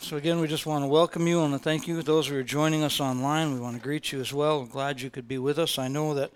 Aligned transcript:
So, 0.00 0.16
again, 0.16 0.38
we 0.38 0.46
just 0.46 0.64
want 0.64 0.84
to 0.84 0.88
welcome 0.88 1.26
you 1.26 1.42
and 1.42 1.60
thank 1.60 1.88
you. 1.88 2.02
Those 2.02 2.28
who 2.28 2.36
are 2.36 2.44
joining 2.44 2.82
us 2.84 3.00
online, 3.00 3.52
we 3.52 3.60
want 3.60 3.76
to 3.76 3.82
greet 3.82 4.12
you 4.12 4.20
as 4.20 4.32
well. 4.32 4.60
We're 4.60 4.66
glad 4.66 5.00
you 5.00 5.10
could 5.10 5.26
be 5.26 5.38
with 5.38 5.58
us. 5.58 5.76
I 5.76 5.88
know 5.88 6.14
that 6.14 6.30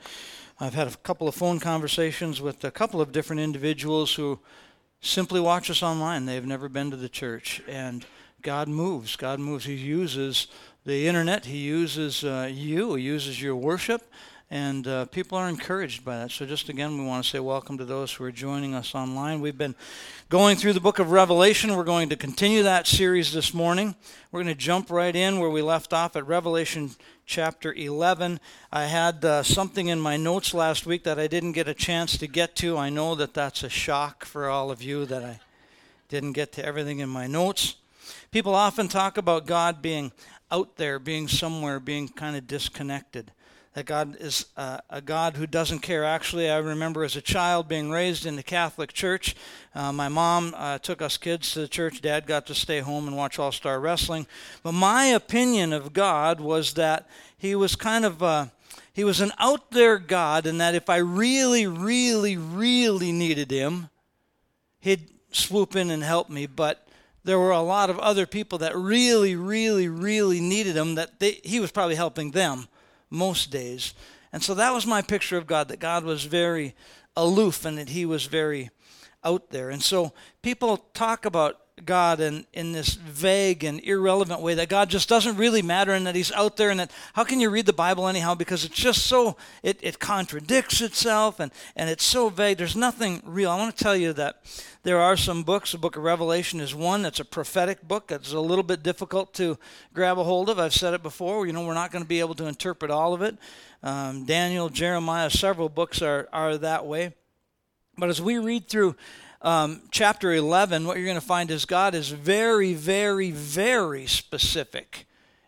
I've 0.58 0.74
had 0.74 0.88
a 0.88 0.96
couple 0.96 1.28
of 1.28 1.34
phone 1.34 1.60
conversations 1.60 2.42
with 2.42 2.64
a 2.64 2.72
couple 2.72 3.00
of 3.00 3.12
different 3.12 3.40
individuals 3.40 4.14
who 4.14 4.40
simply 5.00 5.40
watch 5.40 5.70
us 5.70 5.82
online. 5.82 6.26
They've 6.26 6.44
never 6.44 6.68
been 6.68 6.90
to 6.90 6.96
the 6.96 7.08
church. 7.08 7.62
And 7.68 8.04
God 8.42 8.68
moves. 8.68 9.14
God 9.14 9.38
moves. 9.38 9.64
He 9.64 9.74
uses 9.74 10.48
the 10.84 11.06
internet, 11.06 11.46
He 11.46 11.58
uses 11.58 12.24
uh, 12.24 12.50
you, 12.52 12.96
He 12.96 13.04
uses 13.04 13.40
your 13.40 13.54
worship 13.54 14.02
and 14.52 14.86
uh, 14.86 15.06
people 15.06 15.38
are 15.38 15.48
encouraged 15.48 16.04
by 16.04 16.18
that. 16.18 16.30
So, 16.30 16.44
just 16.44 16.68
again, 16.68 16.98
we 16.98 17.06
want 17.06 17.24
to 17.24 17.30
say 17.30 17.40
welcome 17.40 17.78
to 17.78 17.86
those 17.86 18.12
who 18.12 18.24
are 18.24 18.30
joining 18.30 18.74
us 18.74 18.94
online. 18.94 19.40
We've 19.40 19.56
been 19.56 19.74
going 20.28 20.58
through 20.58 20.74
the 20.74 20.80
book 20.80 20.98
of 20.98 21.10
Revelation. 21.10 21.74
We're 21.74 21.84
going 21.84 22.10
to 22.10 22.16
continue 22.16 22.62
that 22.62 22.86
series 22.86 23.32
this 23.32 23.54
morning. 23.54 23.96
We're 24.30 24.42
going 24.42 24.54
to 24.54 24.60
jump 24.60 24.90
right 24.90 25.16
in 25.16 25.38
where 25.38 25.48
we 25.48 25.62
left 25.62 25.94
off 25.94 26.16
at 26.16 26.26
Revelation 26.26 26.90
chapter 27.24 27.72
11. 27.72 28.40
I 28.70 28.84
had 28.84 29.24
uh, 29.24 29.42
something 29.42 29.86
in 29.86 29.98
my 29.98 30.18
notes 30.18 30.52
last 30.52 30.84
week 30.84 31.04
that 31.04 31.18
I 31.18 31.28
didn't 31.28 31.52
get 31.52 31.66
a 31.66 31.72
chance 31.72 32.18
to 32.18 32.26
get 32.26 32.54
to. 32.56 32.76
I 32.76 32.90
know 32.90 33.14
that 33.14 33.32
that's 33.32 33.62
a 33.62 33.70
shock 33.70 34.26
for 34.26 34.50
all 34.50 34.70
of 34.70 34.82
you 34.82 35.06
that 35.06 35.24
I 35.24 35.40
didn't 36.10 36.32
get 36.32 36.52
to 36.52 36.64
everything 36.64 36.98
in 36.98 37.08
my 37.08 37.26
notes. 37.26 37.76
People 38.30 38.54
often 38.54 38.88
talk 38.88 39.16
about 39.16 39.46
God 39.46 39.80
being 39.80 40.12
out 40.50 40.76
there, 40.76 40.98
being 40.98 41.26
somewhere, 41.26 41.80
being 41.80 42.06
kind 42.06 42.36
of 42.36 42.46
disconnected 42.46 43.32
that 43.74 43.86
God 43.86 44.16
is 44.20 44.46
uh, 44.56 44.78
a 44.90 45.00
God 45.00 45.36
who 45.36 45.46
doesn't 45.46 45.78
care. 45.78 46.04
Actually, 46.04 46.50
I 46.50 46.58
remember 46.58 47.04
as 47.04 47.16
a 47.16 47.22
child 47.22 47.68
being 47.68 47.90
raised 47.90 48.26
in 48.26 48.36
the 48.36 48.42
Catholic 48.42 48.92
Church. 48.92 49.34
Uh, 49.74 49.92
my 49.92 50.08
mom 50.08 50.54
uh, 50.56 50.78
took 50.78 51.00
us 51.00 51.16
kids 51.16 51.52
to 51.52 51.60
the 51.60 51.68
church. 51.68 52.02
Dad 52.02 52.26
got 52.26 52.46
to 52.46 52.54
stay 52.54 52.80
home 52.80 53.08
and 53.08 53.16
watch 53.16 53.38
All 53.38 53.52
Star 53.52 53.80
Wrestling. 53.80 54.26
But 54.62 54.72
my 54.72 55.06
opinion 55.06 55.72
of 55.72 55.94
God 55.94 56.38
was 56.38 56.74
that 56.74 57.08
he 57.36 57.54
was 57.54 57.74
kind 57.74 58.04
of 58.04 58.22
uh, 58.22 58.46
he 58.92 59.04
was 59.04 59.22
an 59.22 59.32
out 59.38 59.70
there 59.70 59.98
God, 59.98 60.46
and 60.46 60.60
that 60.60 60.74
if 60.74 60.90
I 60.90 60.98
really, 60.98 61.66
really, 61.66 62.36
really 62.36 63.10
needed 63.10 63.50
him, 63.50 63.88
he'd 64.80 65.08
swoop 65.30 65.76
in 65.76 65.90
and 65.90 66.02
help 66.02 66.28
me. 66.28 66.46
But 66.46 66.86
there 67.24 67.38
were 67.38 67.52
a 67.52 67.62
lot 67.62 67.88
of 67.88 67.98
other 68.00 68.26
people 68.26 68.58
that 68.58 68.76
really, 68.76 69.34
really, 69.34 69.88
really 69.88 70.40
needed 70.42 70.76
him. 70.76 70.96
That 70.96 71.20
they, 71.20 71.40
he 71.42 71.58
was 71.58 71.72
probably 71.72 71.94
helping 71.94 72.32
them 72.32 72.68
most 73.12 73.50
days. 73.50 73.94
And 74.32 74.42
so 74.42 74.54
that 74.54 74.72
was 74.72 74.86
my 74.86 75.02
picture 75.02 75.36
of 75.36 75.46
God, 75.46 75.68
that 75.68 75.78
God 75.78 76.04
was 76.04 76.24
very 76.24 76.74
aloof 77.16 77.64
and 77.64 77.76
that 77.78 77.90
he 77.90 78.06
was 78.06 78.26
very 78.26 78.70
out 79.22 79.50
there. 79.50 79.70
And 79.70 79.82
so 79.82 80.12
people 80.40 80.78
talk 80.94 81.24
about 81.24 81.60
God 81.84 82.20
in, 82.20 82.46
in 82.52 82.72
this 82.72 82.94
vague 82.94 83.64
and 83.64 83.80
irrelevant 83.80 84.40
way 84.40 84.54
that 84.54 84.68
God 84.68 84.90
just 84.90 85.08
doesn't 85.08 85.36
really 85.36 85.62
matter 85.62 85.92
and 85.92 86.06
that 86.06 86.14
He's 86.14 86.30
out 86.32 86.56
there 86.56 86.70
and 86.70 86.78
that 86.78 86.90
how 87.14 87.24
can 87.24 87.40
you 87.40 87.50
read 87.50 87.66
the 87.66 87.72
Bible 87.72 88.06
anyhow 88.06 88.34
because 88.34 88.64
it's 88.64 88.76
just 88.76 89.06
so 89.06 89.36
it, 89.62 89.78
it 89.82 89.98
contradicts 89.98 90.80
itself 90.80 91.40
and, 91.40 91.50
and 91.74 91.88
it's 91.88 92.04
so 92.04 92.28
vague. 92.28 92.58
There's 92.58 92.76
nothing 92.76 93.22
real. 93.24 93.50
I 93.50 93.56
want 93.56 93.76
to 93.76 93.82
tell 93.82 93.96
you 93.96 94.12
that 94.12 94.42
there 94.82 95.00
are 95.00 95.16
some 95.16 95.42
books. 95.42 95.72
The 95.72 95.78
book 95.78 95.96
of 95.96 96.02
Revelation 96.02 96.60
is 96.60 96.74
one 96.74 97.02
that's 97.02 97.20
a 97.20 97.24
prophetic 97.24 97.86
book 97.86 98.08
that's 98.08 98.32
a 98.32 98.40
little 98.40 98.64
bit 98.64 98.82
difficult 98.82 99.32
to 99.34 99.58
grab 99.94 100.18
a 100.18 100.24
hold 100.24 100.50
of. 100.50 100.58
I've 100.58 100.74
said 100.74 100.94
it 100.94 101.02
before. 101.02 101.46
You 101.46 101.52
know, 101.52 101.64
we're 101.64 101.74
not 101.74 101.90
going 101.90 102.04
to 102.04 102.08
be 102.08 102.20
able 102.20 102.34
to 102.34 102.46
interpret 102.46 102.90
all 102.90 103.14
of 103.14 103.22
it. 103.22 103.36
Um, 103.82 104.24
Daniel, 104.26 104.68
Jeremiah, 104.68 105.30
several 105.30 105.68
books 105.68 106.02
are, 106.02 106.28
are 106.32 106.58
that 106.58 106.86
way. 106.86 107.14
But 107.96 108.08
as 108.08 108.22
we 108.22 108.38
read 108.38 108.68
through 108.68 108.96
um, 109.42 109.82
chapter 109.90 110.32
11, 110.32 110.86
what 110.86 110.96
you're 110.96 111.06
going 111.06 111.16
to 111.16 111.20
find 111.20 111.50
is 111.50 111.64
God 111.64 111.94
is 111.94 112.10
very, 112.10 112.74
very, 112.74 113.32
very 113.32 114.06
specific 114.06 115.06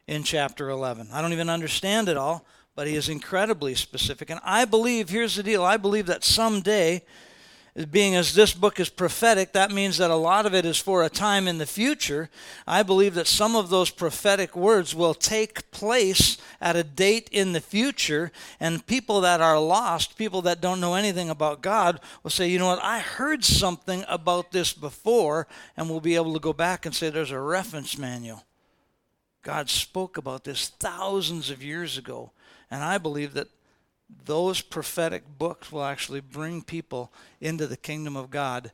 in 0.09 0.25
chapter 0.25 0.69
11. 0.69 1.09
I 1.13 1.23
don't 1.23 1.33
even 1.33 1.49
understand 1.49 2.09
it 2.09 2.17
all, 2.17 2.45
but 2.75 2.89
He 2.89 2.97
is 2.97 3.09
incredibly 3.09 3.77
specific. 3.77 4.31
And 4.31 4.41
I 4.43 4.65
believe, 4.65 5.11
here's 5.11 5.37
the 5.37 5.45
deal 5.45 5.63
I 5.63 5.77
believe 5.77 6.07
that 6.07 6.25
someday 6.25 7.03
being 7.91 8.15
as 8.15 8.35
this 8.35 8.53
book 8.53 8.79
is 8.79 8.89
prophetic, 8.89 9.53
that 9.53 9.73
means 9.73 9.99
that 9.99 10.11
a 10.11 10.15
lot 10.15 10.47
of 10.47 10.55
it 10.55 10.65
is 10.65 10.79
for 10.79 11.03
a 11.03 11.09
time 11.09 11.49
in 11.49 11.59
the 11.59 11.67
future. 11.67 12.31
I 12.69 12.85
believe 12.85 13.15
that 13.15 13.27
some 13.27 13.57
of 13.57 13.69
those 13.69 13.91
prophetic 13.91 14.55
words 14.55 14.95
will 14.95 15.15
take 15.15 15.69
place 15.73 16.39
at 16.61 16.77
a 16.77 16.85
date 16.85 17.29
in 17.33 17.53
the 17.53 17.61
future, 17.61 18.31
and 18.61 18.87
people 18.87 19.21
that 19.23 19.41
are 19.41 19.59
lost, 19.59 20.17
people 20.17 20.41
that 20.43 20.61
don't 20.61 20.81
know 20.81 20.95
anything 20.95 21.31
about 21.31 21.63
God, 21.63 21.99
will 22.23 22.31
say, 22.31 22.49
you 22.49 22.61
know 22.61 22.69
what, 22.69 22.83
I 22.83 23.01
heard 23.01 23.45
something 23.45 24.05
about 24.09 24.53
this 24.53 24.73
before, 24.73 25.49
and 25.77 25.91
we'll 25.91 25.99
be 25.99 26.15
able 26.15 26.35
to 26.35 26.41
go 26.41 26.53
back 26.53 26.87
and 26.87 26.95
say 26.95 27.11
there's 27.11 27.33
a 27.33 27.41
reference 27.41 27.99
manual. 27.99 28.45
God 29.43 29.69
spoke 29.69 30.17
about 30.17 30.45
this 30.45 30.69
thousands 30.69 31.51
of 31.51 31.63
years 31.63 31.99
ago, 31.99 32.31
and 32.71 32.85
I 32.85 32.99
believe 32.99 33.35
that 33.35 33.49
those 34.25 34.61
prophetic 34.61 35.25
books 35.39 35.73
will 35.73 35.85
actually 35.85 36.21
bring 36.21 36.63
people 36.63 37.13
into 37.41 37.67
the 37.67 37.77
kingdom 37.77 38.17
of 38.17 38.31
God 38.31 38.73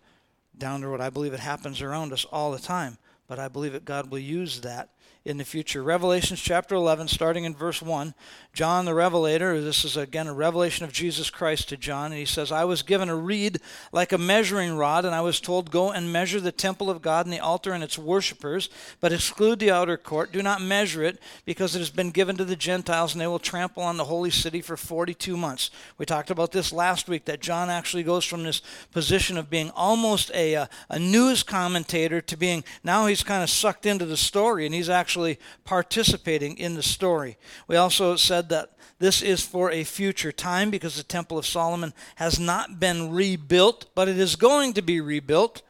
down 0.56 0.80
to 0.82 0.90
what 0.90 1.00
I 1.00 1.10
believe 1.10 1.32
it 1.32 1.40
happens 1.40 1.80
around 1.80 2.12
us 2.12 2.24
all 2.26 2.52
the 2.52 2.58
time. 2.58 2.98
But 3.26 3.38
I 3.38 3.48
believe 3.48 3.72
that 3.72 3.84
God 3.84 4.10
will 4.10 4.18
use 4.18 4.60
that 4.60 4.90
in 5.22 5.36
the 5.36 5.44
future. 5.44 5.82
Revelations 5.82 6.40
chapter 6.40 6.74
11, 6.74 7.08
starting 7.08 7.44
in 7.44 7.54
verse 7.54 7.82
1. 7.82 8.14
John 8.54 8.86
the 8.86 8.94
Revelator, 8.94 9.60
this 9.60 9.84
is 9.84 9.96
again 9.96 10.26
a 10.26 10.32
revelation 10.32 10.84
of 10.84 10.92
Jesus 10.92 11.28
Christ 11.28 11.68
to 11.68 11.76
John, 11.76 12.06
and 12.06 12.18
he 12.18 12.24
says, 12.24 12.50
I 12.50 12.64
was 12.64 12.82
given 12.82 13.08
a 13.08 13.14
reed 13.14 13.58
like 13.92 14.12
a 14.12 14.18
measuring 14.18 14.76
rod, 14.76 15.04
and 15.04 15.14
I 15.14 15.20
was 15.20 15.38
told, 15.38 15.70
Go 15.70 15.92
and 15.92 16.12
measure 16.12 16.40
the 16.40 16.50
temple 16.50 16.88
of 16.88 17.02
God 17.02 17.26
and 17.26 17.32
the 17.32 17.38
altar 17.38 17.72
and 17.72 17.84
its 17.84 17.98
worshippers, 17.98 18.70
but 18.98 19.12
exclude 19.12 19.60
the 19.60 19.70
outer 19.70 19.96
court. 19.96 20.32
Do 20.32 20.42
not 20.42 20.62
measure 20.62 21.04
it, 21.04 21.20
because 21.44 21.76
it 21.76 21.80
has 21.80 21.90
been 21.90 22.10
given 22.10 22.36
to 22.38 22.44
the 22.44 22.56
Gentiles, 22.56 23.12
and 23.12 23.20
they 23.20 23.26
will 23.26 23.38
trample 23.38 23.82
on 23.82 23.98
the 23.98 24.04
holy 24.04 24.30
city 24.30 24.62
for 24.62 24.76
42 24.76 25.36
months. 25.36 25.70
We 25.98 26.06
talked 26.06 26.30
about 26.30 26.50
this 26.50 26.72
last 26.72 27.08
week, 27.08 27.26
that 27.26 27.40
John 27.40 27.68
actually 27.68 28.02
goes 28.02 28.24
from 28.24 28.42
this 28.42 28.62
position 28.90 29.36
of 29.36 29.50
being 29.50 29.70
almost 29.76 30.30
a, 30.34 30.54
a, 30.54 30.68
a 30.88 30.98
news 30.98 31.42
commentator 31.42 32.20
to 32.22 32.36
being, 32.36 32.64
now 32.82 33.06
he's 33.06 33.22
kind 33.22 33.42
of 33.42 33.50
sucked 33.50 33.84
into 33.84 34.06
the 34.06 34.16
story, 34.16 34.64
and 34.64 34.74
he's 34.74 34.88
actually 34.88 35.09
actually 35.10 35.40
participating 35.64 36.56
in 36.56 36.76
the 36.76 36.82
story. 36.84 37.36
We 37.66 37.74
also 37.74 38.14
said 38.14 38.48
that 38.50 38.76
this 39.00 39.22
is 39.22 39.44
for 39.44 39.68
a 39.72 39.82
future 39.82 40.30
time 40.30 40.70
because 40.70 40.94
the 40.94 41.02
Temple 41.02 41.36
of 41.36 41.44
Solomon 41.44 41.92
has 42.14 42.38
not 42.38 42.78
been 42.78 43.10
rebuilt, 43.10 43.86
but 43.96 44.08
it 44.08 44.16
is 44.20 44.36
going 44.36 44.72
to 44.74 44.82
be 44.82 45.00
rebuilt. 45.00 45.62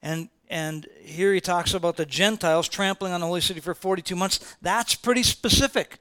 And 0.00 0.30
and 0.48 0.86
here 1.02 1.34
he 1.34 1.40
talks 1.42 1.74
about 1.74 1.98
the 1.98 2.06
Gentiles 2.06 2.66
trampling 2.66 3.12
on 3.12 3.20
the 3.20 3.26
holy 3.26 3.42
city 3.42 3.60
for 3.60 3.74
42 3.74 4.16
months. 4.16 4.56
That's 4.62 4.94
pretty 4.94 5.22
specific 5.22 5.98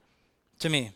to 0.60 0.70
me. 0.70 0.92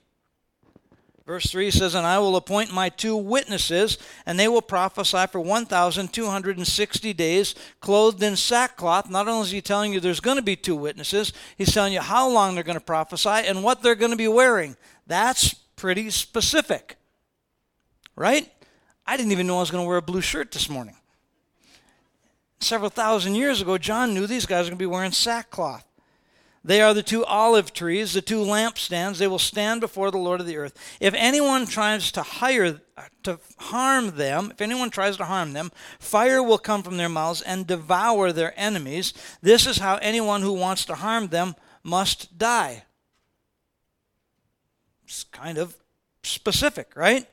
Verse 1.26 1.52
3 1.52 1.70
says, 1.70 1.94
And 1.94 2.06
I 2.06 2.18
will 2.20 2.36
appoint 2.36 2.74
my 2.74 2.90
two 2.90 3.16
witnesses, 3.16 3.98
and 4.26 4.40
they 4.40 4.48
will 4.48 4.62
prophesy 4.62 5.28
for 5.32 5.40
1,260 5.40 7.14
days, 7.14 7.56
clothed 7.80 8.24
in 8.24 8.36
sackcloth. 8.36 9.10
Not 9.10 9.28
only 9.28 9.44
is 9.44 9.52
he 9.52 9.62
telling 9.62 9.94
you 9.94 10.00
there's 10.00 10.20
going 10.20 10.38
to 10.38 10.44
be 10.44 10.56
two 10.56 10.76
witnesses, 10.76 11.32
he's 11.58 11.74
telling 11.74 11.94
you 11.94 12.02
how 12.02 12.28
long 12.28 12.56
they're 12.56 12.64
going 12.64 12.78
to 12.78 12.84
prophesy 12.84 13.30
and 13.30 13.64
what 13.64 13.84
they're 13.84 13.96
going 13.96 14.12
to 14.12 14.18
be 14.18 14.28
wearing. 14.28 14.76
That's 15.06 15.54
pretty 15.54 16.10
specific. 16.10 16.98
Right? 18.16 18.52
I 19.06 19.16
didn't 19.16 19.32
even 19.32 19.48
know 19.48 19.58
I 19.58 19.62
was 19.62 19.72
going 19.72 19.84
to 19.84 19.88
wear 19.88 19.98
a 19.98 20.02
blue 20.02 20.22
shirt 20.22 20.52
this 20.52 20.70
morning. 20.70 20.96
Several 22.60 22.90
thousand 22.90 23.36
years 23.36 23.62
ago, 23.62 23.78
John 23.78 24.14
knew 24.14 24.28
these 24.28 24.46
guys 24.46 24.66
were 24.66 24.72
going 24.72 24.78
to 24.78 24.84
be 24.84 24.86
wearing 24.86 25.12
sackcloth. 25.12 25.86
They 26.64 26.80
are 26.82 26.94
the 26.94 27.02
two 27.02 27.26
olive 27.26 27.74
trees, 27.74 28.14
the 28.14 28.22
two 28.22 28.44
lampstands. 28.44 29.18
They 29.18 29.28
will 29.28 29.40
stand 29.40 29.82
before 29.82 30.12
the 30.12 30.20
Lord 30.20 30.40
of 30.40 30.46
the 30.46 30.58
earth. 30.58 30.78
If 31.00 31.16
anyone 31.16 31.66
tries 31.66 32.12
to 32.12 32.22
hire 32.22 32.82
to 33.24 33.40
harm 33.58 34.16
them, 34.16 34.52
if 34.52 34.62
anyone 34.62 34.92
tries 34.92 35.18
to 35.18 35.26
harm 35.26 35.54
them, 35.54 35.72
fire 36.00 36.44
will 36.44 36.60
come 36.60 36.84
from 36.84 36.98
their 36.98 37.10
mouths 37.10 37.42
and 37.42 37.66
devour 37.66 38.32
their 38.32 38.54
enemies. 38.60 39.14
This 39.42 39.66
is 39.66 39.80
how 39.80 39.96
anyone 39.98 40.44
who 40.44 40.54
wants 40.54 40.86
to 40.86 40.96
harm 40.96 41.28
them 41.28 41.56
must 41.84 42.38
die. 42.38 42.84
It's 45.04 45.24
kind 45.24 45.58
of 45.58 45.76
specific, 46.22 46.96
right? 46.96 47.28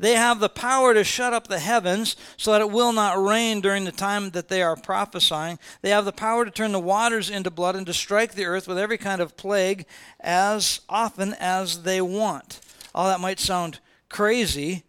They 0.00 0.14
have 0.14 0.40
the 0.40 0.48
power 0.48 0.94
to 0.94 1.04
shut 1.04 1.34
up 1.34 1.46
the 1.46 1.58
heavens 1.58 2.16
so 2.38 2.52
that 2.52 2.62
it 2.62 2.70
will 2.70 2.94
not 2.94 3.22
rain 3.22 3.60
during 3.60 3.84
the 3.84 3.92
time 3.92 4.30
that 4.30 4.48
they 4.48 4.62
are 4.62 4.74
prophesying. 4.74 5.58
They 5.82 5.90
have 5.90 6.06
the 6.06 6.10
power 6.12 6.46
to 6.46 6.50
turn 6.50 6.72
the 6.72 6.80
waters 6.80 7.28
into 7.28 7.50
blood 7.50 7.76
and 7.76 7.84
to 7.84 7.92
strike 7.92 8.32
the 8.32 8.46
earth 8.46 8.66
with 8.66 8.78
every 8.78 8.96
kind 8.96 9.20
of 9.20 9.36
plague 9.36 9.84
as 10.18 10.80
often 10.88 11.34
as 11.34 11.82
they 11.82 12.00
want. 12.00 12.60
All 12.94 13.08
that 13.08 13.20
might 13.20 13.38
sound 13.38 13.80
crazy, 14.08 14.84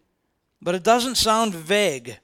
but 0.62 0.74
it 0.74 0.82
doesn't 0.82 1.16
sound 1.16 1.54
vague, 1.54 2.16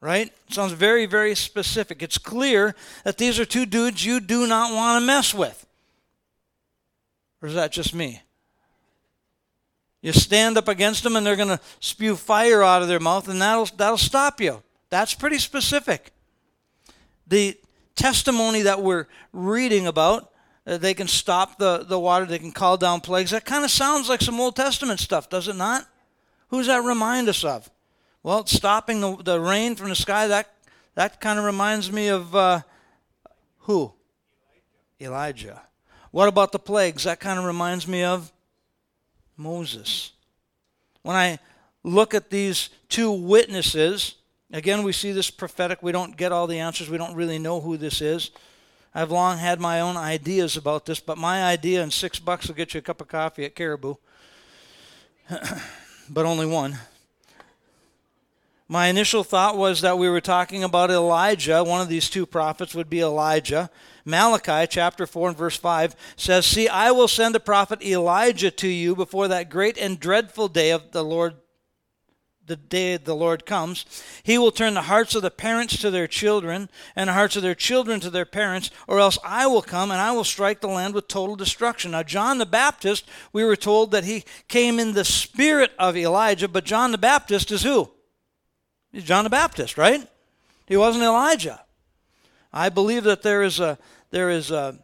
right? 0.00 0.28
It 0.28 0.54
sounds 0.54 0.72
very, 0.72 1.04
very 1.04 1.34
specific. 1.34 2.02
It's 2.02 2.16
clear 2.16 2.74
that 3.04 3.18
these 3.18 3.38
are 3.38 3.44
two 3.44 3.66
dudes 3.66 4.06
you 4.06 4.20
do 4.20 4.46
not 4.46 4.72
want 4.72 5.02
to 5.02 5.06
mess 5.06 5.34
with. 5.34 5.66
Or 7.42 7.48
is 7.48 7.54
that 7.56 7.72
just 7.72 7.94
me? 7.94 8.22
You 10.02 10.12
stand 10.12 10.58
up 10.58 10.66
against 10.66 11.04
them 11.04 11.14
and 11.14 11.24
they're 11.24 11.36
going 11.36 11.48
to 11.48 11.60
spew 11.78 12.16
fire 12.16 12.62
out 12.62 12.82
of 12.82 12.88
their 12.88 13.00
mouth 13.00 13.28
and 13.28 13.40
that'll, 13.40 13.66
that'll 13.76 13.96
stop 13.96 14.40
you. 14.40 14.62
That's 14.90 15.14
pretty 15.14 15.38
specific. 15.38 16.12
The 17.28 17.56
testimony 17.94 18.62
that 18.62 18.82
we're 18.82 19.06
reading 19.32 19.86
about, 19.86 20.32
uh, 20.66 20.76
they 20.76 20.92
can 20.92 21.06
stop 21.06 21.56
the, 21.56 21.84
the 21.88 21.98
water, 21.98 22.26
they 22.26 22.40
can 22.40 22.52
call 22.52 22.76
down 22.76 23.00
plagues. 23.00 23.30
That 23.30 23.44
kind 23.44 23.64
of 23.64 23.70
sounds 23.70 24.08
like 24.08 24.20
some 24.20 24.40
Old 24.40 24.56
Testament 24.56 24.98
stuff, 24.98 25.30
does 25.30 25.46
it 25.46 25.56
not? 25.56 25.86
Who 26.48 26.58
does 26.58 26.66
that 26.66 26.82
remind 26.82 27.28
us 27.28 27.44
of? 27.44 27.70
Well, 28.24 28.44
stopping 28.46 29.00
the, 29.00 29.16
the 29.16 29.40
rain 29.40 29.76
from 29.76 29.88
the 29.88 29.94
sky, 29.94 30.26
that, 30.26 30.52
that 30.94 31.20
kind 31.20 31.38
of 31.38 31.44
reminds 31.44 31.90
me 31.90 32.08
of 32.08 32.34
uh, 32.34 32.60
who? 33.60 33.92
Elijah. 35.00 35.62
What 36.10 36.28
about 36.28 36.52
the 36.52 36.58
plagues? 36.58 37.04
That 37.04 37.20
kind 37.20 37.38
of 37.38 37.44
reminds 37.44 37.88
me 37.88 38.02
of 38.02 38.32
Moses. 39.42 40.12
When 41.02 41.16
I 41.16 41.38
look 41.82 42.14
at 42.14 42.30
these 42.30 42.70
two 42.88 43.10
witnesses, 43.10 44.14
again, 44.52 44.82
we 44.82 44.92
see 44.92 45.12
this 45.12 45.30
prophetic. 45.30 45.82
We 45.82 45.92
don't 45.92 46.16
get 46.16 46.32
all 46.32 46.46
the 46.46 46.60
answers. 46.60 46.88
We 46.88 46.98
don't 46.98 47.16
really 47.16 47.38
know 47.38 47.60
who 47.60 47.76
this 47.76 48.00
is. 48.00 48.30
I've 48.94 49.10
long 49.10 49.38
had 49.38 49.58
my 49.58 49.80
own 49.80 49.96
ideas 49.96 50.56
about 50.56 50.86
this, 50.86 51.00
but 51.00 51.16
my 51.18 51.44
idea 51.44 51.82
and 51.82 51.92
six 51.92 52.18
bucks 52.18 52.46
will 52.46 52.54
get 52.54 52.74
you 52.74 52.78
a 52.78 52.82
cup 52.82 53.00
of 53.00 53.08
coffee 53.08 53.44
at 53.44 53.54
Caribou, 53.54 53.94
but 56.10 56.26
only 56.26 56.46
one. 56.46 56.78
My 58.68 58.86
initial 58.86 59.24
thought 59.24 59.56
was 59.56 59.80
that 59.80 59.98
we 59.98 60.08
were 60.08 60.20
talking 60.20 60.62
about 60.62 60.90
Elijah. 60.90 61.64
One 61.64 61.80
of 61.80 61.88
these 61.88 62.08
two 62.08 62.26
prophets 62.26 62.74
would 62.74 62.88
be 62.88 63.00
Elijah. 63.00 63.70
Malachi 64.04 64.66
chapter 64.68 65.06
4 65.06 65.28
and 65.28 65.38
verse 65.38 65.56
5 65.56 65.94
says, 66.16 66.46
See, 66.46 66.68
I 66.68 66.90
will 66.90 67.08
send 67.08 67.36
a 67.36 67.40
prophet 67.40 67.82
Elijah 67.82 68.50
to 68.50 68.68
you 68.68 68.96
before 68.96 69.28
that 69.28 69.50
great 69.50 69.78
and 69.78 70.00
dreadful 70.00 70.48
day 70.48 70.70
of 70.70 70.92
the 70.92 71.04
Lord 71.04 71.34
the 72.46 72.56
day 72.56 72.96
the 72.96 73.14
Lord 73.14 73.46
comes. 73.46 73.86
He 74.22 74.36
will 74.36 74.50
turn 74.50 74.74
the 74.74 74.82
hearts 74.82 75.14
of 75.14 75.22
the 75.22 75.30
parents 75.30 75.78
to 75.78 75.90
their 75.90 76.06
children, 76.06 76.68
and 76.96 77.08
the 77.08 77.14
hearts 77.14 77.36
of 77.36 77.42
their 77.42 77.54
children 77.54 78.00
to 78.00 78.10
their 78.10 78.26
parents, 78.26 78.70
or 78.86 78.98
else 78.98 79.18
I 79.24 79.46
will 79.46 79.62
come 79.62 79.90
and 79.90 80.00
I 80.00 80.12
will 80.12 80.24
strike 80.24 80.60
the 80.60 80.68
land 80.68 80.94
with 80.94 81.08
total 81.08 81.36
destruction. 81.36 81.92
Now, 81.92 82.02
John 82.02 82.38
the 82.38 82.46
Baptist, 82.46 83.08
we 83.32 83.44
were 83.44 83.56
told 83.56 83.90
that 83.92 84.04
he 84.04 84.24
came 84.48 84.78
in 84.78 84.92
the 84.92 85.04
spirit 85.04 85.72
of 85.78 85.96
Elijah, 85.96 86.48
but 86.48 86.64
John 86.64 86.92
the 86.92 86.98
Baptist 86.98 87.50
is 87.52 87.62
who? 87.62 87.90
He's 88.90 89.04
John 89.04 89.24
the 89.24 89.30
Baptist, 89.30 89.78
right? 89.78 90.06
He 90.66 90.76
wasn't 90.76 91.04
Elijah. 91.04 91.61
I 92.52 92.68
believe 92.68 93.04
that 93.04 93.22
there 93.22 93.42
is 93.42 93.60
a 93.60 93.78
there 94.10 94.30
is 94.30 94.50
a 94.50 94.78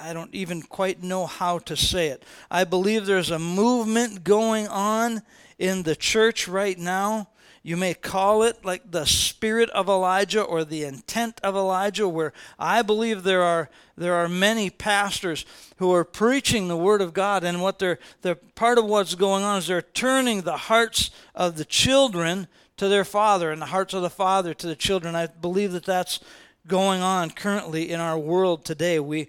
I 0.00 0.12
don't 0.12 0.34
even 0.34 0.62
quite 0.62 1.02
know 1.02 1.26
how 1.26 1.58
to 1.60 1.76
say 1.76 2.08
it. 2.08 2.24
I 2.50 2.64
believe 2.64 3.06
there's 3.06 3.30
a 3.30 3.38
movement 3.38 4.24
going 4.24 4.66
on 4.66 5.22
in 5.58 5.84
the 5.84 5.94
church 5.94 6.48
right 6.48 6.76
now. 6.76 7.28
You 7.62 7.76
may 7.76 7.94
call 7.94 8.42
it 8.42 8.64
like 8.64 8.90
the 8.90 9.06
spirit 9.06 9.70
of 9.70 9.88
Elijah 9.88 10.42
or 10.42 10.64
the 10.64 10.82
intent 10.82 11.40
of 11.44 11.54
Elijah, 11.54 12.08
where 12.08 12.32
I 12.58 12.82
believe 12.82 13.22
there 13.22 13.44
are 13.44 13.70
there 13.96 14.14
are 14.14 14.28
many 14.28 14.68
pastors 14.68 15.46
who 15.76 15.92
are 15.94 16.04
preaching 16.04 16.66
the 16.66 16.76
word 16.76 17.00
of 17.00 17.14
God, 17.14 17.44
and 17.44 17.62
what 17.62 17.78
they're, 17.78 18.00
they're 18.22 18.34
part 18.34 18.78
of 18.78 18.86
what's 18.86 19.14
going 19.14 19.44
on 19.44 19.58
is 19.58 19.68
they're 19.68 19.82
turning 19.82 20.40
the 20.40 20.56
hearts 20.56 21.10
of 21.36 21.56
the 21.56 21.64
children 21.64 22.48
to 22.78 22.88
their 22.88 23.04
father 23.04 23.52
and 23.52 23.62
the 23.62 23.66
hearts 23.66 23.94
of 23.94 24.02
the 24.02 24.10
father 24.10 24.54
to 24.54 24.66
the 24.66 24.74
children. 24.74 25.14
I 25.14 25.28
believe 25.28 25.70
that 25.70 25.84
that's 25.84 26.18
going 26.66 27.00
on 27.02 27.30
currently 27.30 27.90
in 27.90 28.00
our 28.00 28.18
world 28.18 28.64
today. 28.64 29.00
We 29.00 29.28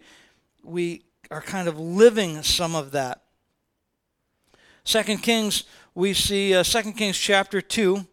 we 0.64 1.04
are 1.32 1.42
kind 1.42 1.68
of 1.68 1.80
living 1.80 2.44
some 2.44 2.76
of 2.76 2.92
that. 2.92 3.22
Second 4.84 5.20
Kings 5.20 5.64
we 5.96 6.14
see 6.14 6.56
uh, 6.56 6.64
2 6.64 6.94
Kings 6.94 7.18
chapter 7.18 7.62
2. 7.62 8.06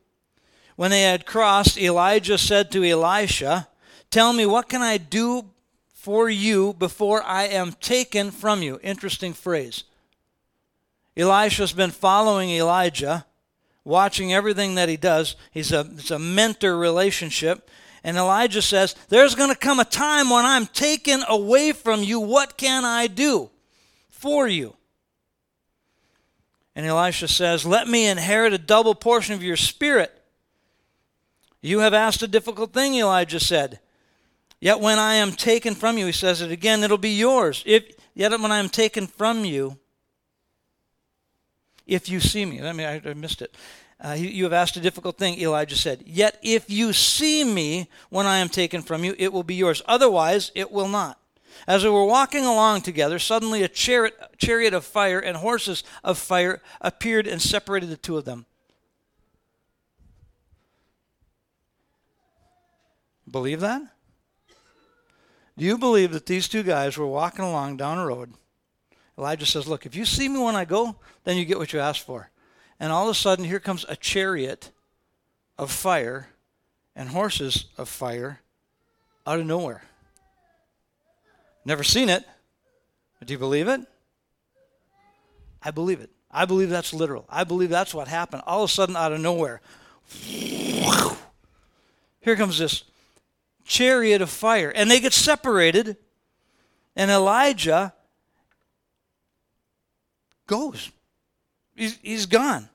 When 0.76 0.90
they 0.90 1.02
had 1.02 1.26
crossed, 1.26 1.78
Elijah 1.78 2.38
said 2.38 2.70
to 2.72 2.84
Elisha, 2.84 3.68
Tell 4.10 4.32
me, 4.32 4.46
what 4.46 4.68
can 4.68 4.82
I 4.82 4.98
do 4.98 5.46
for 5.92 6.28
you 6.28 6.74
before 6.74 7.22
I 7.22 7.44
am 7.44 7.72
taken 7.72 8.30
from 8.30 8.62
you? 8.62 8.80
Interesting 8.82 9.32
phrase. 9.32 9.84
Elisha's 11.16 11.72
been 11.72 11.90
following 11.90 12.50
Elijah, 12.50 13.26
watching 13.84 14.32
everything 14.32 14.74
that 14.74 14.88
he 14.88 14.96
does. 14.96 15.36
He's 15.50 15.72
a, 15.72 15.80
it's 15.92 16.10
a 16.10 16.18
mentor 16.18 16.78
relationship. 16.78 17.70
And 18.02 18.16
Elijah 18.16 18.62
says, 18.62 18.94
There's 19.08 19.34
going 19.34 19.50
to 19.50 19.58
come 19.58 19.80
a 19.80 19.84
time 19.84 20.30
when 20.30 20.46
I'm 20.46 20.66
taken 20.66 21.22
away 21.28 21.72
from 21.72 22.02
you. 22.02 22.20
What 22.20 22.56
can 22.56 22.84
I 22.84 23.06
do 23.06 23.50
for 24.08 24.48
you? 24.48 24.76
And 26.74 26.86
Elisha 26.86 27.28
says, 27.28 27.66
Let 27.66 27.88
me 27.88 28.06
inherit 28.06 28.52
a 28.52 28.58
double 28.58 28.94
portion 28.94 29.34
of 29.34 29.42
your 29.42 29.56
spirit. 29.56 30.12
You 31.60 31.80
have 31.80 31.92
asked 31.92 32.22
a 32.22 32.28
difficult 32.28 32.72
thing, 32.72 32.94
Elijah 32.94 33.40
said. 33.40 33.80
Yet 34.60 34.80
when 34.80 34.98
I 34.98 35.14
am 35.14 35.32
taken 35.32 35.74
from 35.74 35.98
you, 35.98 36.06
he 36.06 36.12
says 36.12 36.40
it 36.40 36.50
again, 36.50 36.82
it'll 36.82 36.98
be 36.98 37.16
yours. 37.16 37.62
If, 37.66 37.94
yet 38.14 38.30
when 38.32 38.52
I 38.52 38.58
am 38.58 38.68
taken 38.68 39.06
from 39.06 39.44
you, 39.44 39.78
if 41.86 42.08
you 42.08 42.20
see 42.20 42.44
me. 42.44 42.62
I 42.62 42.72
mean, 42.72 42.86
I, 42.86 43.00
I 43.04 43.14
missed 43.14 43.42
it. 43.42 43.54
Uh, 44.02 44.12
you, 44.12 44.44
have 44.44 44.52
asked 44.54 44.76
a 44.76 44.80
difficult 44.80 45.18
thing, 45.18 45.38
Elijah 45.38 45.76
said. 45.76 46.02
Yet 46.06 46.38
if 46.42 46.70
you 46.70 46.94
see 46.94 47.44
me 47.44 47.88
when 48.08 48.24
I 48.26 48.38
am 48.38 48.48
taken 48.48 48.80
from 48.80 49.04
you, 49.04 49.14
it 49.18 49.30
will 49.30 49.42
be 49.42 49.54
yours. 49.54 49.82
Otherwise, 49.84 50.50
it 50.54 50.72
will 50.72 50.88
not. 50.88 51.18
As 51.66 51.82
they 51.82 51.90
were 51.90 52.06
walking 52.06 52.46
along 52.46 52.80
together, 52.80 53.18
suddenly 53.18 53.62
a 53.62 53.68
chariot, 53.68 54.14
chariot 54.38 54.72
of 54.72 54.86
fire 54.86 55.18
and 55.18 55.36
horses 55.36 55.84
of 56.02 56.16
fire 56.16 56.62
appeared 56.80 57.26
and 57.26 57.42
separated 57.42 57.90
the 57.90 57.96
two 57.98 58.16
of 58.16 58.24
them. 58.24 58.46
Believe 63.30 63.60
that? 63.60 63.82
Do 65.58 65.66
you 65.66 65.76
believe 65.76 66.12
that 66.12 66.24
these 66.24 66.48
two 66.48 66.62
guys 66.62 66.96
were 66.96 67.06
walking 67.06 67.44
along 67.44 67.76
down 67.76 67.98
a 67.98 68.06
road? 68.06 68.32
Elijah 69.18 69.44
says, 69.44 69.68
Look, 69.68 69.84
if 69.84 69.94
you 69.94 70.06
see 70.06 70.26
me 70.26 70.38
when 70.38 70.56
I 70.56 70.64
go, 70.64 70.96
then 71.24 71.36
you 71.36 71.44
get 71.44 71.58
what 71.58 71.74
you 71.74 71.80
asked 71.80 72.06
for. 72.06 72.30
And 72.80 72.90
all 72.90 73.04
of 73.04 73.10
a 73.10 73.14
sudden, 73.14 73.44
here 73.44 73.60
comes 73.60 73.84
a 73.88 73.94
chariot 73.94 74.70
of 75.58 75.70
fire 75.70 76.30
and 76.96 77.10
horses 77.10 77.66
of 77.76 77.88
fire 77.88 78.40
out 79.26 79.38
of 79.38 79.46
nowhere. 79.46 79.82
Never 81.64 81.84
seen 81.84 82.08
it. 82.08 82.24
Do 83.22 83.34
you 83.34 83.38
believe 83.38 83.68
it? 83.68 83.82
I 85.62 85.70
believe 85.70 86.00
it. 86.00 86.08
I 86.30 86.46
believe 86.46 86.70
that's 86.70 86.94
literal. 86.94 87.26
I 87.28 87.44
believe 87.44 87.68
that's 87.68 87.92
what 87.92 88.08
happened. 88.08 88.42
All 88.46 88.64
of 88.64 88.70
a 88.70 88.72
sudden, 88.72 88.96
out 88.96 89.12
of 89.12 89.20
nowhere, 89.20 89.60
here 92.20 92.36
comes 92.36 92.58
this 92.58 92.84
chariot 93.66 94.22
of 94.22 94.30
fire. 94.30 94.72
And 94.74 94.90
they 94.90 95.00
get 95.00 95.12
separated, 95.12 95.98
and 96.96 97.10
Elijah 97.10 97.92
goes. 100.46 100.90
He's, 101.80 101.98
he's 102.02 102.26
gone. 102.26 102.68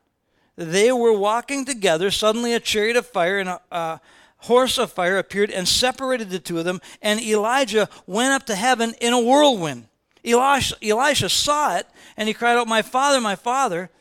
They 0.56 0.92
were 0.92 1.14
walking 1.14 1.64
together. 1.64 2.10
Suddenly, 2.10 2.56
a 2.56 2.60
chariot 2.60 2.98
of 2.98 3.06
fire 3.06 3.38
and 3.38 3.50
a, 3.50 3.62
a 3.70 4.02
horse 4.38 4.80
of 4.80 4.92
fire 4.92 5.20
appeared 5.20 5.52
and 5.52 5.68
separated 5.68 6.32
the 6.32 6.40
two 6.40 6.58
of 6.58 6.66
them, 6.66 6.82
and 7.04 7.22
Elijah 7.22 7.88
went 8.08 8.34
up 8.34 8.48
to 8.48 8.56
heaven 8.56 8.96
in 9.00 9.14
a 9.14 9.20
whirlwind. 9.20 9.86
Elisha, 10.26 10.76
Elisha 10.82 11.30
saw 11.30 11.78
it, 11.78 11.86
and 12.18 12.28
he 12.28 12.34
cried 12.34 12.58
out, 12.58 12.68
My 12.68 12.82
father, 12.82 13.22
my 13.22 13.36
father, 13.36 13.92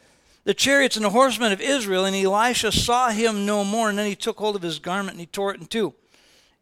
the 0.45 0.55
chariots 0.55 0.97
and 0.97 1.05
the 1.05 1.11
horsemen 1.11 1.53
of 1.53 1.61
Israel. 1.61 2.07
And 2.07 2.17
Elisha 2.17 2.73
saw 2.73 3.11
him 3.11 3.45
no 3.45 3.63
more, 3.63 3.91
and 3.91 3.99
then 3.99 4.07
he 4.07 4.17
took 4.17 4.39
hold 4.39 4.57
of 4.57 4.63
his 4.63 4.79
garment 4.79 5.17
and 5.17 5.21
he 5.21 5.27
tore 5.27 5.53
it 5.53 5.61
in 5.61 5.67
two. 5.67 5.93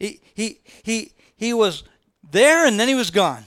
He, 0.01 0.21
he, 0.35 0.59
he, 0.83 1.13
he 1.37 1.55
was 1.55 1.85
there, 2.29 2.67
and 2.67 2.81
then 2.81 2.89
he 2.89 2.97
was 2.97 3.13
gone. 3.13 3.45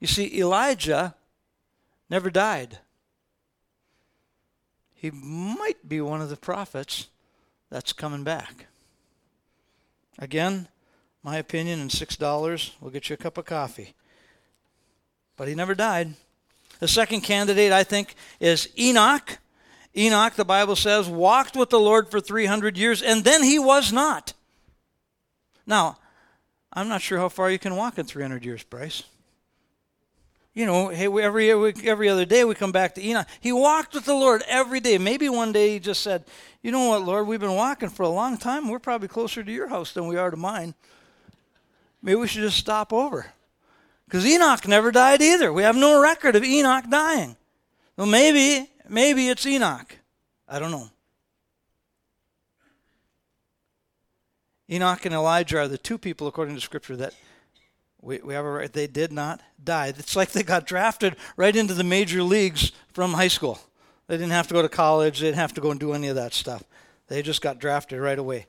You 0.00 0.08
see, 0.08 0.36
Elijah 0.40 1.14
never 2.08 2.30
died. 2.30 2.78
He 4.94 5.10
might 5.10 5.88
be 5.88 6.00
one 6.00 6.20
of 6.20 6.30
the 6.30 6.36
prophets 6.36 7.08
that's 7.70 7.92
coming 7.92 8.24
back. 8.24 8.66
Again, 10.18 10.68
my 11.22 11.36
opinion, 11.36 11.80
and 11.80 11.90
$6 11.90 12.70
will 12.80 12.90
get 12.90 13.08
you 13.08 13.14
a 13.14 13.16
cup 13.18 13.36
of 13.36 13.44
coffee. 13.44 13.94
But 15.36 15.48
he 15.48 15.54
never 15.54 15.74
died. 15.74 16.14
The 16.78 16.88
second 16.88 17.22
candidate, 17.22 17.72
I 17.72 17.84
think, 17.84 18.14
is 18.40 18.68
Enoch. 18.78 19.38
Enoch, 19.96 20.34
the 20.34 20.44
Bible 20.44 20.76
says, 20.76 21.08
walked 21.08 21.56
with 21.56 21.70
the 21.70 21.80
Lord 21.80 22.10
for 22.10 22.20
300 22.20 22.78
years, 22.78 23.02
and 23.02 23.24
then 23.24 23.42
he 23.42 23.58
was 23.58 23.92
not. 23.92 24.32
Now, 25.66 25.98
I'm 26.72 26.88
not 26.88 27.02
sure 27.02 27.18
how 27.18 27.28
far 27.28 27.50
you 27.50 27.58
can 27.58 27.76
walk 27.76 27.98
in 27.98 28.06
300 28.06 28.44
years, 28.44 28.62
Bryce 28.62 29.02
you 30.56 30.64
know, 30.64 30.88
hey, 30.88 31.04
every 31.04 31.50
every 31.50 32.08
other 32.08 32.24
day 32.24 32.42
we 32.42 32.54
come 32.54 32.72
back 32.72 32.94
to 32.94 33.06
Enoch. 33.06 33.28
He 33.40 33.52
walked 33.52 33.92
with 33.92 34.06
the 34.06 34.14
Lord 34.14 34.42
every 34.48 34.80
day. 34.80 34.96
Maybe 34.96 35.28
one 35.28 35.52
day 35.52 35.72
he 35.72 35.78
just 35.78 36.00
said, 36.00 36.24
"You 36.62 36.72
know 36.72 36.88
what, 36.88 37.02
Lord? 37.02 37.26
We've 37.26 37.38
been 37.38 37.54
walking 37.54 37.90
for 37.90 38.04
a 38.04 38.08
long 38.08 38.38
time. 38.38 38.70
We're 38.70 38.78
probably 38.78 39.06
closer 39.06 39.44
to 39.44 39.52
your 39.52 39.68
house 39.68 39.92
than 39.92 40.06
we 40.06 40.16
are 40.16 40.30
to 40.30 40.36
mine. 40.38 40.74
Maybe 42.00 42.16
we 42.16 42.26
should 42.26 42.40
just 42.40 42.56
stop 42.56 42.90
over." 42.90 43.26
Because 44.06 44.24
Enoch 44.24 44.66
never 44.66 44.90
died 44.90 45.20
either. 45.20 45.52
We 45.52 45.62
have 45.62 45.76
no 45.76 46.00
record 46.00 46.34
of 46.36 46.42
Enoch 46.42 46.88
dying. 46.88 47.36
Well, 47.98 48.06
maybe 48.06 48.70
maybe 48.88 49.28
it's 49.28 49.44
Enoch. 49.44 49.98
I 50.48 50.58
don't 50.58 50.70
know. 50.70 50.88
Enoch 54.70 55.04
and 55.04 55.14
Elijah 55.14 55.58
are 55.58 55.68
the 55.68 55.76
two 55.76 55.98
people, 55.98 56.26
according 56.26 56.54
to 56.54 56.62
Scripture, 56.62 56.96
that 56.96 57.12
we, 58.06 58.18
we 58.18 58.34
have 58.34 58.44
a 58.44 58.50
right. 58.50 58.72
They 58.72 58.86
did 58.86 59.12
not 59.12 59.40
die. 59.62 59.88
It's 59.88 60.14
like 60.14 60.30
they 60.30 60.44
got 60.44 60.64
drafted 60.64 61.16
right 61.36 61.54
into 61.54 61.74
the 61.74 61.82
major 61.82 62.22
leagues 62.22 62.70
from 62.92 63.14
high 63.14 63.28
school. 63.28 63.58
They 64.06 64.16
didn't 64.16 64.30
have 64.30 64.46
to 64.46 64.54
go 64.54 64.62
to 64.62 64.68
college. 64.68 65.18
They 65.18 65.26
didn't 65.26 65.38
have 65.38 65.54
to 65.54 65.60
go 65.60 65.72
and 65.72 65.80
do 65.80 65.92
any 65.92 66.06
of 66.06 66.14
that 66.14 66.32
stuff. 66.32 66.62
They 67.08 67.20
just 67.20 67.42
got 67.42 67.58
drafted 67.58 68.00
right 68.00 68.18
away. 68.18 68.46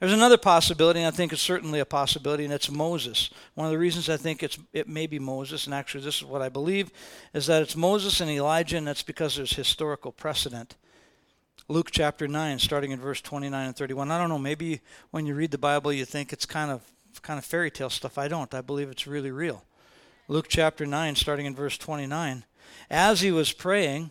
There's 0.00 0.12
another 0.12 0.36
possibility, 0.36 1.00
and 1.00 1.06
I 1.06 1.16
think 1.16 1.32
it's 1.32 1.40
certainly 1.40 1.80
a 1.80 1.86
possibility, 1.86 2.44
and 2.44 2.52
it's 2.52 2.70
Moses. 2.70 3.30
One 3.54 3.66
of 3.66 3.72
the 3.72 3.78
reasons 3.78 4.10
I 4.10 4.18
think 4.18 4.42
it's 4.42 4.58
it 4.72 4.86
may 4.86 5.06
be 5.06 5.18
Moses, 5.18 5.64
and 5.64 5.74
actually 5.74 6.04
this 6.04 6.18
is 6.18 6.24
what 6.24 6.42
I 6.42 6.50
believe, 6.50 6.90
is 7.32 7.46
that 7.46 7.62
it's 7.62 7.76
Moses 7.76 8.20
and 8.20 8.30
Elijah, 8.30 8.76
and 8.76 8.86
that's 8.86 9.02
because 9.02 9.36
there's 9.36 9.54
historical 9.54 10.12
precedent. 10.12 10.76
Luke 11.68 11.90
chapter 11.90 12.28
9, 12.28 12.58
starting 12.58 12.90
in 12.90 13.00
verse 13.00 13.20
29 13.22 13.66
and 13.66 13.76
31. 13.76 14.10
I 14.10 14.18
don't 14.18 14.28
know, 14.28 14.38
maybe 14.38 14.80
when 15.10 15.24
you 15.24 15.34
read 15.34 15.52
the 15.52 15.58
Bible 15.58 15.92
you 15.92 16.04
think 16.04 16.32
it's 16.32 16.46
kind 16.46 16.70
of 16.70 16.82
kind 17.18 17.38
of 17.38 17.44
fairy 17.44 17.70
tale 17.70 17.90
stuff. 17.90 18.18
I 18.18 18.28
don't. 18.28 18.54
I 18.54 18.60
believe 18.60 18.90
it's 18.90 19.06
really 19.06 19.30
real. 19.30 19.64
Luke 20.28 20.46
chapter 20.48 20.86
9, 20.86 21.16
starting 21.16 21.46
in 21.46 21.54
verse 21.54 21.76
29. 21.76 22.44
As 22.88 23.20
he 23.20 23.32
was 23.32 23.52
praying, 23.52 24.10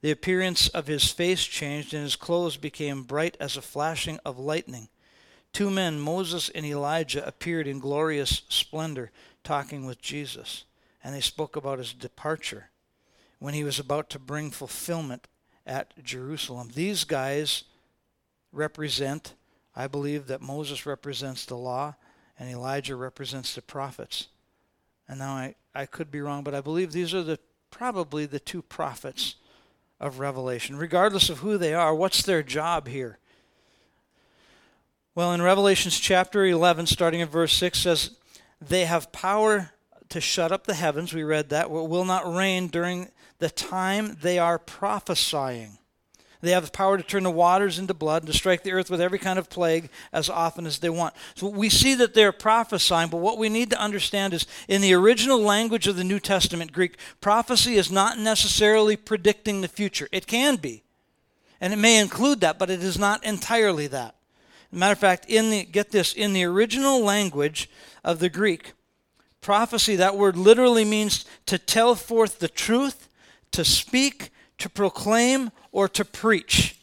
the 0.00 0.10
appearance 0.10 0.68
of 0.68 0.86
his 0.86 1.10
face 1.10 1.44
changed, 1.44 1.94
and 1.94 2.02
his 2.02 2.16
clothes 2.16 2.56
became 2.56 3.04
bright 3.04 3.36
as 3.38 3.56
a 3.56 3.62
flashing 3.62 4.18
of 4.24 4.38
lightning. 4.38 4.88
Two 5.52 5.70
men, 5.70 6.00
Moses 6.00 6.48
and 6.48 6.64
Elijah, 6.64 7.26
appeared 7.26 7.66
in 7.66 7.78
glorious 7.78 8.42
splendor, 8.48 9.10
talking 9.44 9.84
with 9.84 10.00
Jesus, 10.00 10.64
and 11.02 11.14
they 11.14 11.20
spoke 11.20 11.56
about 11.56 11.78
his 11.78 11.92
departure 11.92 12.70
when 13.38 13.54
he 13.54 13.64
was 13.64 13.78
about 13.78 14.10
to 14.10 14.18
bring 14.18 14.50
fulfillment 14.50 15.28
at 15.66 16.02
Jerusalem. 16.02 16.70
These 16.74 17.04
guys 17.04 17.64
represent, 18.52 19.34
I 19.74 19.86
believe 19.86 20.26
that 20.26 20.40
Moses 20.40 20.86
represents 20.86 21.44
the 21.44 21.56
law 21.56 21.94
and 22.40 22.50
Elijah 22.50 22.96
represents 22.96 23.54
the 23.54 23.60
prophets. 23.60 24.28
And 25.06 25.18
now 25.18 25.34
I, 25.34 25.54
I 25.74 25.84
could 25.84 26.10
be 26.10 26.22
wrong, 26.22 26.42
but 26.42 26.54
I 26.54 26.62
believe 26.62 26.90
these 26.90 27.12
are 27.12 27.22
the 27.22 27.38
probably 27.70 28.24
the 28.24 28.40
two 28.40 28.62
prophets 28.62 29.36
of 30.00 30.18
Revelation. 30.18 30.76
Regardless 30.76 31.28
of 31.28 31.40
who 31.40 31.58
they 31.58 31.74
are, 31.74 31.94
what's 31.94 32.22
their 32.22 32.42
job 32.42 32.88
here? 32.88 33.18
Well, 35.14 35.34
in 35.34 35.42
Revelations 35.42 36.00
chapter 36.00 36.46
11, 36.46 36.86
starting 36.86 37.20
at 37.20 37.28
verse 37.28 37.52
6, 37.52 37.78
says, 37.78 38.16
They 38.60 38.86
have 38.86 39.12
power 39.12 39.72
to 40.08 40.20
shut 40.20 40.50
up 40.50 40.66
the 40.66 40.74
heavens. 40.74 41.12
We 41.12 41.24
read 41.24 41.50
that. 41.50 41.70
Will 41.70 42.06
not 42.06 42.32
rain 42.32 42.68
during 42.68 43.10
the 43.38 43.50
time 43.50 44.16
they 44.22 44.38
are 44.38 44.58
prophesying. 44.58 45.76
They 46.40 46.52
have 46.52 46.64
the 46.64 46.70
power 46.70 46.96
to 46.96 47.02
turn 47.02 47.24
the 47.24 47.30
waters 47.30 47.78
into 47.78 47.92
blood 47.92 48.22
and 48.22 48.32
to 48.32 48.36
strike 48.36 48.62
the 48.62 48.72
earth 48.72 48.88
with 48.88 49.00
every 49.00 49.18
kind 49.18 49.38
of 49.38 49.50
plague 49.50 49.90
as 50.12 50.30
often 50.30 50.66
as 50.66 50.78
they 50.78 50.88
want. 50.88 51.14
So 51.34 51.48
we 51.48 51.68
see 51.68 51.94
that 51.96 52.14
they're 52.14 52.32
prophesying, 52.32 53.10
but 53.10 53.18
what 53.18 53.36
we 53.36 53.50
need 53.50 53.70
to 53.70 53.80
understand 53.80 54.32
is 54.32 54.46
in 54.66 54.80
the 54.80 54.94
original 54.94 55.38
language 55.38 55.86
of 55.86 55.96
the 55.96 56.04
New 56.04 56.18
Testament 56.18 56.72
Greek, 56.72 56.96
prophecy 57.20 57.74
is 57.74 57.90
not 57.90 58.18
necessarily 58.18 58.96
predicting 58.96 59.60
the 59.60 59.68
future. 59.68 60.08
It 60.12 60.26
can 60.26 60.56
be, 60.56 60.82
and 61.60 61.74
it 61.74 61.76
may 61.76 62.00
include 62.00 62.40
that, 62.40 62.58
but 62.58 62.70
it 62.70 62.82
is 62.82 62.98
not 62.98 63.22
entirely 63.22 63.86
that. 63.88 64.14
Matter 64.72 64.92
of 64.92 64.98
fact, 64.98 65.26
in 65.28 65.50
the 65.50 65.64
get 65.64 65.90
this, 65.90 66.12
in 66.14 66.32
the 66.32 66.44
original 66.44 67.02
language 67.02 67.68
of 68.04 68.20
the 68.20 68.28
Greek, 68.28 68.72
prophecy, 69.40 69.96
that 69.96 70.16
word 70.16 70.36
literally 70.36 70.84
means 70.84 71.24
to 71.46 71.58
tell 71.58 71.94
forth 71.94 72.38
the 72.38 72.48
truth, 72.48 73.08
to 73.50 73.64
speak, 73.64 74.30
to 74.60 74.68
proclaim, 74.68 75.50
or 75.72 75.88
to 75.88 76.04
preach. 76.04 76.76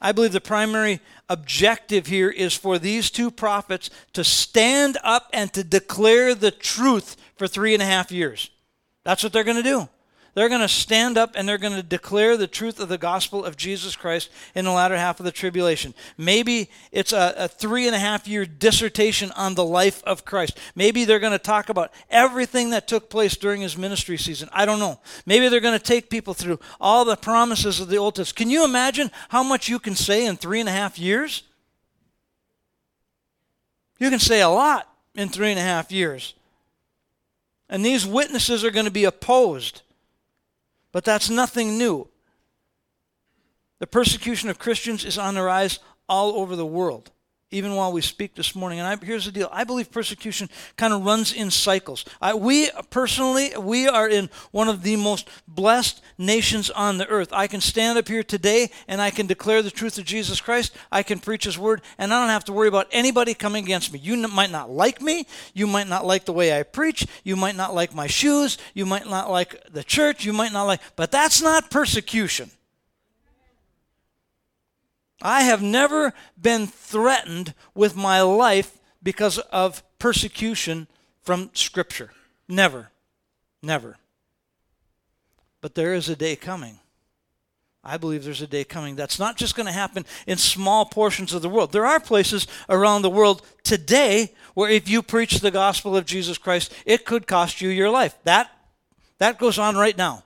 I 0.00 0.12
believe 0.12 0.32
the 0.32 0.40
primary 0.40 1.00
objective 1.28 2.06
here 2.06 2.28
is 2.28 2.54
for 2.54 2.78
these 2.78 3.10
two 3.10 3.30
prophets 3.30 3.88
to 4.12 4.22
stand 4.22 4.98
up 5.02 5.30
and 5.32 5.52
to 5.54 5.64
declare 5.64 6.34
the 6.34 6.50
truth 6.50 7.16
for 7.36 7.48
three 7.48 7.72
and 7.72 7.82
a 7.82 7.86
half 7.86 8.12
years. 8.12 8.50
That's 9.04 9.22
what 9.22 9.32
they're 9.32 9.44
going 9.44 9.56
to 9.56 9.62
do. 9.62 9.88
They're 10.34 10.48
going 10.48 10.60
to 10.60 10.68
stand 10.68 11.16
up 11.16 11.32
and 11.36 11.48
they're 11.48 11.58
going 11.58 11.76
to 11.76 11.82
declare 11.82 12.36
the 12.36 12.48
truth 12.48 12.80
of 12.80 12.88
the 12.88 12.98
gospel 12.98 13.44
of 13.44 13.56
Jesus 13.56 13.94
Christ 13.94 14.30
in 14.56 14.64
the 14.64 14.72
latter 14.72 14.96
half 14.96 15.20
of 15.20 15.24
the 15.24 15.32
tribulation. 15.32 15.94
Maybe 16.18 16.70
it's 16.90 17.12
a, 17.12 17.34
a 17.36 17.48
three 17.48 17.86
and 17.86 17.94
a 17.94 18.00
half 18.00 18.26
year 18.26 18.44
dissertation 18.44 19.30
on 19.32 19.54
the 19.54 19.64
life 19.64 20.02
of 20.02 20.24
Christ. 20.24 20.58
Maybe 20.74 21.04
they're 21.04 21.20
going 21.20 21.32
to 21.32 21.38
talk 21.38 21.68
about 21.68 21.92
everything 22.10 22.70
that 22.70 22.88
took 22.88 23.08
place 23.08 23.36
during 23.36 23.60
his 23.60 23.78
ministry 23.78 24.18
season. 24.18 24.48
I 24.52 24.66
don't 24.66 24.80
know. 24.80 25.00
Maybe 25.24 25.48
they're 25.48 25.60
going 25.60 25.78
to 25.78 25.84
take 25.84 26.10
people 26.10 26.34
through 26.34 26.58
all 26.80 27.04
the 27.04 27.16
promises 27.16 27.78
of 27.78 27.88
the 27.88 27.96
Old 27.96 28.16
Testament. 28.16 28.36
Can 28.36 28.50
you 28.50 28.64
imagine 28.64 29.12
how 29.28 29.44
much 29.44 29.68
you 29.68 29.78
can 29.78 29.94
say 29.94 30.26
in 30.26 30.36
three 30.36 30.58
and 30.58 30.68
a 30.68 30.72
half 30.72 30.98
years? 30.98 31.44
You 34.00 34.10
can 34.10 34.18
say 34.18 34.40
a 34.40 34.48
lot 34.48 34.88
in 35.14 35.28
three 35.28 35.50
and 35.50 35.60
a 35.60 35.62
half 35.62 35.92
years. 35.92 36.34
And 37.68 37.84
these 37.84 38.04
witnesses 38.04 38.64
are 38.64 38.72
going 38.72 38.86
to 38.86 38.90
be 38.90 39.04
opposed. 39.04 39.82
But 40.94 41.04
that's 41.04 41.28
nothing 41.28 41.76
new. 41.76 42.08
The 43.80 43.86
persecution 43.88 44.48
of 44.48 44.60
Christians 44.60 45.04
is 45.04 45.18
on 45.18 45.34
the 45.34 45.42
rise 45.42 45.80
all 46.08 46.36
over 46.36 46.54
the 46.54 46.64
world, 46.64 47.10
even 47.54 47.76
while 47.76 47.92
we 47.92 48.00
speak 48.00 48.34
this 48.34 48.54
morning. 48.54 48.80
And 48.80 48.88
I, 48.88 49.04
here's 49.04 49.24
the 49.24 49.32
deal 49.32 49.48
I 49.52 49.64
believe 49.64 49.90
persecution 49.90 50.48
kind 50.76 50.92
of 50.92 51.04
runs 51.04 51.32
in 51.32 51.50
cycles. 51.50 52.04
I, 52.20 52.34
we 52.34 52.70
personally, 52.90 53.52
we 53.58 53.86
are 53.86 54.08
in 54.08 54.28
one 54.50 54.68
of 54.68 54.82
the 54.82 54.96
most 54.96 55.28
blessed 55.46 56.02
nations 56.18 56.68
on 56.70 56.98
the 56.98 57.06
earth. 57.08 57.28
I 57.32 57.46
can 57.46 57.60
stand 57.60 57.96
up 57.96 58.08
here 58.08 58.22
today 58.22 58.70
and 58.88 59.00
I 59.00 59.10
can 59.10 59.26
declare 59.26 59.62
the 59.62 59.70
truth 59.70 59.98
of 59.98 60.04
Jesus 60.04 60.40
Christ. 60.40 60.74
I 60.90 61.02
can 61.02 61.20
preach 61.20 61.44
His 61.44 61.58
word, 61.58 61.82
and 61.96 62.12
I 62.12 62.20
don't 62.20 62.30
have 62.30 62.44
to 62.46 62.52
worry 62.52 62.68
about 62.68 62.88
anybody 62.90 63.34
coming 63.34 63.64
against 63.64 63.92
me. 63.92 64.00
You 64.00 64.16
might 64.28 64.50
not 64.50 64.70
like 64.70 65.00
me. 65.00 65.26
You 65.52 65.66
might 65.66 65.88
not 65.88 66.04
like 66.04 66.24
the 66.24 66.32
way 66.32 66.58
I 66.58 66.64
preach. 66.64 67.06
You 67.22 67.36
might 67.36 67.56
not 67.56 67.74
like 67.74 67.94
my 67.94 68.06
shoes. 68.06 68.58
You 68.74 68.86
might 68.86 69.08
not 69.08 69.30
like 69.30 69.72
the 69.72 69.84
church. 69.84 70.24
You 70.24 70.32
might 70.32 70.52
not 70.52 70.64
like, 70.64 70.80
but 70.96 71.10
that's 71.10 71.40
not 71.40 71.70
persecution. 71.70 72.50
I 75.22 75.42
have 75.42 75.62
never 75.62 76.12
been 76.40 76.66
threatened 76.66 77.54
with 77.74 77.96
my 77.96 78.20
life 78.22 78.78
because 79.02 79.38
of 79.38 79.82
persecution 79.98 80.86
from 81.22 81.50
Scripture. 81.54 82.10
Never. 82.48 82.90
Never. 83.62 83.96
But 85.60 85.74
there 85.74 85.94
is 85.94 86.08
a 86.08 86.16
day 86.16 86.36
coming. 86.36 86.78
I 87.82 87.98
believe 87.98 88.24
there's 88.24 88.42
a 88.42 88.46
day 88.46 88.64
coming 88.64 88.96
that's 88.96 89.18
not 89.18 89.36
just 89.36 89.54
going 89.54 89.66
to 89.66 89.72
happen 89.72 90.06
in 90.26 90.38
small 90.38 90.86
portions 90.86 91.34
of 91.34 91.42
the 91.42 91.50
world. 91.50 91.72
There 91.72 91.84
are 91.84 92.00
places 92.00 92.46
around 92.68 93.02
the 93.02 93.10
world 93.10 93.42
today 93.62 94.32
where 94.54 94.70
if 94.70 94.88
you 94.88 95.02
preach 95.02 95.40
the 95.40 95.50
gospel 95.50 95.96
of 95.96 96.06
Jesus 96.06 96.38
Christ, 96.38 96.72
it 96.86 97.04
could 97.04 97.26
cost 97.26 97.60
you 97.60 97.68
your 97.68 97.90
life. 97.90 98.16
That 98.24 98.50
that 99.18 99.38
goes 99.38 99.58
on 99.58 99.76
right 99.76 99.96
now. 99.96 100.24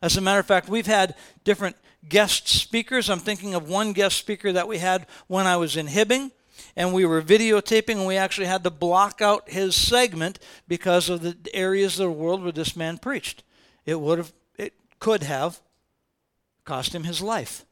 As 0.00 0.16
a 0.16 0.20
matter 0.20 0.40
of 0.40 0.46
fact, 0.46 0.68
we've 0.68 0.86
had 0.86 1.14
different 1.44 1.76
guest 2.08 2.48
speakers. 2.48 3.10
I'm 3.10 3.18
thinking 3.18 3.54
of 3.54 3.68
one 3.68 3.92
guest 3.92 4.16
speaker 4.16 4.52
that 4.52 4.68
we 4.68 4.78
had 4.78 5.06
when 5.26 5.46
I 5.46 5.56
was 5.56 5.76
in 5.76 5.86
Hibbing 5.86 6.30
and 6.76 6.92
we 6.92 7.04
were 7.04 7.22
videotaping 7.22 7.96
and 7.96 8.06
we 8.06 8.16
actually 8.16 8.46
had 8.46 8.64
to 8.64 8.70
block 8.70 9.20
out 9.20 9.50
his 9.50 9.74
segment 9.74 10.38
because 10.66 11.08
of 11.08 11.22
the 11.22 11.36
areas 11.52 11.98
of 11.98 12.06
the 12.06 12.12
world 12.12 12.42
where 12.42 12.52
this 12.52 12.76
man 12.76 12.98
preached. 12.98 13.42
It 13.84 14.00
would 14.00 14.18
have 14.18 14.32
it 14.56 14.74
could 14.98 15.22
have 15.22 15.60
cost 16.64 16.94
him 16.94 17.04
his 17.04 17.22
life. 17.22 17.64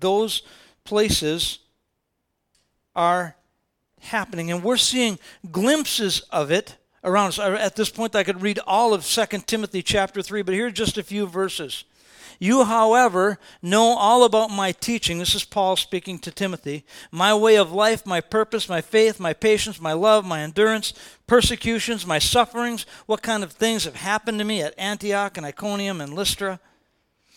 Those 0.00 0.42
places 0.84 1.60
are 2.94 3.36
happening, 4.00 4.50
and 4.50 4.62
we're 4.62 4.76
seeing 4.76 5.18
glimpses 5.50 6.20
of 6.30 6.50
it 6.50 6.76
around 7.04 7.28
us. 7.28 7.38
Uh, 7.38 7.56
at 7.60 7.76
this 7.76 7.90
point, 7.90 8.16
I 8.16 8.24
could 8.24 8.42
read 8.42 8.58
all 8.66 8.94
of 8.94 9.04
2 9.04 9.26
Timothy 9.46 9.82
chapter 9.82 10.22
3, 10.22 10.42
but 10.42 10.54
here 10.54 10.66
are 10.66 10.70
just 10.70 10.98
a 10.98 11.02
few 11.02 11.26
verses. 11.26 11.84
You, 12.40 12.64
however, 12.64 13.38
know 13.62 13.96
all 13.96 14.24
about 14.24 14.50
my 14.50 14.72
teaching. 14.72 15.18
This 15.18 15.36
is 15.36 15.44
Paul 15.44 15.76
speaking 15.76 16.18
to 16.20 16.32
Timothy. 16.32 16.84
My 17.12 17.32
way 17.32 17.56
of 17.56 17.70
life, 17.70 18.04
my 18.04 18.20
purpose, 18.20 18.68
my 18.68 18.80
faith, 18.80 19.20
my 19.20 19.32
patience, 19.32 19.80
my 19.80 19.92
love, 19.92 20.24
my 20.24 20.40
endurance, 20.40 20.92
persecutions, 21.28 22.06
my 22.06 22.18
sufferings, 22.18 22.86
what 23.06 23.22
kind 23.22 23.44
of 23.44 23.52
things 23.52 23.84
have 23.84 23.96
happened 23.96 24.38
to 24.40 24.44
me 24.44 24.62
at 24.62 24.74
Antioch 24.76 25.36
and 25.36 25.46
Iconium 25.46 26.00
and 26.00 26.14
Lystra 26.14 26.58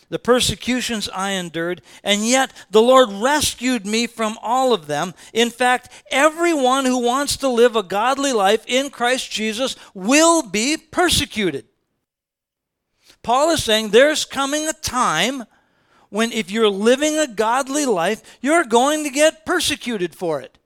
the 0.08 0.18
persecutions 0.18 1.08
I 1.14 1.30
endured, 1.30 1.82
and 2.02 2.26
yet 2.26 2.52
the 2.70 2.82
Lord 2.82 3.10
rescued 3.10 3.86
me 3.86 4.06
from 4.06 4.38
all 4.42 4.72
of 4.72 4.86
them. 4.86 5.14
In 5.32 5.50
fact, 5.50 5.90
everyone 6.10 6.84
who 6.84 6.98
wants 6.98 7.36
to 7.38 7.48
live 7.48 7.76
a 7.76 7.82
godly 7.82 8.32
life 8.32 8.64
in 8.66 8.90
Christ 8.90 9.30
Jesus 9.30 9.76
will 9.94 10.42
be 10.42 10.76
persecuted. 10.76 11.66
Paul 13.22 13.50
is 13.50 13.62
saying 13.62 13.90
there's 13.90 14.24
coming 14.24 14.68
a 14.68 14.72
time 14.72 15.44
when, 16.10 16.32
if 16.32 16.50
you're 16.50 16.70
living 16.70 17.18
a 17.18 17.26
godly 17.26 17.84
life, 17.84 18.38
you're 18.40 18.64
going 18.64 19.04
to 19.04 19.10
get 19.10 19.44
persecuted 19.44 20.14
for 20.14 20.40
it. 20.40 20.57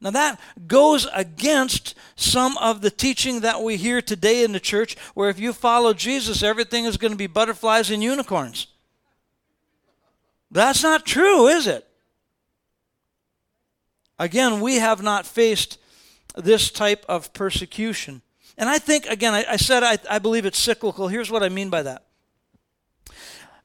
Now, 0.00 0.10
that 0.10 0.40
goes 0.66 1.06
against 1.14 1.94
some 2.16 2.58
of 2.58 2.80
the 2.80 2.90
teaching 2.90 3.40
that 3.40 3.62
we 3.62 3.76
hear 3.76 4.02
today 4.02 4.44
in 4.44 4.52
the 4.52 4.60
church, 4.60 4.96
where 5.14 5.30
if 5.30 5.38
you 5.38 5.52
follow 5.52 5.94
Jesus, 5.94 6.42
everything 6.42 6.84
is 6.84 6.96
going 6.96 7.12
to 7.12 7.16
be 7.18 7.26
butterflies 7.26 7.90
and 7.90 8.02
unicorns. 8.02 8.66
That's 10.50 10.82
not 10.82 11.06
true, 11.06 11.48
is 11.48 11.66
it? 11.66 11.86
Again, 14.18 14.60
we 14.60 14.76
have 14.76 15.02
not 15.02 15.26
faced 15.26 15.78
this 16.36 16.70
type 16.70 17.04
of 17.08 17.32
persecution. 17.32 18.22
And 18.56 18.68
I 18.68 18.78
think, 18.78 19.06
again, 19.06 19.34
I, 19.34 19.44
I 19.50 19.56
said 19.56 19.82
I, 19.82 19.98
I 20.08 20.18
believe 20.18 20.46
it's 20.46 20.58
cyclical. 20.58 21.08
Here's 21.08 21.30
what 21.30 21.42
I 21.42 21.48
mean 21.48 21.70
by 21.70 21.82
that. 21.82 22.04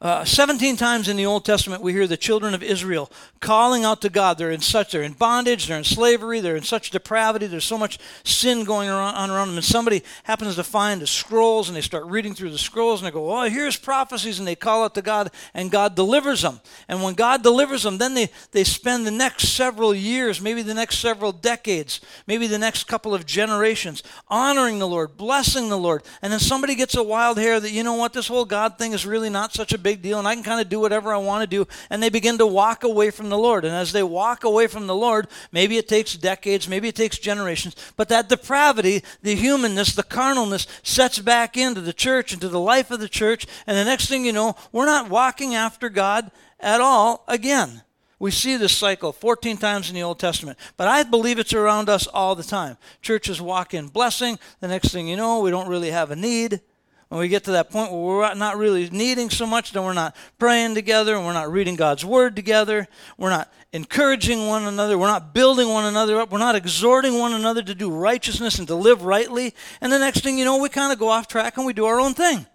Uh, 0.02 0.24
17 0.24 0.78
times 0.78 1.10
in 1.10 1.18
the 1.18 1.26
Old 1.26 1.44
Testament, 1.44 1.82
we 1.82 1.92
hear 1.92 2.08
the 2.08 2.16
children 2.16 2.54
of 2.54 2.64
Israel 2.64 3.12
calling 3.42 3.84
out 3.84 4.00
to 4.00 4.10
God. 4.10 4.38
They're 4.38 4.50
in 4.50 4.62
such, 4.62 4.94
they're 4.94 5.02
in 5.02 5.12
bondage, 5.12 5.68
they're 5.68 5.78
in 5.78 5.84
slavery, 5.84 6.40
they're 6.40 6.56
in 6.56 6.64
such 6.64 6.92
depravity, 6.92 7.48
there's 7.48 7.66
so 7.66 7.78
much 7.78 8.00
sin 8.24 8.64
going 8.64 8.88
around, 8.88 9.16
on 9.16 9.30
around 9.30 9.50
them. 9.50 9.58
And 9.58 9.66
somebody 9.66 10.04
happens 10.24 10.56
to 10.56 10.64
find 10.64 11.02
the 11.02 11.08
scrolls 11.08 11.68
and 11.68 11.76
they 11.76 11.82
start 11.82 12.06
reading 12.06 12.34
through 12.34 12.52
the 12.52 12.58
scrolls 12.58 13.02
and 13.02 13.08
they 13.08 13.12
go, 13.12 13.30
Oh, 13.30 13.50
here's 13.50 13.76
prophecies. 13.76 14.40
And 14.40 14.48
they 14.48 14.56
call 14.56 14.86
out 14.86 14.96
to 14.96 15.02
God 15.02 15.32
and 15.54 15.70
God 15.70 15.96
delivers 15.96 16.44
them. 16.44 16.62
And 16.88 17.04
when 17.04 17.14
God 17.14 17.44
delivers 17.44 17.84
them, 17.84 17.98
then 17.98 18.14
they, 18.14 18.30
they 18.52 18.64
spend 18.64 19.06
the 19.06 19.12
next 19.12 19.50
several 19.50 19.94
years, 19.94 20.40
maybe 20.40 20.62
the 20.62 20.74
next 20.74 21.00
several 21.00 21.34
decades, 21.34 22.00
maybe 22.26 22.48
the 22.48 22.58
next 22.58 22.86
couple 22.86 23.14
of 23.14 23.26
generations, 23.26 24.02
honoring 24.30 24.80
the 24.80 24.88
Lord, 24.88 25.18
blessing 25.18 25.68
the 25.68 25.78
Lord. 25.78 26.04
And 26.22 26.32
then 26.32 26.40
somebody 26.40 26.76
gets 26.76 26.96
a 26.96 27.04
wild 27.04 27.38
hair 27.38 27.60
that, 27.60 27.72
you 27.72 27.84
know 27.84 27.96
what, 27.96 28.14
this 28.14 28.30
whole 28.30 28.46
God 28.46 28.78
thing 28.78 28.94
is 28.94 29.06
really 29.06 29.30
not 29.30 29.54
such 29.54 29.74
a 29.74 29.78
big 29.78 29.89
big 29.90 30.02
deal 30.04 30.20
and 30.20 30.28
I 30.28 30.36
can 30.36 30.44
kind 30.44 30.62
of 30.62 30.70
do 30.70 30.80
whatever 30.80 31.12
I 31.12 31.18
want 31.18 31.42
to 31.42 31.48
do. 31.48 31.68
And 31.90 32.02
they 32.02 32.10
begin 32.10 32.38
to 32.38 32.46
walk 32.46 32.84
away 32.84 33.10
from 33.10 33.30
the 33.30 33.38
Lord. 33.38 33.66
And 33.66 33.74
as 33.74 33.92
they 33.92 34.04
walk 34.04 34.44
away 34.44 34.68
from 34.68 34.88
the 34.88 34.96
Lord, 34.96 35.28
maybe 35.52 35.78
it 35.78 35.88
takes 35.88 36.16
decades, 36.16 36.68
maybe 36.68 36.88
it 36.88 36.96
takes 36.96 37.18
generations, 37.18 37.76
but 37.96 38.10
that 38.10 38.30
depravity, 38.30 39.04
the 39.22 39.36
humanness, 39.36 39.96
the 39.96 40.04
carnalness 40.04 40.68
sets 40.84 41.20
back 41.20 41.58
into 41.58 41.82
the 41.82 41.94
church, 41.94 42.34
into 42.34 42.50
the 42.50 42.60
life 42.60 42.92
of 42.92 43.00
the 43.00 43.10
church. 43.10 43.48
And 43.66 43.76
the 43.76 43.86
next 43.86 44.08
thing 44.08 44.26
you 44.26 44.34
know, 44.34 44.56
we're 44.72 44.86
not 44.86 45.10
walking 45.10 45.56
after 45.56 45.90
God 45.90 46.30
at 46.60 46.82
all 46.82 47.24
again. 47.28 47.82
We 48.20 48.32
see 48.32 48.58
this 48.58 48.76
cycle 48.76 49.14
14 49.14 49.58
times 49.58 49.90
in 49.90 49.96
the 49.96 50.04
Old 50.04 50.20
Testament, 50.20 50.60
but 50.76 50.90
I 50.90 51.04
believe 51.04 51.40
it's 51.40 51.54
around 51.54 51.88
us 51.88 52.06
all 52.06 52.36
the 52.36 52.44
time. 52.44 52.78
Churches 53.02 53.42
walk 53.42 53.74
in 53.74 53.88
blessing. 53.88 54.38
The 54.60 54.68
next 54.68 54.90
thing 54.90 55.08
you 55.08 55.16
know, 55.16 55.40
we 55.40 55.52
don't 55.52 55.70
really 55.70 55.92
have 55.92 56.12
a 56.12 56.18
need 56.18 56.60
when 57.10 57.20
we 57.20 57.28
get 57.28 57.44
to 57.46 57.52
that 57.52 57.72
point 57.72 57.92
where 57.92 58.02
we're 58.02 58.34
not 58.36 58.58
really 58.58 58.88
needing 58.92 59.32
so 59.32 59.48
much, 59.48 59.72
then 59.72 59.84
we're 59.84 59.94
not 59.94 60.16
praying 60.38 60.76
together, 60.76 61.16
and 61.16 61.26
we're 61.26 61.34
not 61.34 61.52
reading 61.52 61.76
God's 61.76 62.06
Word 62.06 62.36
together, 62.36 62.88
we're 63.18 63.32
not 63.32 63.52
encouraging 63.74 64.46
one 64.46 64.66
another, 64.66 64.98
we're 64.98 65.08
not 65.08 65.34
building 65.34 65.70
one 65.70 65.86
another 65.86 66.20
up, 66.20 66.32
we're 66.32 66.38
not 66.38 66.56
exhorting 66.56 67.18
one 67.18 67.34
another 67.34 67.64
to 67.64 67.74
do 67.74 67.92
righteousness 67.92 68.60
and 68.60 68.68
to 68.68 68.76
live 68.76 69.04
rightly. 69.04 69.56
And 69.82 69.92
the 69.92 69.98
next 69.98 70.22
thing 70.22 70.38
you 70.38 70.46
know, 70.46 70.58
we 70.58 70.70
kind 70.70 70.94
of 70.94 71.00
go 71.00 71.10
off 71.10 71.28
track 71.28 71.58
and 71.58 71.66
we 71.66 71.74
do 71.74 71.86
our 71.86 72.00
own 72.00 72.14
thing. 72.14 72.46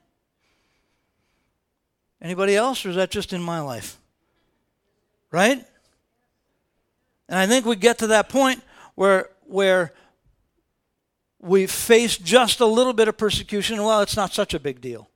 Anybody 2.22 2.54
else, 2.54 2.86
or 2.86 2.90
is 2.90 2.96
that 2.96 3.10
just 3.10 3.32
in 3.32 3.42
my 3.42 3.60
life? 3.60 3.98
Right? 5.30 5.64
And 7.28 7.38
I 7.38 7.46
think 7.46 7.66
we 7.66 7.74
get 7.76 7.98
to 7.98 8.06
that 8.08 8.28
point 8.28 8.62
where 8.94 9.30
where 9.46 9.92
we 11.44 11.66
face 11.66 12.16
just 12.16 12.60
a 12.60 12.66
little 12.66 12.94
bit 12.94 13.06
of 13.06 13.18
persecution, 13.18 13.82
well, 13.82 14.00
it's 14.00 14.16
not 14.16 14.32
such 14.32 14.54
a 14.54 14.60
big 14.60 14.80
deal. 14.80 15.10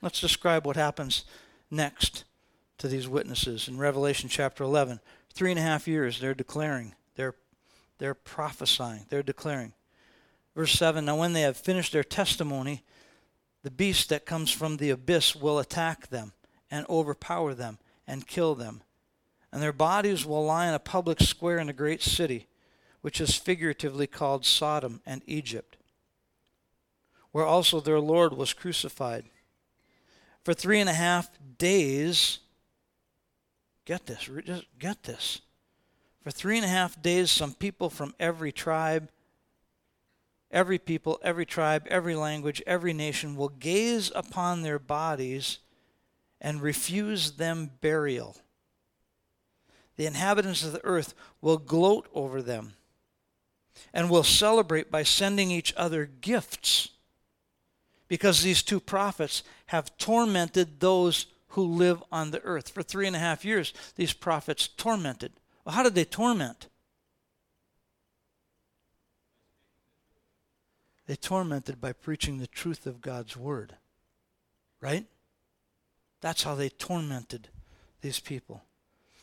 Let's 0.00 0.20
describe 0.20 0.66
what 0.66 0.76
happens 0.76 1.24
next 1.70 2.24
to 2.78 2.88
these 2.88 3.06
witnesses 3.06 3.68
in 3.68 3.76
Revelation 3.76 4.30
chapter 4.30 4.64
11. 4.64 5.00
Three 5.34 5.50
and 5.50 5.58
a 5.58 5.62
half 5.62 5.86
years, 5.86 6.18
they're 6.18 6.34
declaring, 6.34 6.94
they're, 7.16 7.34
they're 7.98 8.14
prophesying, 8.14 9.04
they're 9.10 9.22
declaring. 9.22 9.74
Verse 10.56 10.72
7 10.72 11.04
Now, 11.04 11.16
when 11.16 11.34
they 11.34 11.42
have 11.42 11.58
finished 11.58 11.92
their 11.92 12.02
testimony, 12.02 12.82
the 13.62 13.70
beast 13.70 14.08
that 14.08 14.24
comes 14.24 14.50
from 14.50 14.78
the 14.78 14.90
abyss 14.90 15.36
will 15.36 15.58
attack 15.58 16.08
them 16.08 16.32
and 16.70 16.86
overpower 16.88 17.52
them 17.52 17.78
and 18.06 18.26
kill 18.26 18.54
them 18.54 18.82
and 19.52 19.62
their 19.62 19.72
bodies 19.72 20.24
will 20.24 20.44
lie 20.44 20.66
in 20.66 20.74
a 20.74 20.78
public 20.78 21.20
square 21.20 21.58
in 21.58 21.68
a 21.68 21.74
great 21.74 22.02
city, 22.02 22.48
which 23.02 23.20
is 23.20 23.36
figuratively 23.36 24.06
called 24.06 24.46
Sodom 24.46 25.02
and 25.04 25.22
Egypt, 25.26 25.76
where 27.32 27.44
also 27.44 27.78
their 27.78 28.00
Lord 28.00 28.34
was 28.34 28.54
crucified. 28.54 29.24
For 30.42 30.54
three 30.54 30.80
and 30.80 30.88
a 30.88 30.94
half 30.94 31.30
days, 31.58 32.38
get 33.84 34.06
this, 34.06 34.28
just 34.44 34.64
get 34.78 35.02
this. 35.02 35.42
For 36.22 36.30
three 36.30 36.56
and 36.56 36.64
a 36.64 36.68
half 36.68 37.00
days, 37.02 37.30
some 37.30 37.52
people 37.52 37.90
from 37.90 38.14
every 38.18 38.52
tribe, 38.52 39.10
every 40.50 40.78
people, 40.78 41.20
every 41.22 41.44
tribe, 41.44 41.86
every 41.88 42.14
language, 42.14 42.62
every 42.66 42.92
nation 42.92 43.36
will 43.36 43.48
gaze 43.48 44.10
upon 44.14 44.62
their 44.62 44.78
bodies 44.78 45.58
and 46.40 46.62
refuse 46.62 47.32
them 47.32 47.70
burial 47.80 48.36
the 49.96 50.06
inhabitants 50.06 50.64
of 50.64 50.72
the 50.72 50.84
earth 50.84 51.14
will 51.40 51.58
gloat 51.58 52.08
over 52.14 52.42
them 52.42 52.74
and 53.92 54.10
will 54.10 54.24
celebrate 54.24 54.90
by 54.90 55.02
sending 55.02 55.50
each 55.50 55.72
other 55.76 56.06
gifts 56.06 56.90
because 58.08 58.42
these 58.42 58.62
two 58.62 58.80
prophets 58.80 59.42
have 59.66 59.96
tormented 59.96 60.80
those 60.80 61.26
who 61.48 61.62
live 61.62 62.02
on 62.10 62.30
the 62.30 62.42
earth. 62.42 62.68
For 62.68 62.82
three 62.82 63.06
and 63.06 63.16
a 63.16 63.18
half 63.18 63.44
years, 63.44 63.72
these 63.96 64.12
prophets 64.12 64.68
tormented. 64.68 65.32
Well, 65.64 65.74
how 65.74 65.82
did 65.82 65.94
they 65.94 66.04
torment? 66.04 66.68
They 71.06 71.16
tormented 71.16 71.80
by 71.80 71.92
preaching 71.92 72.38
the 72.38 72.46
truth 72.46 72.86
of 72.86 73.00
God's 73.00 73.36
word. 73.36 73.76
Right? 74.80 75.06
That's 76.20 76.42
how 76.42 76.54
they 76.54 76.68
tormented 76.68 77.48
these 78.00 78.20
people. 78.20 78.62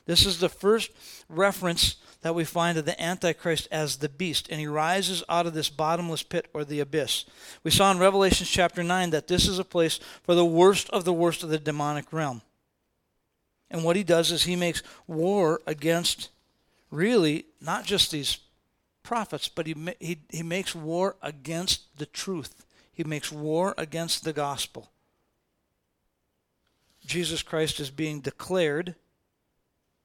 This 0.09 0.25
is 0.25 0.39
the 0.39 0.49
first 0.49 0.89
reference 1.29 1.97
that 2.21 2.33
we 2.33 2.43
find 2.43 2.79
of 2.79 2.85
the 2.85 2.99
Antichrist 2.99 3.67
as 3.71 3.97
the 3.97 4.09
beast, 4.09 4.47
and 4.49 4.59
he 4.59 4.65
rises 4.65 5.23
out 5.29 5.45
of 5.45 5.53
this 5.53 5.69
bottomless 5.69 6.23
pit 6.23 6.47
or 6.51 6.65
the 6.65 6.79
abyss. 6.79 7.25
We 7.63 7.69
saw 7.69 7.91
in 7.91 7.99
Revelation 7.99 8.47
chapter 8.49 8.81
9 8.81 9.11
that 9.11 9.27
this 9.27 9.47
is 9.47 9.59
a 9.59 9.63
place 9.63 9.99
for 10.23 10.33
the 10.33 10.43
worst 10.43 10.89
of 10.89 11.05
the 11.05 11.13
worst 11.13 11.43
of 11.43 11.49
the 11.49 11.59
demonic 11.59 12.11
realm. 12.11 12.41
And 13.69 13.83
what 13.83 13.95
he 13.95 14.03
does 14.03 14.31
is 14.31 14.45
he 14.45 14.55
makes 14.55 14.81
war 15.05 15.61
against 15.67 16.29
really 16.89 17.45
not 17.61 17.85
just 17.85 18.09
these 18.09 18.39
prophets, 19.03 19.47
but 19.47 19.67
he, 19.67 19.75
he, 19.99 20.21
he 20.31 20.41
makes 20.41 20.73
war 20.73 21.17
against 21.21 21.99
the 21.99 22.07
truth. 22.07 22.65
He 22.91 23.03
makes 23.03 23.31
war 23.31 23.75
against 23.77 24.23
the 24.23 24.33
gospel. 24.33 24.89
Jesus 27.05 27.43
Christ 27.43 27.79
is 27.79 27.91
being 27.91 28.21
declared 28.21 28.95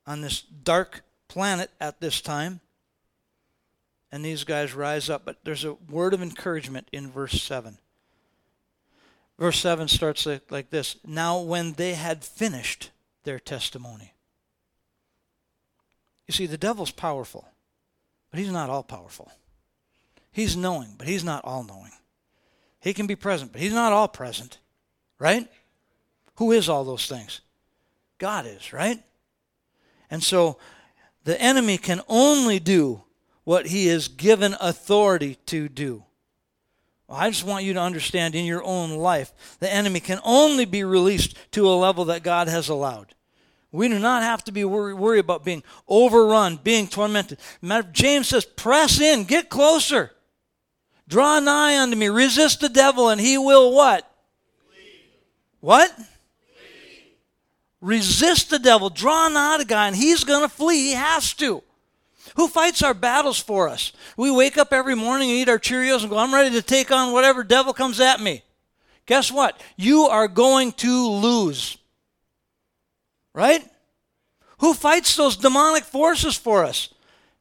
on 0.06 0.20
this 0.20 0.40
dark 0.42 1.02
planet 1.28 1.70
at 1.80 2.00
this 2.00 2.20
time. 2.20 2.60
And 4.12 4.24
these 4.24 4.44
guys 4.44 4.74
rise 4.74 5.10
up. 5.10 5.24
But 5.24 5.38
there's 5.44 5.64
a 5.64 5.74
word 5.74 6.14
of 6.14 6.22
encouragement 6.22 6.88
in 6.92 7.10
verse 7.10 7.42
7. 7.42 7.78
Verse 9.38 9.58
7 9.58 9.88
starts 9.88 10.26
like, 10.26 10.50
like 10.50 10.70
this 10.70 10.96
Now, 11.04 11.40
when 11.40 11.72
they 11.72 11.94
had 11.94 12.24
finished 12.24 12.90
their 13.24 13.38
testimony. 13.38 14.14
You 16.26 16.32
see, 16.32 16.46
the 16.46 16.56
devil's 16.56 16.90
powerful, 16.90 17.46
but 18.30 18.38
he's 18.40 18.52
not 18.52 18.70
all 18.70 18.82
powerful. 18.82 19.30
He's 20.30 20.56
knowing, 20.56 20.94
but 20.96 21.06
he's 21.06 21.24
not 21.24 21.44
all 21.44 21.64
knowing. 21.64 21.92
He 22.80 22.94
can 22.94 23.06
be 23.06 23.16
present, 23.16 23.52
but 23.52 23.60
he's 23.60 23.72
not 23.72 23.92
all 23.92 24.08
present, 24.08 24.58
right? 25.18 25.48
Who 26.36 26.52
is 26.52 26.68
all 26.68 26.84
those 26.84 27.06
things? 27.06 27.40
God 28.18 28.46
is, 28.46 28.72
right? 28.72 29.02
And 30.14 30.22
so 30.22 30.58
the 31.24 31.40
enemy 31.42 31.76
can 31.76 32.00
only 32.08 32.60
do 32.60 33.02
what 33.42 33.66
he 33.66 33.88
is 33.88 34.06
given 34.06 34.54
authority 34.60 35.38
to 35.46 35.68
do. 35.68 36.04
Well, 37.08 37.18
I 37.18 37.30
just 37.30 37.42
want 37.42 37.64
you 37.64 37.72
to 37.72 37.80
understand 37.80 38.36
in 38.36 38.44
your 38.44 38.62
own 38.62 38.90
life, 38.90 39.32
the 39.58 39.68
enemy 39.72 39.98
can 39.98 40.20
only 40.22 40.66
be 40.66 40.84
released 40.84 41.36
to 41.50 41.68
a 41.68 41.74
level 41.74 42.04
that 42.04 42.22
God 42.22 42.46
has 42.46 42.68
allowed. 42.68 43.16
We 43.72 43.88
do 43.88 43.98
not 43.98 44.22
have 44.22 44.44
to 44.44 44.52
be 44.52 44.64
worried 44.64 44.94
worry 44.94 45.18
about 45.18 45.44
being 45.44 45.64
overrun, 45.88 46.60
being 46.62 46.86
tormented. 46.86 47.38
James 47.90 48.28
says, 48.28 48.44
press 48.44 49.00
in, 49.00 49.24
get 49.24 49.50
closer. 49.50 50.12
Draw 51.08 51.40
nigh 51.40 51.82
unto 51.82 51.96
me, 51.96 52.08
resist 52.08 52.60
the 52.60 52.68
devil, 52.68 53.08
and 53.08 53.20
he 53.20 53.36
will 53.36 53.74
what? 53.74 54.08
What? 55.58 55.92
Resist 57.84 58.48
the 58.48 58.58
devil, 58.58 58.88
draw 58.88 59.28
nigh 59.28 59.58
to 59.58 59.64
God, 59.64 59.88
and 59.88 59.96
he's 59.96 60.24
going 60.24 60.42
to 60.42 60.48
flee. 60.48 60.88
He 60.88 60.92
has 60.92 61.34
to. 61.34 61.62
Who 62.36 62.48
fights 62.48 62.82
our 62.82 62.94
battles 62.94 63.38
for 63.38 63.68
us? 63.68 63.92
We 64.16 64.30
wake 64.30 64.56
up 64.56 64.72
every 64.72 64.96
morning 64.96 65.30
and 65.30 65.38
eat 65.38 65.48
our 65.48 65.58
Cheerios 65.58 66.00
and 66.00 66.10
go, 66.10 66.18
I'm 66.18 66.34
ready 66.34 66.50
to 66.52 66.62
take 66.62 66.90
on 66.90 67.12
whatever 67.12 67.44
devil 67.44 67.72
comes 67.72 68.00
at 68.00 68.20
me. 68.20 68.42
Guess 69.06 69.30
what? 69.30 69.60
You 69.76 70.04
are 70.04 70.26
going 70.26 70.72
to 70.72 71.08
lose. 71.10 71.76
Right? 73.34 73.62
Who 74.58 74.72
fights 74.72 75.14
those 75.14 75.36
demonic 75.36 75.84
forces 75.84 76.36
for 76.36 76.64
us? 76.64 76.88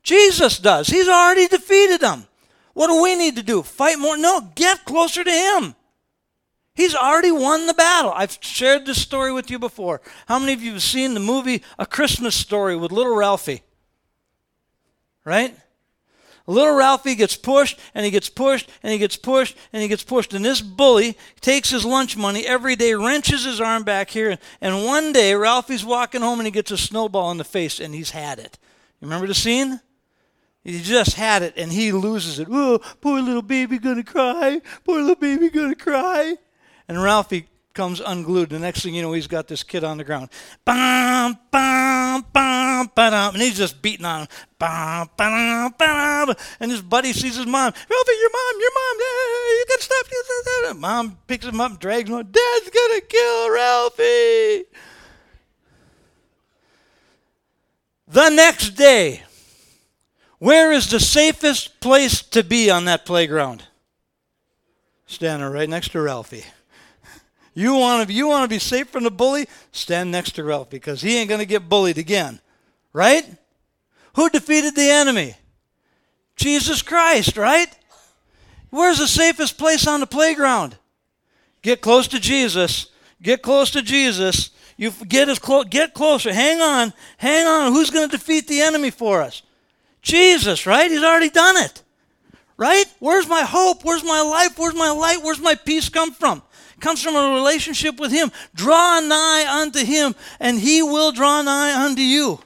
Jesus 0.04 0.60
does. 0.60 0.88
He's 0.88 1.08
already 1.08 1.48
defeated 1.48 2.02
them. 2.02 2.28
What 2.74 2.88
do 2.88 3.02
we 3.02 3.16
need 3.16 3.38
to 3.38 3.44
do? 3.44 3.64
Fight 3.64 3.98
more? 3.98 4.18
No, 4.18 4.42
get 4.56 4.84
closer 4.84 5.24
to 5.24 5.32
Him. 5.32 5.76
He's 6.76 6.96
already 6.96 7.32
won 7.32 7.68
the 7.68 7.74
battle. 7.74 8.12
I've 8.16 8.38
shared 8.42 8.86
this 8.86 9.02
story 9.02 9.32
with 9.32 9.52
you 9.52 9.60
before. 9.60 10.02
How 10.28 10.40
many 10.40 10.54
of 10.54 10.64
you 10.64 10.74
have 10.74 10.82
seen 10.82 11.14
the 11.14 11.20
movie 11.20 11.62
A 11.78 11.86
Christmas 11.86 12.36
Story 12.36 12.76
with 12.76 12.92
little 12.92 13.16
Ralphie? 13.16 13.62
Right? 15.24 15.56
Little 16.46 16.76
Ralphie 16.76 17.16
gets 17.16 17.38
pushed 17.38 17.80
and 17.94 18.04
he 18.04 18.12
gets 18.12 18.28
pushed 18.28 18.70
and 18.82 18.92
he 18.92 18.98
gets 18.98 19.16
pushed 19.16 19.56
and 19.72 19.82
he 19.82 19.88
gets 19.88 20.04
pushed. 20.04 20.34
And 20.34 20.44
this 20.44 20.62
bully 20.62 21.16
takes 21.40 21.70
his 21.70 21.86
lunch 21.86 22.18
money 22.18 22.46
every 22.46 22.76
day, 22.76 22.96
wrenches 22.96 23.46
his 23.46 23.62
arm 23.62 23.84
back 23.84 24.10
here. 24.10 24.38
And 24.60 24.84
one 24.84 25.14
day, 25.14 25.36
Ralphie's 25.36 25.86
walking 25.86 26.22
home 26.22 26.40
and 26.40 26.48
he 26.48 26.52
gets 26.52 26.72
a 26.72 26.78
snowball 26.78 27.32
in 27.32 27.38
the 27.38 27.46
face 27.46 27.80
and 27.80 27.94
he's 27.94 28.12
had 28.12 28.40
it. 28.40 28.58
You 29.00 29.06
remember 29.06 29.28
the 29.28 29.36
scene? 29.36 29.80
He 30.64 30.82
just 30.82 31.16
had 31.16 31.44
it 31.44 31.54
and 31.56 31.72
he 31.72 31.92
loses 31.92 32.40
it. 32.40 32.48
Oh, 32.50 32.80
poor 33.00 33.22
little 33.22 33.42
baby 33.42 33.78
gonna 33.78 34.04
cry. 34.04 34.60
Poor 34.84 35.00
little 35.02 35.16
baby 35.16 35.50
gonna 35.50 35.76
cry. 35.76 36.36
And 36.88 37.02
Ralphie 37.02 37.48
comes 37.74 38.00
unglued. 38.00 38.50
The 38.50 38.60
next 38.60 38.84
thing 38.84 38.94
you 38.96 39.02
know, 39.02 39.14
he's 39.14 39.28
got 39.28 39.48
this 39.48 39.64
kid 39.64 39.84
on 39.84 39.98
the 39.98 40.04
ground. 40.04 40.30
Bam, 40.66 41.38
bam, 41.52 42.26
bam, 42.32 42.92
bam, 42.94 43.34
and 43.34 43.42
he's 43.42 43.58
just 43.58 43.82
beating 43.82 44.06
on 44.06 44.22
him. 44.22 44.28
Bam, 44.60 45.10
bam, 45.18 45.74
bam, 45.78 46.36
and 46.60 46.72
his 46.72 46.82
buddy 46.82 47.14
sees 47.14 47.36
his 47.36 47.46
mom. 47.46 47.74
Ralphie, 47.74 48.20
your 48.20 48.32
mom, 48.32 48.60
your 48.60 48.72
mom, 48.74 48.98
Yeah, 49.00 49.58
you 49.58 49.66
gotta 49.70 49.84
stop. 49.84 50.04
Mom 50.78 51.18
picks 51.28 51.46
him 51.46 51.62
up 51.62 51.72
and 51.72 51.80
drags 51.80 52.10
him. 52.10 52.18
Dad's 52.18 52.70
gonna 52.70 53.02
kill 53.02 53.52
Ralphie. 53.52 54.66
The 58.08 58.30
next 58.30 58.72
day, 58.72 59.24
where 60.40 60.72
is 60.72 60.90
the 60.90 61.00
safest 61.00 61.80
place 61.80 62.22
to 62.22 62.44
be 62.44 62.70
on 62.70 62.86
that 62.86 63.06
playground? 63.06 63.64
Standing 65.06 65.50
right 65.50 65.70
next 65.70 65.94
to 65.94 66.02
Ralphie. 66.02 66.44
You 67.54 67.76
want 67.76 68.08
to 68.08 68.14
you 68.14 68.28
want 68.28 68.44
to 68.44 68.54
be 68.54 68.60
safe 68.60 68.90
from 68.90 69.04
the 69.04 69.12
bully? 69.12 69.48
Stand 69.72 70.12
next 70.12 70.32
to 70.32 70.44
Ralph 70.44 70.70
because 70.70 71.02
he 71.02 71.18
ain't 71.18 71.30
going 71.30 71.40
to 71.40 71.46
get 71.46 71.70
bullied 71.70 71.98
again. 71.98 72.40
Right? 72.94 73.26
Who 74.16 74.30
defeated 74.30 74.76
the 74.76 74.90
enemy? 74.90 75.36
Jesus 76.36 76.82
Christ, 76.82 77.38
right? 77.38 77.68
Where's 78.70 78.98
the 78.98 79.08
safest 79.08 79.58
place 79.58 79.88
on 79.88 80.00
the 80.00 80.08
playground? 80.08 80.78
Get 81.62 81.82
close 81.82 82.08
to 82.10 82.20
Jesus. 82.20 82.88
Get 83.22 83.42
close 83.42 83.72
to 83.72 83.82
Jesus. 83.82 84.50
You 84.78 84.92
get 85.08 85.30
as 85.30 85.40
close 85.40 85.66
get 85.66 85.94
closer. 85.94 86.34
Hang 86.34 86.60
on. 86.60 86.94
Hang 87.18 87.46
on. 87.46 87.72
Who's 87.72 87.90
going 87.90 88.10
to 88.10 88.18
defeat 88.18 88.48
the 88.48 88.62
enemy 88.62 88.90
for 88.90 89.22
us? 89.22 89.44
Jesus, 90.02 90.66
right? 90.66 90.90
He's 90.90 91.04
already 91.04 91.30
done 91.30 91.58
it. 91.58 91.84
Right? 92.58 92.86
Where's 93.00 93.28
my 93.28 93.42
hope? 93.42 93.84
Where's 93.84 94.04
my 94.04 94.22
life? 94.22 94.58
Where's 94.58 94.76
my 94.76 94.92
light? 94.92 95.24
Where's 95.24 95.40
my 95.40 95.56
peace 95.56 95.90
come 95.90 96.12
from? 96.12 96.42
Comes 96.84 97.02
from 97.02 97.16
a 97.16 97.34
relationship 97.34 98.00
with 98.00 98.12
Him. 98.12 98.32
Draw 98.54 99.00
nigh 99.00 99.62
unto 99.62 99.84
Him, 99.84 100.14
and 100.40 100.60
He 100.60 100.84
will 100.84 101.12
draw 101.12 101.42
nigh 101.42 101.74
unto 101.84 102.02
you. 102.02 102.40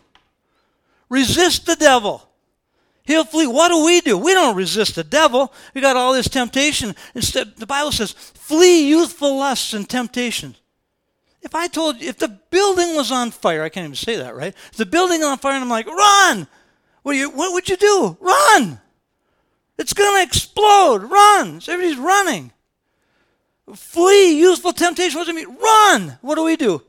Resist 1.10 1.65
the 1.65 1.76
devil. 1.76 2.23
He'll 3.04 3.26
flee. 3.26 3.47
What 3.47 3.69
do 3.69 3.84
we 3.84 4.02
do? 4.02 4.17
We 4.17 4.34
don't 4.34 4.56
resist 4.56 4.95
the 4.95 5.04
devil. 5.04 5.52
We 5.73 5.82
got 5.82 5.95
all 5.95 6.13
this 6.13 6.30
temptation. 6.30 6.93
Instead, 7.15 7.56
the 7.56 7.65
Bible 7.65 7.91
says, 7.91 8.12
flee 8.12 8.88
youthful 8.88 9.38
lusts 9.38 9.73
and 9.73 9.89
temptations. 9.89 10.62
If 11.41 11.56
I 11.56 11.67
told 11.67 12.02
you, 12.02 12.10
if 12.10 12.17
the 12.17 12.28
building 12.28 12.95
was 12.95 13.12
on 13.12 13.32
fire, 13.32 13.63
I 13.63 13.69
can't 13.69 13.86
even 13.86 13.95
say 13.95 14.17
that, 14.17 14.36
right? 14.36 14.54
If 14.71 14.78
the 14.78 14.86
building 14.86 15.23
on 15.23 15.38
fire, 15.38 15.54
and 15.54 15.63
I'm 15.63 15.69
like, 15.69 15.88
run! 15.88 16.47
What, 17.04 17.15
you, 17.15 17.30
what 17.30 17.54
would 17.54 17.69
you 17.69 17.78
do? 17.78 18.17
Run! 18.19 18.82
It's 19.78 19.93
going 19.93 20.17
to 20.17 20.28
explode. 20.28 21.04
Run! 21.04 21.62
Everybody's 21.67 21.97
running. 21.97 22.52
Flee 23.75 24.39
youthful 24.39 24.73
temptation. 24.73 25.17
What 25.17 25.27
does 25.27 25.36
it 25.36 25.47
mean? 25.47 25.58
Run. 25.58 26.17
What 26.21 26.36
do 26.36 26.43
we 26.43 26.56
do? 26.56 26.82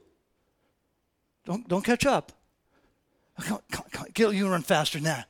Don't, 1.45 1.67
don't 1.67 1.85
catch 1.85 2.07
up. 2.07 2.33
Come, 3.41 3.61
come, 3.71 3.85
come, 4.15 4.35
you 4.35 4.49
run 4.49 4.63
faster 4.63 4.99
than 4.99 5.05
that. 5.05 5.29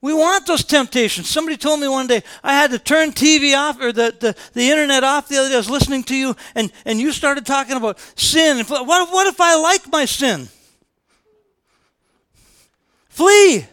We 0.00 0.14
want 0.14 0.46
those 0.46 0.64
temptations. 0.64 1.28
Somebody 1.28 1.56
told 1.56 1.80
me 1.80 1.88
one 1.88 2.06
day 2.06 2.22
I 2.44 2.52
had 2.52 2.70
to 2.70 2.78
turn 2.78 3.10
TV 3.10 3.56
off 3.56 3.80
or 3.80 3.92
the, 3.92 4.14
the, 4.18 4.36
the 4.52 4.70
internet 4.70 5.02
off 5.02 5.28
the 5.28 5.38
other 5.38 5.48
day. 5.48 5.54
I 5.54 5.58
was 5.58 5.70
listening 5.70 6.04
to 6.04 6.14
you 6.14 6.36
and, 6.54 6.70
and 6.84 7.00
you 7.00 7.10
started 7.10 7.44
talking 7.44 7.76
about 7.76 7.98
sin. 8.14 8.64
What, 8.66 8.86
what 8.86 9.26
if 9.26 9.40
I 9.40 9.56
like 9.56 9.90
my 9.90 10.04
sin? 10.04 10.48
Flee. 13.08 13.66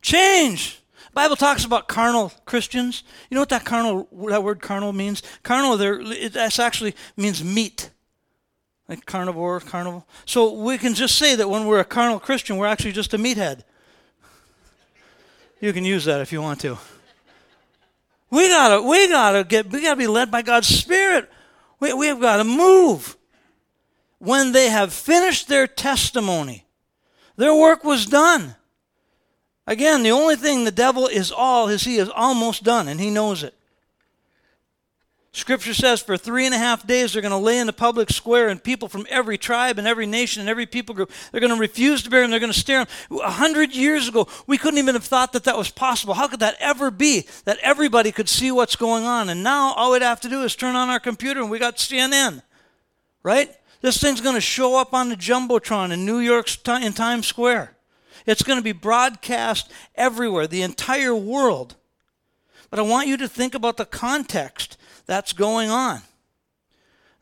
Change. 0.00 0.79
Bible 1.12 1.36
talks 1.36 1.64
about 1.64 1.88
carnal 1.88 2.32
Christians. 2.44 3.02
You 3.28 3.34
know 3.34 3.42
what 3.42 3.48
that 3.48 3.64
carnal 3.64 4.08
that 4.28 4.42
word 4.42 4.60
carnal 4.60 4.92
means? 4.92 5.22
Carnal 5.42 5.76
there 5.76 6.00
it 6.00 6.36
actually 6.36 6.94
means 7.16 7.42
meat. 7.42 7.90
Like 8.88 9.06
carnivore, 9.06 9.60
carnival. 9.60 10.06
So 10.24 10.52
we 10.52 10.76
can 10.76 10.94
just 10.94 11.16
say 11.16 11.36
that 11.36 11.48
when 11.48 11.66
we're 11.66 11.78
a 11.78 11.84
carnal 11.84 12.18
Christian, 12.18 12.56
we're 12.56 12.66
actually 12.66 12.92
just 12.92 13.14
a 13.14 13.18
meathead. 13.18 13.62
You 15.60 15.72
can 15.72 15.84
use 15.84 16.06
that 16.06 16.20
if 16.20 16.32
you 16.32 16.40
want 16.42 16.60
to. 16.60 16.78
We 18.30 18.48
gotta, 18.48 18.82
we 18.82 19.08
gotta 19.08 19.44
get, 19.44 19.70
we 19.70 19.82
gotta 19.82 19.96
be 19.96 20.06
led 20.06 20.30
by 20.30 20.42
God's 20.42 20.68
Spirit. 20.68 21.30
We, 21.80 21.92
we 21.92 22.06
have 22.06 22.20
got 22.20 22.36
to 22.36 22.44
move. 22.44 23.16
When 24.18 24.52
they 24.52 24.68
have 24.68 24.92
finished 24.92 25.48
their 25.48 25.66
testimony, 25.66 26.66
their 27.36 27.54
work 27.54 27.84
was 27.84 28.06
done. 28.06 28.54
Again, 29.70 30.02
the 30.02 30.10
only 30.10 30.34
thing 30.34 30.64
the 30.64 30.72
devil 30.72 31.06
is 31.06 31.30
all 31.30 31.68
is 31.68 31.84
he 31.84 31.98
is 31.98 32.10
almost 32.10 32.64
done, 32.64 32.88
and 32.88 32.98
he 32.98 33.08
knows 33.08 33.44
it. 33.44 33.54
Scripture 35.30 35.74
says 35.74 36.02
for 36.02 36.16
three 36.16 36.44
and 36.44 36.52
a 36.52 36.58
half 36.58 36.84
days 36.84 37.12
they're 37.12 37.22
going 37.22 37.30
to 37.30 37.36
lay 37.36 37.56
in 37.56 37.68
the 37.68 37.72
public 37.72 38.10
square, 38.10 38.48
and 38.48 38.60
people 38.60 38.88
from 38.88 39.06
every 39.08 39.38
tribe 39.38 39.78
and 39.78 39.86
every 39.86 40.06
nation 40.06 40.40
and 40.40 40.50
every 40.50 40.66
people 40.66 40.92
group 40.92 41.12
they're 41.30 41.40
going 41.40 41.54
to 41.54 41.60
refuse 41.60 42.02
to 42.02 42.10
bear 42.10 42.24
and 42.24 42.32
they're 42.32 42.40
going 42.40 42.52
to 42.52 42.58
stare. 42.58 42.80
him. 42.80 42.88
A 43.22 43.30
hundred 43.30 43.72
years 43.72 44.08
ago, 44.08 44.26
we 44.48 44.58
couldn't 44.58 44.78
even 44.78 44.96
have 44.96 45.04
thought 45.04 45.32
that 45.34 45.44
that 45.44 45.56
was 45.56 45.70
possible. 45.70 46.14
How 46.14 46.26
could 46.26 46.40
that 46.40 46.56
ever 46.58 46.90
be? 46.90 47.28
That 47.44 47.58
everybody 47.62 48.10
could 48.10 48.28
see 48.28 48.50
what's 48.50 48.74
going 48.74 49.04
on, 49.04 49.28
and 49.28 49.44
now 49.44 49.72
all 49.74 49.92
we'd 49.92 50.02
have 50.02 50.20
to 50.22 50.28
do 50.28 50.42
is 50.42 50.56
turn 50.56 50.74
on 50.74 50.88
our 50.88 50.98
computer 50.98 51.40
and 51.40 51.48
we 51.48 51.60
got 51.60 51.76
CNN, 51.76 52.42
right? 53.22 53.54
This 53.82 54.00
thing's 54.00 54.20
going 54.20 54.34
to 54.34 54.40
show 54.40 54.80
up 54.80 54.92
on 54.94 55.10
the 55.10 55.16
jumbotron 55.16 55.92
in 55.92 56.04
New 56.04 56.18
York 56.18 56.48
in 56.66 56.92
Times 56.92 57.28
Square. 57.28 57.76
It's 58.26 58.42
going 58.42 58.58
to 58.58 58.64
be 58.64 58.72
broadcast 58.72 59.70
everywhere, 59.94 60.46
the 60.46 60.62
entire 60.62 61.14
world. 61.14 61.76
But 62.70 62.78
I 62.78 62.82
want 62.82 63.08
you 63.08 63.16
to 63.18 63.28
think 63.28 63.54
about 63.54 63.76
the 63.76 63.84
context 63.84 64.76
that's 65.06 65.32
going 65.32 65.70
on. 65.70 66.02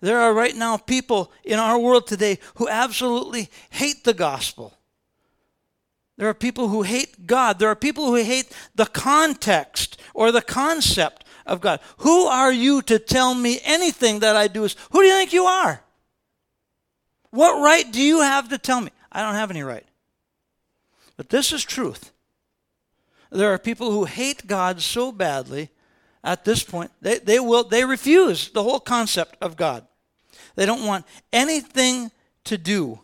There 0.00 0.20
are 0.20 0.32
right 0.32 0.54
now 0.54 0.76
people 0.76 1.32
in 1.44 1.58
our 1.58 1.78
world 1.78 2.06
today 2.06 2.38
who 2.56 2.68
absolutely 2.68 3.50
hate 3.70 4.04
the 4.04 4.14
gospel. 4.14 4.74
There 6.16 6.28
are 6.28 6.34
people 6.34 6.68
who 6.68 6.82
hate 6.82 7.26
God. 7.26 7.58
There 7.58 7.68
are 7.68 7.76
people 7.76 8.06
who 8.06 8.16
hate 8.16 8.52
the 8.74 8.86
context 8.86 10.00
or 10.14 10.30
the 10.30 10.42
concept 10.42 11.24
of 11.46 11.60
God. 11.60 11.80
Who 11.98 12.26
are 12.26 12.52
you 12.52 12.82
to 12.82 12.98
tell 12.98 13.34
me 13.34 13.60
anything 13.64 14.20
that 14.20 14.36
I 14.36 14.48
do 14.48 14.64
is 14.64 14.76
who 14.90 15.00
do 15.00 15.06
you 15.06 15.14
think 15.14 15.32
you 15.32 15.44
are? 15.44 15.82
What 17.30 17.62
right 17.62 17.90
do 17.90 18.02
you 18.02 18.20
have 18.20 18.48
to 18.50 18.58
tell 18.58 18.80
me? 18.80 18.90
I 19.10 19.22
don't 19.22 19.34
have 19.34 19.50
any 19.50 19.62
right. 19.62 19.86
But 21.18 21.28
this 21.28 21.52
is 21.52 21.64
truth. 21.64 22.12
There 23.30 23.52
are 23.52 23.58
people 23.58 23.90
who 23.90 24.06
hate 24.06 24.46
God 24.46 24.80
so 24.80 25.12
badly 25.12 25.68
at 26.24 26.44
this 26.44 26.62
point, 26.62 26.90
they, 27.00 27.18
they 27.18 27.38
will 27.38 27.64
they 27.64 27.84
refuse 27.84 28.50
the 28.50 28.62
whole 28.62 28.80
concept 28.80 29.36
of 29.40 29.56
God. 29.56 29.86
They 30.56 30.66
don't 30.66 30.84
want 30.84 31.06
anything 31.32 32.10
to 32.44 32.58
do 32.58 33.00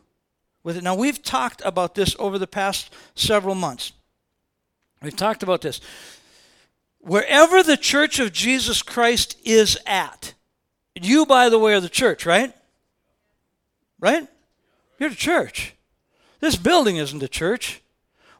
with 0.62 0.76
it. 0.76 0.82
Now 0.82 0.94
we've 0.94 1.22
talked 1.22 1.62
about 1.64 1.94
this 1.94 2.16
over 2.18 2.38
the 2.38 2.46
past 2.46 2.92
several 3.14 3.54
months. 3.54 3.92
We've 5.00 5.16
talked 5.16 5.42
about 5.42 5.60
this. 5.60 5.80
Wherever 6.98 7.62
the 7.62 7.76
church 7.76 8.18
of 8.18 8.32
Jesus 8.32 8.82
Christ 8.82 9.38
is 9.44 9.78
at, 9.86 10.34
you, 10.94 11.26
by 11.26 11.48
the 11.48 11.58
way, 11.58 11.74
are 11.74 11.80
the 11.80 11.88
church, 11.88 12.24
right? 12.24 12.52
Right? 14.00 14.26
You're 14.98 15.10
the 15.10 15.16
church. 15.16 15.74
This 16.40 16.56
building 16.56 16.96
isn't 16.96 17.22
a 17.22 17.28
church. 17.28 17.82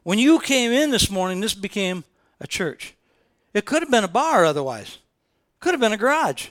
When 0.05 0.19
you 0.19 0.37
came 0.37 0.71
in 0.71 0.91
this 0.91 1.09
morning, 1.09 1.41
this 1.41 1.55
became 1.55 2.03
a 2.39 2.45
church. 2.45 2.93
It 3.55 3.65
could 3.65 3.81
have 3.81 3.89
been 3.89 4.03
a 4.03 4.07
bar 4.07 4.45
otherwise. 4.45 4.99
Could 5.59 5.73
have 5.73 5.81
been 5.81 5.93
a 5.93 5.97
garage. 5.97 6.49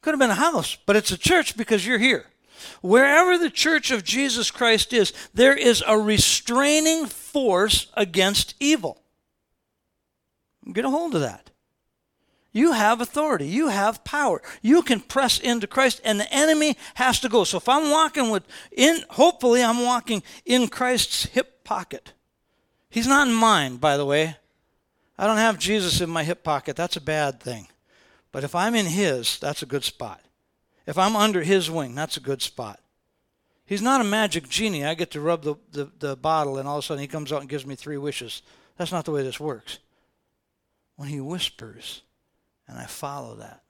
Could 0.00 0.14
have 0.14 0.18
been 0.18 0.30
a 0.30 0.34
house, 0.34 0.76
but 0.84 0.96
it's 0.96 1.12
a 1.12 1.16
church 1.16 1.56
because 1.56 1.86
you're 1.86 2.00
here. 2.00 2.26
Wherever 2.82 3.38
the 3.38 3.50
church 3.50 3.92
of 3.92 4.02
Jesus 4.02 4.50
Christ 4.50 4.92
is, 4.92 5.12
there 5.32 5.56
is 5.56 5.84
a 5.86 5.96
restraining 5.96 7.06
force 7.06 7.86
against 7.94 8.56
evil. 8.58 9.00
Get 10.72 10.84
a 10.84 10.90
hold 10.90 11.14
of 11.14 11.20
that. 11.20 11.50
You 12.50 12.72
have 12.72 13.00
authority. 13.00 13.46
You 13.46 13.68
have 13.68 14.02
power. 14.02 14.42
You 14.60 14.82
can 14.82 14.98
press 14.98 15.38
into 15.38 15.68
Christ, 15.68 16.00
and 16.04 16.18
the 16.18 16.34
enemy 16.34 16.76
has 16.94 17.20
to 17.20 17.28
go. 17.28 17.44
So 17.44 17.58
if 17.58 17.68
I'm 17.68 17.92
walking 17.92 18.30
with, 18.30 18.42
in, 18.72 19.04
hopefully 19.10 19.62
I'm 19.62 19.84
walking 19.84 20.24
in 20.44 20.66
Christ's 20.66 21.26
hip 21.26 21.62
pocket. 21.62 22.12
He's 22.94 23.08
not 23.08 23.26
in 23.26 23.34
mine, 23.34 23.78
by 23.78 23.96
the 23.96 24.06
way. 24.06 24.36
I 25.18 25.26
don't 25.26 25.38
have 25.38 25.58
Jesus 25.58 26.00
in 26.00 26.08
my 26.08 26.22
hip 26.22 26.44
pocket. 26.44 26.76
That's 26.76 26.94
a 26.94 27.00
bad 27.00 27.40
thing. 27.40 27.66
But 28.30 28.44
if 28.44 28.54
I'm 28.54 28.76
in 28.76 28.86
his, 28.86 29.36
that's 29.40 29.62
a 29.62 29.66
good 29.66 29.82
spot. 29.82 30.20
If 30.86 30.96
I'm 30.96 31.16
under 31.16 31.42
his 31.42 31.68
wing, 31.68 31.96
that's 31.96 32.16
a 32.16 32.20
good 32.20 32.40
spot. 32.40 32.78
He's 33.66 33.82
not 33.82 34.00
a 34.00 34.04
magic 34.04 34.48
genie. 34.48 34.84
I 34.84 34.94
get 34.94 35.10
to 35.10 35.20
rub 35.20 35.42
the, 35.42 35.56
the, 35.72 35.90
the, 35.98 36.16
bottle 36.16 36.56
and 36.56 36.68
all 36.68 36.78
of 36.78 36.84
a 36.84 36.86
sudden 36.86 37.00
he 37.00 37.08
comes 37.08 37.32
out 37.32 37.40
and 37.40 37.48
gives 37.48 37.66
me 37.66 37.74
three 37.74 37.98
wishes. 37.98 38.42
That's 38.78 38.92
not 38.92 39.04
the 39.06 39.10
way 39.10 39.24
this 39.24 39.40
works. 39.40 39.80
When 40.94 41.08
he 41.08 41.20
whispers 41.20 42.02
and 42.68 42.78
I 42.78 42.86
follow 42.86 43.34
that, 43.34 43.64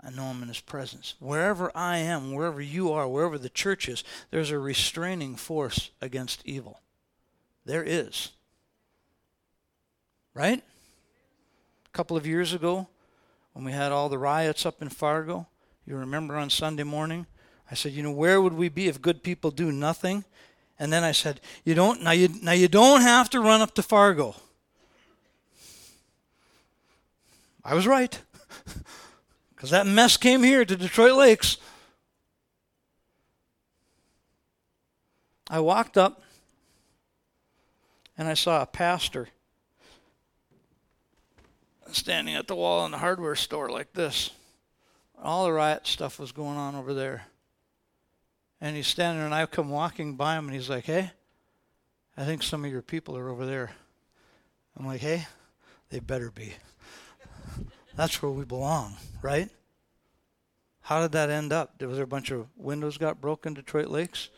I 0.00 0.08
know 0.12 0.24
I'm 0.24 0.40
in 0.40 0.48
his 0.48 0.60
presence. 0.60 1.14
Wherever 1.18 1.70
I 1.74 1.98
am, 1.98 2.32
wherever 2.32 2.62
you 2.62 2.90
are, 2.90 3.06
wherever 3.06 3.36
the 3.36 3.50
church 3.50 3.86
is, 3.86 4.02
there's 4.30 4.50
a 4.50 4.58
restraining 4.58 5.36
force 5.36 5.90
against 6.00 6.40
evil. 6.46 6.80
There 7.64 7.84
is. 7.84 8.30
Right? 10.34 10.62
A 11.86 11.90
couple 11.92 12.16
of 12.16 12.26
years 12.26 12.52
ago, 12.52 12.88
when 13.52 13.64
we 13.64 13.72
had 13.72 13.92
all 13.92 14.08
the 14.08 14.18
riots 14.18 14.64
up 14.64 14.80
in 14.80 14.88
Fargo, 14.88 15.46
you 15.86 15.96
remember 15.96 16.36
on 16.36 16.50
Sunday 16.50 16.84
morning? 16.84 17.26
I 17.70 17.74
said, 17.74 17.92
you 17.92 18.02
know, 18.02 18.12
where 18.12 18.40
would 18.40 18.52
we 18.52 18.68
be 18.68 18.88
if 18.88 19.02
good 19.02 19.22
people 19.22 19.50
do 19.50 19.72
nothing? 19.72 20.24
And 20.78 20.92
then 20.92 21.04
I 21.04 21.12
said, 21.12 21.40
you 21.64 21.74
don't 21.74 22.02
now 22.02 22.12
you 22.12 22.28
now 22.42 22.52
you 22.52 22.68
don't 22.68 23.02
have 23.02 23.28
to 23.30 23.40
run 23.40 23.60
up 23.60 23.74
to 23.74 23.82
Fargo. 23.82 24.34
I 27.64 27.74
was 27.74 27.86
right. 27.86 28.18
Because 29.60 29.72
that 29.72 29.86
mess 29.86 30.16
came 30.16 30.42
here 30.42 30.64
to 30.64 30.74
Detroit 30.74 31.12
Lakes. 31.12 31.58
I 35.50 35.60
walked 35.60 35.98
up 35.98 36.22
and 38.20 38.28
I 38.28 38.34
saw 38.34 38.60
a 38.60 38.66
pastor 38.66 39.28
standing 41.90 42.34
at 42.34 42.48
the 42.48 42.54
wall 42.54 42.84
in 42.84 42.92
the 42.92 42.98
hardware 42.98 43.34
store 43.34 43.70
like 43.70 43.94
this. 43.94 44.30
All 45.22 45.46
the 45.46 45.52
riot 45.52 45.86
stuff 45.86 46.18
was 46.18 46.30
going 46.30 46.58
on 46.58 46.74
over 46.74 46.92
there. 46.92 47.24
And 48.60 48.76
he's 48.76 48.88
standing 48.88 49.24
and 49.24 49.34
I 49.34 49.46
come 49.46 49.70
walking 49.70 50.16
by 50.16 50.36
him, 50.36 50.44
and 50.44 50.54
he's 50.54 50.68
like, 50.68 50.84
Hey, 50.84 51.12
I 52.14 52.26
think 52.26 52.42
some 52.42 52.62
of 52.62 52.70
your 52.70 52.82
people 52.82 53.16
are 53.16 53.30
over 53.30 53.46
there. 53.46 53.70
I'm 54.78 54.84
like, 54.84 55.00
Hey, 55.00 55.26
they 55.88 55.98
better 55.98 56.30
be. 56.30 56.52
That's 57.96 58.20
where 58.20 58.30
we 58.30 58.44
belong, 58.44 58.96
right? 59.22 59.48
How 60.82 61.00
did 61.00 61.12
that 61.12 61.30
end 61.30 61.54
up? 61.54 61.80
Was 61.80 61.96
there 61.96 62.04
a 62.04 62.06
bunch 62.06 62.30
of 62.30 62.48
windows 62.54 62.98
got 62.98 63.18
broken 63.18 63.54
Detroit 63.54 63.88
Lakes? 63.88 64.28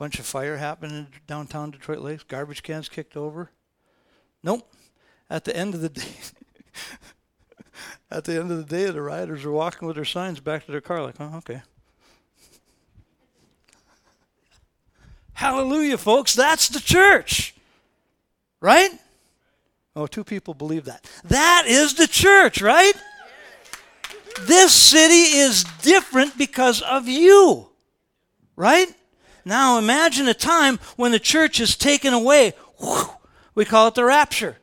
Bunch 0.00 0.18
of 0.18 0.24
fire 0.24 0.56
happened 0.56 0.92
in 0.92 1.08
downtown 1.26 1.70
Detroit 1.70 1.98
Lakes? 1.98 2.22
Garbage 2.22 2.62
cans 2.62 2.88
kicked 2.88 3.18
over? 3.18 3.50
Nope. 4.42 4.72
At 5.28 5.44
the 5.44 5.54
end 5.54 5.74
of 5.74 5.82
the 5.82 5.90
day, 5.90 6.14
at 8.10 8.24
the 8.24 8.40
end 8.40 8.50
of 8.50 8.56
the 8.56 8.64
day, 8.64 8.90
the 8.90 9.02
rioters 9.02 9.44
are 9.44 9.50
walking 9.50 9.86
with 9.86 9.96
their 9.96 10.06
signs 10.06 10.40
back 10.40 10.64
to 10.64 10.72
their 10.72 10.80
car, 10.80 11.02
like, 11.02 11.16
oh, 11.20 11.34
okay. 11.36 11.60
Hallelujah, 15.34 15.98
folks. 15.98 16.34
That's 16.34 16.70
the 16.70 16.80
church. 16.80 17.54
Right? 18.58 18.92
Oh, 19.94 20.06
two 20.06 20.24
people 20.24 20.54
believe 20.54 20.86
that. 20.86 21.04
That 21.24 21.64
is 21.66 21.92
the 21.92 22.06
church, 22.06 22.62
right? 22.62 22.94
This 24.46 24.72
city 24.72 25.36
is 25.36 25.62
different 25.82 26.38
because 26.38 26.80
of 26.80 27.06
you. 27.06 27.68
Right? 28.56 28.94
Now 29.44 29.78
imagine 29.78 30.28
a 30.28 30.34
time 30.34 30.78
when 30.96 31.12
the 31.12 31.18
church 31.18 31.60
is 31.60 31.76
taken 31.76 32.12
away. 32.12 32.54
We 33.54 33.64
call 33.64 33.88
it 33.88 33.94
the 33.94 34.04
rapture. 34.04 34.56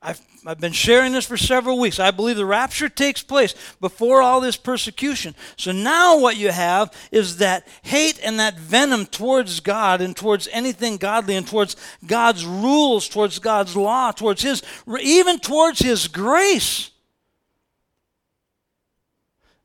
I've, 0.00 0.20
I've 0.46 0.60
been 0.60 0.72
sharing 0.72 1.12
this 1.12 1.26
for 1.26 1.36
several 1.36 1.78
weeks. 1.78 2.00
I 2.00 2.10
believe 2.10 2.36
the 2.36 2.46
rapture 2.46 2.88
takes 2.88 3.22
place 3.22 3.54
before 3.80 4.22
all 4.22 4.40
this 4.40 4.56
persecution. 4.56 5.34
So 5.56 5.72
now 5.72 6.18
what 6.18 6.36
you 6.36 6.50
have 6.50 6.92
is 7.12 7.38
that 7.38 7.66
hate 7.82 8.20
and 8.22 8.40
that 8.40 8.58
venom 8.58 9.06
towards 9.06 9.60
God 9.60 10.00
and 10.00 10.16
towards 10.16 10.48
anything 10.52 10.96
godly 10.96 11.36
and 11.36 11.46
towards 11.46 11.76
God's 12.06 12.44
rules, 12.44 13.08
towards 13.08 13.38
God's 13.38 13.76
law, 13.76 14.10
towards 14.10 14.42
His, 14.42 14.62
even 15.00 15.38
towards 15.38 15.80
His 15.80 16.08
grace. 16.08 16.91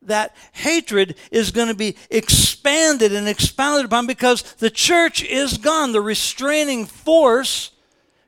That 0.07 0.35
hatred 0.53 1.15
is 1.31 1.51
going 1.51 1.67
to 1.67 1.75
be 1.75 1.95
expanded 2.09 3.13
and 3.13 3.27
expounded 3.27 3.85
upon 3.85 4.07
because 4.07 4.41
the 4.55 4.69
church 4.69 5.23
is 5.23 5.57
gone. 5.57 5.91
The 5.91 6.01
restraining 6.01 6.85
force 6.85 7.71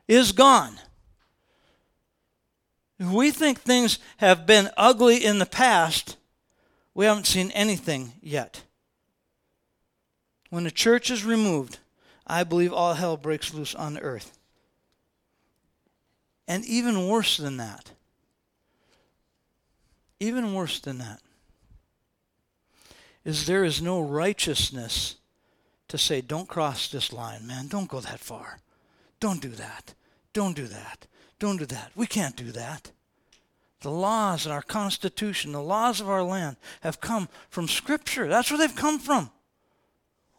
is 0.06 0.32
gone. 0.32 0.78
If 2.98 3.08
we 3.08 3.30
think 3.30 3.60
things 3.60 3.98
have 4.18 4.46
been 4.46 4.68
ugly 4.76 5.24
in 5.24 5.38
the 5.38 5.46
past, 5.46 6.18
we 6.92 7.06
haven't 7.06 7.26
seen 7.26 7.50
anything 7.52 8.12
yet. 8.20 8.62
When 10.50 10.64
the 10.64 10.70
church 10.70 11.10
is 11.10 11.24
removed, 11.24 11.78
I 12.26 12.44
believe 12.44 12.74
all 12.74 12.92
hell 12.94 13.16
breaks 13.16 13.54
loose 13.54 13.74
on 13.74 13.98
earth. 13.98 14.38
And 16.46 16.64
even 16.66 17.08
worse 17.08 17.38
than 17.38 17.56
that, 17.56 17.92
even 20.18 20.52
worse 20.52 20.78
than 20.80 20.98
that, 20.98 21.20
is 23.24 23.46
there 23.46 23.64
is 23.64 23.82
no 23.82 24.00
righteousness 24.00 25.16
to 25.88 25.98
say, 25.98 26.20
don't 26.20 26.48
cross 26.48 26.88
this 26.88 27.12
line, 27.12 27.46
man. 27.46 27.68
Don't 27.68 27.88
go 27.88 28.00
that 28.00 28.20
far. 28.20 28.58
Don't 29.18 29.42
do 29.42 29.50
that. 29.50 29.94
Don't 30.32 30.56
do 30.56 30.66
that. 30.66 31.06
Don't 31.38 31.58
do 31.58 31.66
that. 31.66 31.90
We 31.94 32.06
can't 32.06 32.36
do 32.36 32.52
that. 32.52 32.92
The 33.80 33.90
laws 33.90 34.46
in 34.46 34.52
our 34.52 34.62
Constitution, 34.62 35.52
the 35.52 35.62
laws 35.62 36.00
of 36.00 36.08
our 36.08 36.22
land 36.22 36.56
have 36.82 37.00
come 37.00 37.28
from 37.48 37.66
Scripture. 37.66 38.28
That's 38.28 38.50
where 38.50 38.58
they've 38.58 38.74
come 38.74 38.98
from. 38.98 39.30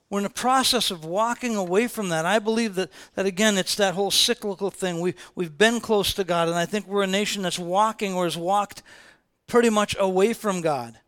We're 0.09 0.19
in 0.19 0.23
the 0.23 0.29
process 0.29 0.91
of 0.91 1.05
walking 1.05 1.55
away 1.55 1.87
from 1.87 2.09
that. 2.09 2.25
I 2.25 2.37
believe 2.39 2.75
that, 2.75 2.91
that 3.15 3.25
again, 3.25 3.57
it's 3.57 3.75
that 3.75 3.95
whole 3.95 4.11
cyclical 4.11 4.69
thing. 4.69 4.99
We, 4.99 5.15
we've 5.35 5.57
been 5.57 5.79
close 5.79 6.13
to 6.15 6.23
God, 6.23 6.49
and 6.49 6.57
I 6.57 6.65
think 6.65 6.85
we're 6.85 7.03
a 7.03 7.07
nation 7.07 7.41
that's 7.43 7.57
walking 7.57 8.13
or 8.13 8.25
has 8.25 8.37
walked 8.37 8.83
pretty 9.47 9.69
much 9.69 9.95
away 9.97 10.33
from 10.33 10.61
God. 10.61 10.99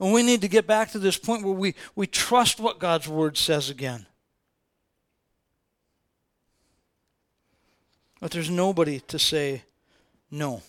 And 0.00 0.12
we 0.12 0.22
need 0.22 0.40
to 0.40 0.48
get 0.48 0.66
back 0.66 0.90
to 0.92 0.98
this 0.98 1.16
point 1.16 1.44
where 1.44 1.54
we, 1.54 1.74
we 1.94 2.06
trust 2.06 2.58
what 2.58 2.78
God's 2.78 3.08
Word 3.08 3.36
says 3.36 3.70
again. 3.70 4.06
But 8.20 8.30
there's 8.30 8.50
nobody 8.50 9.00
to 9.00 9.18
say 9.18 9.62
no. 10.30 10.62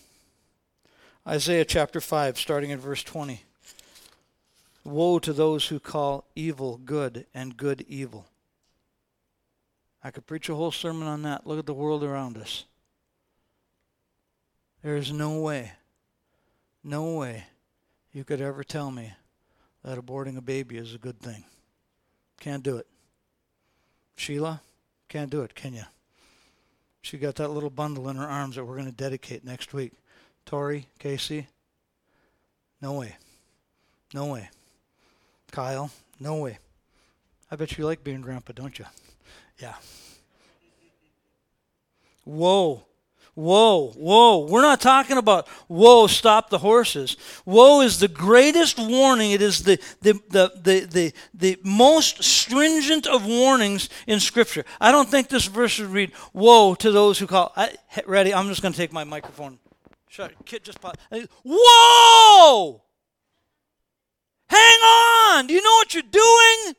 Isaiah 1.28 1.66
chapter 1.66 2.02
5, 2.02 2.38
starting 2.38 2.72
in 2.72 2.80
verse 2.80 3.04
20. 3.04 3.44
Woe 4.84 5.20
to 5.20 5.32
those 5.32 5.68
who 5.68 5.80
call 5.80 6.26
evil 6.36 6.78
good 6.84 7.26
and 7.34 7.56
good 7.56 7.86
evil. 7.88 8.26
I 10.04 10.12
could 10.12 10.28
preach 10.28 10.50
a 10.50 10.56
whole 10.56 10.72
sermon 10.72 11.08
on 11.08 11.22
that. 11.22 11.48
Look 11.48 11.60
at 11.60 11.66
the 11.66 11.74
world 11.74 12.04
around 12.04 12.38
us. 12.38 12.66
There 14.84 14.98
is 14.98 15.14
no 15.14 15.40
way, 15.40 15.72
no 16.84 17.16
way 17.16 17.46
you 18.14 18.24
could 18.24 18.42
ever 18.42 18.64
tell 18.64 18.92
me 18.92 19.14
that 19.84 19.98
aborting 19.98 20.38
a 20.38 20.42
baby 20.42 20.78
is 20.78 20.94
a 20.94 21.00
good 21.00 21.20
thing. 21.20 21.44
Can't 22.40 22.64
do 22.64 22.78
it. 22.78 22.88
Sheila, 24.16 24.62
can't 25.10 25.32
do 25.32 25.42
it, 25.42 25.56
can 25.56 25.74
you? 25.74 25.84
She 27.02 27.18
got 27.18 27.36
that 27.36 27.50
little 27.50 27.70
bundle 27.70 28.08
in 28.08 28.16
her 28.16 28.28
arms 28.28 28.56
that 28.56 28.64
we're 28.64 28.78
going 28.78 28.90
to 28.90 28.96
dedicate 28.96 29.44
next 29.44 29.74
week. 29.74 29.92
Tori, 30.46 30.88
Casey, 31.00 31.48
no 32.82 32.94
way. 32.94 33.16
No 34.14 34.28
way. 34.28 34.50
Kyle, 35.52 35.90
no 36.20 36.36
way. 36.36 36.60
I 37.50 37.56
bet 37.56 37.78
you 37.78 37.86
like 37.86 38.04
being 38.04 38.22
grandpa, 38.22 38.54
don't 38.54 38.78
you? 38.78 38.86
Yeah. 39.60 39.76
Whoa. 42.24 42.84
Whoa, 43.36 43.92
whoa. 43.92 44.46
We're 44.46 44.62
not 44.62 44.80
talking 44.80 45.18
about, 45.18 45.48
whoa, 45.68 46.06
stop 46.06 46.52
the 46.52 46.60
horses. 46.60 47.18
Whoa 47.46 47.82
is 47.82 48.00
the 48.00 48.08
greatest 48.08 48.78
warning. 48.78 49.32
It 49.32 49.42
is 49.42 49.64
the, 49.64 49.80
the, 50.02 50.14
the, 50.30 50.52
the, 50.62 50.80
the, 50.86 51.14
the 51.34 51.60
most 51.64 52.24
stringent 52.24 53.08
of 53.08 53.26
warnings 53.26 53.90
in 54.06 54.20
Scripture. 54.20 54.66
I 54.80 54.92
don't 54.92 55.10
think 55.10 55.30
this 55.30 55.46
verse 55.46 55.80
would 55.80 55.90
read, 55.90 56.12
woe 56.32 56.76
to 56.76 56.92
those 56.92 57.18
who 57.18 57.26
call. 57.26 57.52
I, 57.56 57.74
ready? 58.06 58.34
I'm 58.34 58.48
just 58.50 58.62
going 58.62 58.74
to 58.74 58.78
take 58.78 58.94
my 58.94 59.04
microphone. 59.04 59.58
Shut 60.10 60.32
Kid 60.46 60.64
just 60.64 60.80
pop. 60.80 60.96
Whoa! 61.44 62.84
Hang 64.48 64.80
on! 64.80 65.48
Do 65.48 65.56
you 65.56 65.64
know 65.64 65.74
what 65.74 65.96
you're 65.96 66.04
doing? 66.04 66.76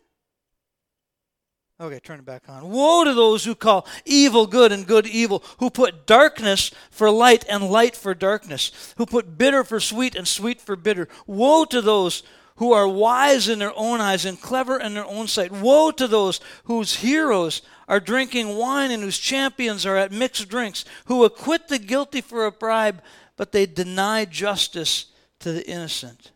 Okay, 1.80 1.98
turn 1.98 2.20
it 2.20 2.24
back 2.24 2.44
on. 2.48 2.70
Woe 2.70 3.02
to 3.02 3.12
those 3.14 3.44
who 3.44 3.56
call 3.56 3.86
evil 4.04 4.46
good 4.46 4.70
and 4.70 4.86
good 4.86 5.08
evil, 5.08 5.42
who 5.58 5.70
put 5.70 6.06
darkness 6.06 6.70
for 6.90 7.10
light 7.10 7.44
and 7.48 7.68
light 7.68 7.96
for 7.96 8.14
darkness, 8.14 8.94
who 8.96 9.06
put 9.06 9.36
bitter 9.36 9.64
for 9.64 9.80
sweet 9.80 10.14
and 10.14 10.26
sweet 10.28 10.60
for 10.60 10.76
bitter. 10.76 11.08
Woe 11.26 11.64
to 11.64 11.80
those 11.82 12.22
who 12.56 12.72
are 12.72 12.86
wise 12.86 13.48
in 13.48 13.58
their 13.58 13.76
own 13.76 14.00
eyes 14.00 14.24
and 14.24 14.40
clever 14.40 14.78
in 14.78 14.94
their 14.94 15.04
own 15.04 15.26
sight. 15.26 15.50
Woe 15.50 15.90
to 15.90 16.06
those 16.06 16.40
whose 16.64 16.96
heroes 16.96 17.62
are 17.88 17.98
drinking 17.98 18.56
wine 18.56 18.92
and 18.92 19.02
whose 19.02 19.18
champions 19.18 19.84
are 19.84 19.96
at 19.96 20.12
mixed 20.12 20.48
drinks, 20.48 20.84
who 21.06 21.24
acquit 21.24 21.66
the 21.66 21.80
guilty 21.80 22.20
for 22.20 22.46
a 22.46 22.52
bribe, 22.52 23.02
but 23.36 23.50
they 23.50 23.66
deny 23.66 24.24
justice 24.24 25.06
to 25.40 25.50
the 25.50 25.68
innocent. 25.68 26.30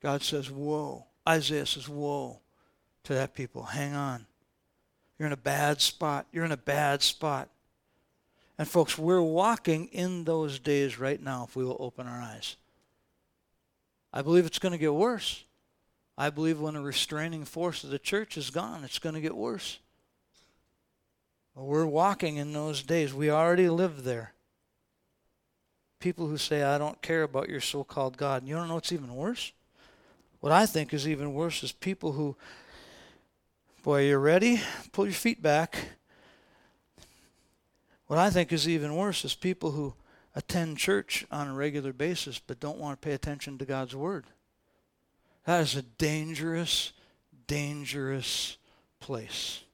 God 0.00 0.22
says, 0.22 0.50
Whoa. 0.50 1.04
Isaiah 1.28 1.66
says, 1.66 1.88
Woe 1.88 2.40
to 3.04 3.14
that 3.14 3.34
people. 3.34 3.64
Hang 3.64 3.94
on. 3.94 4.26
You're 5.18 5.26
in 5.26 5.32
a 5.32 5.36
bad 5.36 5.80
spot. 5.80 6.26
You're 6.32 6.44
in 6.44 6.52
a 6.52 6.56
bad 6.56 7.02
spot. 7.02 7.48
And 8.58 8.66
folks, 8.66 8.96
we're 8.96 9.22
walking 9.22 9.86
in 9.86 10.24
those 10.24 10.58
days 10.58 10.98
right 10.98 11.22
now 11.22 11.44
if 11.48 11.56
we 11.56 11.64
will 11.64 11.76
open 11.78 12.06
our 12.06 12.20
eyes. 12.20 12.56
I 14.12 14.22
believe 14.22 14.46
it's 14.46 14.58
going 14.58 14.72
to 14.72 14.78
get 14.78 14.94
worse. 14.94 15.44
I 16.16 16.30
believe 16.30 16.60
when 16.60 16.76
a 16.76 16.80
restraining 16.80 17.44
force 17.44 17.84
of 17.84 17.90
the 17.90 17.98
church 17.98 18.38
is 18.38 18.48
gone, 18.48 18.82
it's 18.84 18.98
going 18.98 19.14
to 19.14 19.20
get 19.20 19.36
worse. 19.36 19.78
We're 21.54 21.86
walking 21.86 22.36
in 22.36 22.52
those 22.52 22.82
days. 22.82 23.14
We 23.14 23.30
already 23.30 23.68
live 23.68 24.04
there. 24.04 24.32
People 26.00 26.26
who 26.26 26.36
say, 26.36 26.62
I 26.62 26.76
don't 26.76 27.00
care 27.00 27.22
about 27.22 27.48
your 27.48 27.60
so 27.60 27.82
called 27.84 28.16
God. 28.18 28.46
You 28.46 28.54
don't 28.54 28.68
know 28.68 28.74
what's 28.74 28.92
even 28.92 29.14
worse? 29.14 29.52
What 30.46 30.52
I 30.52 30.64
think 30.64 30.94
is 30.94 31.08
even 31.08 31.34
worse 31.34 31.64
is 31.64 31.72
people 31.72 32.12
who, 32.12 32.36
boy, 33.82 34.06
you're 34.06 34.20
ready? 34.20 34.60
Pull 34.92 35.06
your 35.06 35.12
feet 35.12 35.42
back. 35.42 35.76
What 38.06 38.20
I 38.20 38.30
think 38.30 38.52
is 38.52 38.68
even 38.68 38.94
worse 38.94 39.24
is 39.24 39.34
people 39.34 39.72
who 39.72 39.94
attend 40.36 40.78
church 40.78 41.26
on 41.32 41.48
a 41.48 41.54
regular 41.54 41.92
basis 41.92 42.38
but 42.38 42.60
don't 42.60 42.78
want 42.78 43.02
to 43.02 43.04
pay 43.04 43.12
attention 43.12 43.58
to 43.58 43.64
God's 43.64 43.96
Word. 43.96 44.26
That 45.46 45.62
is 45.62 45.74
a 45.74 45.82
dangerous, 45.82 46.92
dangerous 47.48 48.56
place. 49.00 49.64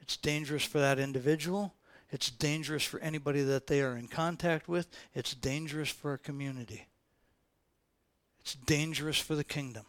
It's 0.00 0.16
dangerous 0.16 0.64
for 0.64 0.78
that 0.78 0.98
individual. 0.98 1.74
It's 2.10 2.30
dangerous 2.30 2.84
for 2.84 2.98
anybody 3.00 3.42
that 3.42 3.66
they 3.66 3.82
are 3.82 3.98
in 3.98 4.08
contact 4.08 4.68
with. 4.68 4.86
It's 5.12 5.34
dangerous 5.34 5.90
for 5.90 6.14
a 6.14 6.18
community. 6.18 6.86
It's 8.40 8.54
dangerous 8.54 9.18
for 9.18 9.34
the 9.34 9.44
kingdom. 9.44 9.84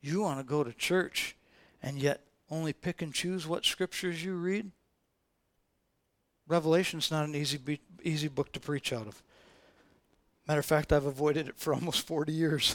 You 0.00 0.22
want 0.22 0.38
to 0.38 0.44
go 0.44 0.64
to 0.64 0.72
church 0.72 1.36
and 1.82 1.98
yet 1.98 2.22
only 2.50 2.72
pick 2.72 3.02
and 3.02 3.12
choose 3.12 3.46
what 3.46 3.64
scriptures 3.64 4.24
you 4.24 4.34
read? 4.34 4.70
Revelation's 6.48 7.10
not 7.10 7.24
an 7.24 7.34
easy 7.34 7.58
easy 8.02 8.28
book 8.28 8.52
to 8.52 8.60
preach 8.60 8.92
out 8.92 9.06
of. 9.06 9.22
Matter 10.48 10.60
of 10.60 10.66
fact, 10.66 10.92
I've 10.92 11.06
avoided 11.06 11.48
it 11.48 11.58
for 11.58 11.72
almost 11.74 12.06
40 12.06 12.32
years. 12.32 12.74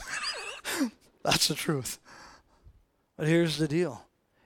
That's 1.22 1.48
the 1.48 1.54
truth. 1.54 1.98
But 3.16 3.26
here's 3.26 3.58
the 3.58 3.68
deal. 3.68 4.02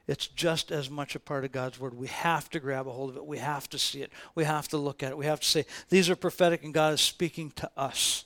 It's 0.07 0.27
just 0.27 0.73
as 0.73 0.91
much 0.91 1.15
a 1.15 1.21
part 1.21 1.45
of 1.45 1.53
God's 1.53 1.79
word. 1.79 1.95
We 1.95 2.09
have 2.09 2.51
to 2.51 2.59
grab 2.59 2.89
a 2.89 2.91
hold 2.91 3.11
of 3.11 3.17
it. 3.17 3.25
We 3.25 3.39
have 3.39 3.71
to 3.71 3.79
see 3.79 4.03
it. 4.03 4.11
We 4.35 4.43
have 4.43 4.67
to 4.69 4.77
look 4.77 5.05
at 5.05 5.13
it. 5.13 5.19
We 5.19 5.27
have 5.27 5.39
to 5.39 5.47
say, 5.47 5.67
these 5.89 6.11
are 6.11 6.17
prophetic 6.17 6.65
and 6.65 6.75
God 6.75 6.95
is 6.95 7.01
speaking 7.01 7.53
to 7.53 7.71
us. 7.77 8.25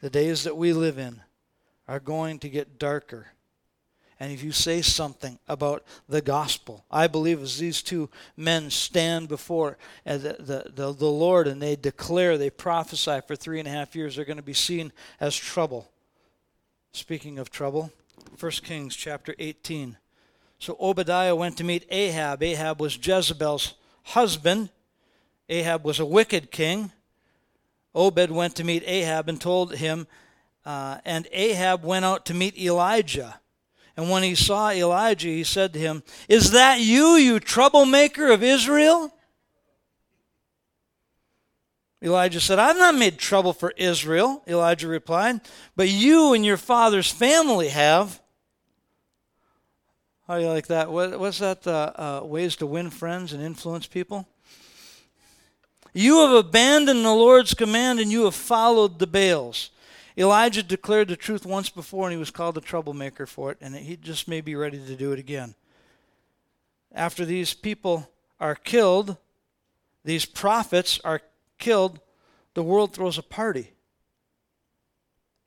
The 0.00 0.10
days 0.10 0.44
that 0.44 0.56
we 0.56 0.72
live 0.72 0.98
in 0.98 1.20
are 1.86 2.00
going 2.00 2.38
to 2.40 2.48
get 2.48 2.78
darker 2.78 3.28
and 4.20 4.30
if 4.30 4.44
you 4.44 4.52
say 4.52 4.82
something 4.82 5.38
about 5.48 5.82
the 6.06 6.20
gospel, 6.20 6.84
I 6.90 7.06
believe 7.06 7.42
as 7.42 7.58
these 7.58 7.82
two 7.82 8.10
men 8.36 8.68
stand 8.68 9.28
before 9.28 9.78
uh, 10.06 10.18
the, 10.18 10.36
the, 10.38 10.64
the, 10.74 10.92
the 10.92 11.10
Lord 11.10 11.48
and 11.48 11.60
they 11.60 11.74
declare, 11.74 12.36
they 12.36 12.50
prophesy 12.50 13.20
for 13.26 13.34
three 13.34 13.58
and 13.58 13.66
a 13.66 13.70
half 13.70 13.96
years, 13.96 14.14
they're 14.14 14.26
going 14.26 14.36
to 14.36 14.42
be 14.42 14.52
seen 14.52 14.92
as 15.20 15.34
trouble. 15.34 15.90
Speaking 16.92 17.38
of 17.38 17.50
trouble, 17.50 17.90
1 18.38 18.52
Kings 18.62 18.94
chapter 18.94 19.34
18. 19.38 19.96
So 20.58 20.76
Obadiah 20.78 21.34
went 21.34 21.56
to 21.56 21.64
meet 21.64 21.86
Ahab. 21.88 22.42
Ahab 22.42 22.78
was 22.78 22.98
Jezebel's 23.00 23.72
husband. 24.02 24.68
Ahab 25.48 25.82
was 25.82 25.98
a 25.98 26.04
wicked 26.04 26.50
king. 26.50 26.92
Obed 27.94 28.30
went 28.30 28.56
to 28.56 28.64
meet 28.64 28.82
Ahab 28.86 29.28
and 29.28 29.40
told 29.40 29.74
him, 29.74 30.06
uh, 30.64 30.98
and 31.04 31.26
Ahab 31.32 31.84
went 31.84 32.04
out 32.04 32.26
to 32.26 32.34
meet 32.34 32.58
Elijah. 32.58 33.40
And 33.96 34.08
when 34.08 34.22
he 34.22 34.34
saw 34.34 34.70
Elijah, 34.70 35.28
he 35.28 35.44
said 35.44 35.72
to 35.72 35.78
him, 35.78 36.02
Is 36.28 36.52
that 36.52 36.80
you, 36.80 37.16
you 37.16 37.40
troublemaker 37.40 38.28
of 38.30 38.42
Israel? 38.42 39.12
Elijah 42.02 42.40
said, 42.40 42.58
I've 42.58 42.78
not 42.78 42.94
made 42.94 43.18
trouble 43.18 43.52
for 43.52 43.74
Israel, 43.76 44.42
Elijah 44.48 44.88
replied, 44.88 45.40
but 45.76 45.88
you 45.88 46.32
and 46.32 46.44
your 46.46 46.56
father's 46.56 47.10
family 47.10 47.68
have. 47.68 48.22
How 50.26 50.38
do 50.38 50.44
you 50.44 50.48
like 50.48 50.68
that? 50.68 50.90
What, 50.90 51.18
what's 51.20 51.40
that? 51.40 51.66
Uh, 51.66 52.20
uh, 52.22 52.26
ways 52.26 52.56
to 52.56 52.66
win 52.66 52.88
friends 52.88 53.32
and 53.32 53.42
influence 53.42 53.86
people? 53.86 54.26
You 55.92 56.20
have 56.20 56.46
abandoned 56.46 57.04
the 57.04 57.12
Lord's 57.12 57.54
command 57.54 57.98
and 57.98 58.10
you 58.12 58.24
have 58.24 58.34
followed 58.34 58.98
the 58.98 59.06
Baals. 59.06 59.70
Elijah 60.16 60.62
declared 60.62 61.08
the 61.08 61.16
truth 61.16 61.46
once 61.46 61.70
before 61.70 62.06
and 62.06 62.12
he 62.12 62.18
was 62.18 62.30
called 62.30 62.56
a 62.56 62.60
troublemaker 62.60 63.26
for 63.26 63.50
it, 63.50 63.58
and 63.60 63.74
he 63.74 63.96
just 63.96 64.28
may 64.28 64.40
be 64.40 64.54
ready 64.54 64.78
to 64.78 64.96
do 64.96 65.12
it 65.12 65.18
again. 65.18 65.54
After 66.92 67.24
these 67.24 67.54
people 67.54 68.10
are 68.38 68.54
killed, 68.54 69.16
these 70.04 70.24
prophets 70.24 71.00
are 71.04 71.22
killed, 71.58 72.00
the 72.54 72.62
world 72.62 72.92
throws 72.92 73.18
a 73.18 73.22
party. 73.22 73.70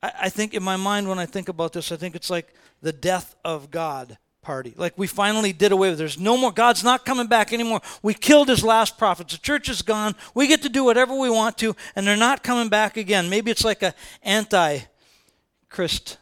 I, 0.02 0.12
I 0.24 0.30
think 0.30 0.54
in 0.54 0.64
my 0.64 0.78
mind, 0.78 1.08
when 1.08 1.20
I 1.20 1.26
think 1.26 1.50
about 1.50 1.74
this, 1.74 1.92
I 1.92 1.98
think 1.98 2.16
it's 2.16 2.30
like 2.30 2.54
the 2.82 2.94
death 2.94 3.36
of 3.44 3.72
God 3.72 4.18
party. 4.44 4.74
Like 4.78 4.94
we 4.98 5.08
finally 5.08 5.54
did 5.54 5.72
away 5.72 5.90
with. 5.90 5.98
There's 5.98 6.20
no 6.20 6.38
more. 6.38 6.52
God's 6.52 6.84
not 6.84 7.06
coming 7.06 7.28
back 7.28 7.54
anymore. 7.54 7.82
We 8.02 8.14
killed 8.14 8.50
his 8.50 8.64
last 8.64 8.98
prophets. 8.98 9.34
The 9.34 9.40
church 9.40 9.70
is 9.70 9.82
gone. 9.82 10.16
We 10.36 10.48
get 10.48 10.62
to 10.62 10.70
do 10.70 10.84
whatever 10.84 11.16
we 11.16 11.30
want 11.30 11.58
to, 11.60 11.76
and 11.96 12.06
they're 12.06 12.16
not 12.18 12.44
coming 12.44 12.70
back 12.70 12.98
again. 12.98 13.30
Maybe 13.30 13.50
it's 13.50 13.64
like 13.64 13.82
a 13.82 13.96
anti-Christ 14.22 16.18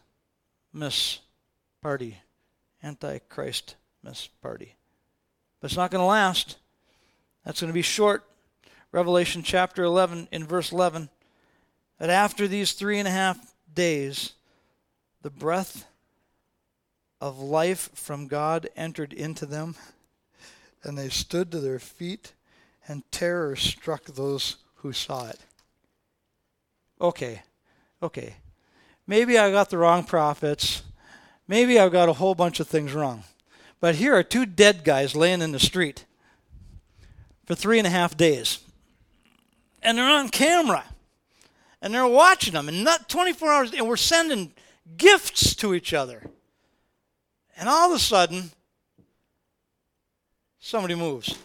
miss 0.72 1.20
party, 1.82 2.18
anti-Christ 2.82 3.76
miss 4.04 4.28
party. 4.28 4.76
But 5.60 5.72
it's 5.72 5.78
not 5.78 5.92
going 5.92 6.02
to 6.02 6.06
last. 6.06 6.58
That's 7.46 7.62
going 7.62 7.70
to 7.70 7.74
be 7.74 7.82
short. 7.82 8.24
Revelation 8.92 9.42
chapter 9.44 9.84
11 9.84 10.28
in 10.32 10.46
verse 10.46 10.72
11. 10.72 11.10
That 12.00 12.10
after 12.10 12.48
these 12.48 12.74
three 12.74 13.00
and 13.00 13.08
a 13.08 13.12
half 13.12 13.54
days, 13.74 14.34
the 15.22 15.30
breath 15.30 15.86
of 17.22 17.40
life 17.40 17.92
from 17.94 18.28
God 18.28 18.68
entered 18.76 19.14
into 19.14 19.46
them, 19.46 19.76
and 20.84 20.98
they 20.98 21.08
stood 21.08 21.52
to 21.52 21.60
their 21.60 21.80
feet, 21.80 22.34
and 22.88 23.10
terror 23.12 23.56
struck 23.56 24.06
those 24.06 24.58
who 24.78 24.92
saw 24.92 25.30
it. 25.30 25.40
Okay, 27.00 27.44
okay. 28.02 28.36
Maybe 29.06 29.38
I 29.38 29.52
got 29.52 29.70
the 29.70 29.78
wrong 29.78 30.04
prophets. 30.04 30.82
Maybe 31.48 31.80
I've 31.80 31.92
got 31.92 32.10
a 32.10 32.14
whole 32.14 32.36
bunch 32.36 32.60
of 32.60 32.68
things 32.68 32.94
wrong. 32.94 33.24
But 33.80 33.96
here 33.96 34.16
are 34.16 34.24
two 34.24 34.46
dead 34.46 34.84
guys 34.84 35.16
laying 35.16 35.42
in 35.42 35.52
the 35.52 35.60
street 35.60 36.06
for 37.46 37.56
three 37.56 37.78
and 37.78 37.88
a 37.88 37.92
half 37.92 38.18
days. 38.18 38.60
And 39.82 39.98
they're 39.98 40.06
on 40.06 40.30
camera. 40.30 40.86
And 41.82 41.94
they're 41.94 42.08
watching 42.08 42.54
them. 42.54 42.70
And 42.70 42.84
not 42.84 43.10
24 43.10 43.52
hours. 43.52 43.74
And 43.74 43.88
we're 43.88 43.98
sending 43.98 44.54
gifts 44.98 45.56
to 45.56 45.74
each 45.74 45.94
other. 45.94 46.24
And 47.62 47.70
all 47.70 47.92
of 47.92 47.96
a 47.96 48.00
sudden, 48.00 48.50
somebody 50.60 50.96
moves. 50.96 51.38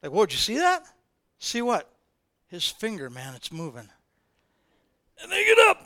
Like, 0.00 0.12
whoa, 0.12 0.26
did 0.26 0.34
you 0.34 0.38
see 0.38 0.58
that? 0.58 0.84
See 1.40 1.60
what? 1.60 1.90
His 2.46 2.68
finger, 2.68 3.10
man, 3.10 3.34
it's 3.34 3.50
moving. 3.50 3.88
And 5.20 5.32
they 5.32 5.44
get 5.44 5.58
up. 5.58 5.84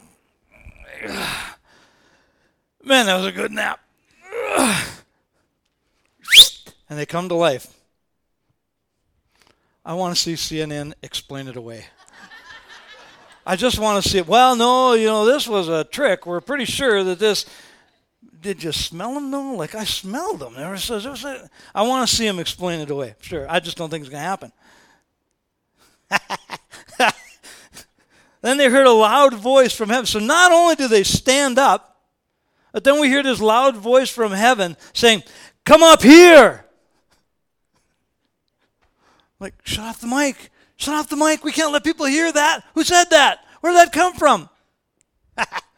Man, 2.84 3.06
that 3.06 3.16
was 3.16 3.24
a 3.24 3.32
good 3.32 3.52
nap. 3.52 3.80
And 6.90 6.98
they 6.98 7.06
come 7.06 7.30
to 7.30 7.34
life. 7.34 7.72
I 9.82 9.94
want 9.94 10.14
to 10.14 10.20
see 10.20 10.34
CNN 10.34 10.92
explain 11.02 11.48
it 11.48 11.56
away. 11.56 11.86
I 13.46 13.56
just 13.56 13.78
want 13.78 14.04
to 14.04 14.10
see 14.10 14.18
it. 14.18 14.28
Well, 14.28 14.56
no, 14.56 14.92
you 14.92 15.06
know, 15.06 15.24
this 15.24 15.48
was 15.48 15.68
a 15.68 15.84
trick. 15.84 16.26
We're 16.26 16.42
pretty 16.42 16.66
sure 16.66 17.02
that 17.02 17.18
this 17.18 17.46
did 18.46 18.62
you 18.62 18.70
smell 18.70 19.14
them 19.14 19.32
though? 19.32 19.54
Like 19.54 19.74
I 19.74 19.82
smelled 19.82 20.38
them. 20.38 20.54
There 20.54 20.70
was, 20.70 20.86
there 20.86 21.10
was 21.10 21.24
a, 21.24 21.50
I 21.74 21.82
want 21.82 22.08
to 22.08 22.14
see 22.14 22.24
him 22.24 22.38
explain 22.38 22.78
it 22.78 22.90
away. 22.90 23.16
Sure, 23.20 23.44
I 23.50 23.58
just 23.58 23.76
don't 23.76 23.90
think 23.90 24.02
it's 24.02 24.08
going 24.10 24.22
to 24.22 24.28
happen. 24.28 24.52
then 28.42 28.56
they 28.56 28.70
heard 28.70 28.86
a 28.86 28.92
loud 28.92 29.34
voice 29.34 29.74
from 29.74 29.88
heaven. 29.88 30.06
So 30.06 30.20
not 30.20 30.52
only 30.52 30.76
do 30.76 30.86
they 30.86 31.02
stand 31.02 31.58
up, 31.58 32.00
but 32.70 32.84
then 32.84 33.00
we 33.00 33.08
hear 33.08 33.24
this 33.24 33.40
loud 33.40 33.76
voice 33.76 34.10
from 34.10 34.30
heaven 34.30 34.76
saying, 34.92 35.24
Come 35.64 35.82
up 35.82 36.02
here. 36.02 36.64
Like, 39.40 39.54
shut 39.64 39.84
off 39.84 40.00
the 40.00 40.06
mic. 40.06 40.52
Shut 40.76 40.94
off 40.94 41.08
the 41.08 41.16
mic. 41.16 41.42
We 41.42 41.50
can't 41.50 41.72
let 41.72 41.82
people 41.82 42.06
hear 42.06 42.30
that. 42.30 42.62
Who 42.74 42.84
said 42.84 43.06
that? 43.10 43.40
Where 43.60 43.72
did 43.72 43.88
that 43.88 43.92
come 43.92 44.14
from? 44.14 44.48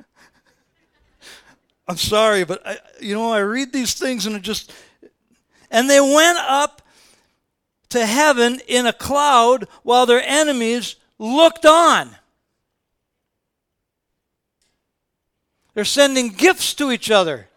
I'm 1.89 1.97
sorry, 1.97 2.45
but 2.45 2.65
I, 2.67 2.79
you 3.01 3.15
know, 3.15 3.33
I 3.33 3.39
read 3.39 3.73
these 3.73 3.95
things 3.95 4.27
and 4.27 4.37
it 4.37 4.43
just. 4.43 4.73
And 5.71 5.89
they 5.89 6.01
went 6.01 6.39
up 6.39 6.83
to 7.89 8.05
heaven 8.05 8.61
in 8.69 8.87
a 8.87 8.93
cloud 8.93 9.67
while 9.83 10.05
their 10.05 10.23
enemies 10.23 10.97
looked 11.19 11.65
on. 11.65 12.11
They're 15.75 15.85
sending 15.85 16.29
gifts 16.31 16.75
to 16.75 16.93
each 16.93 17.11
other. 17.11 17.49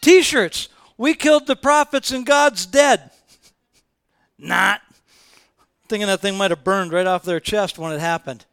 T 0.00 0.22
shirts. 0.22 0.68
We 0.96 1.14
killed 1.14 1.46
the 1.46 1.56
prophets 1.56 2.10
and 2.10 2.26
God's 2.26 2.66
dead. 2.66 3.10
Not. 4.38 4.80
Thinking 5.88 6.06
that 6.06 6.20
thing 6.20 6.36
might 6.36 6.50
have 6.50 6.64
burned 6.64 6.92
right 6.92 7.06
off 7.06 7.22
their 7.22 7.40
chest 7.40 7.78
when 7.78 7.92
it 7.92 8.00
happened. 8.00 8.44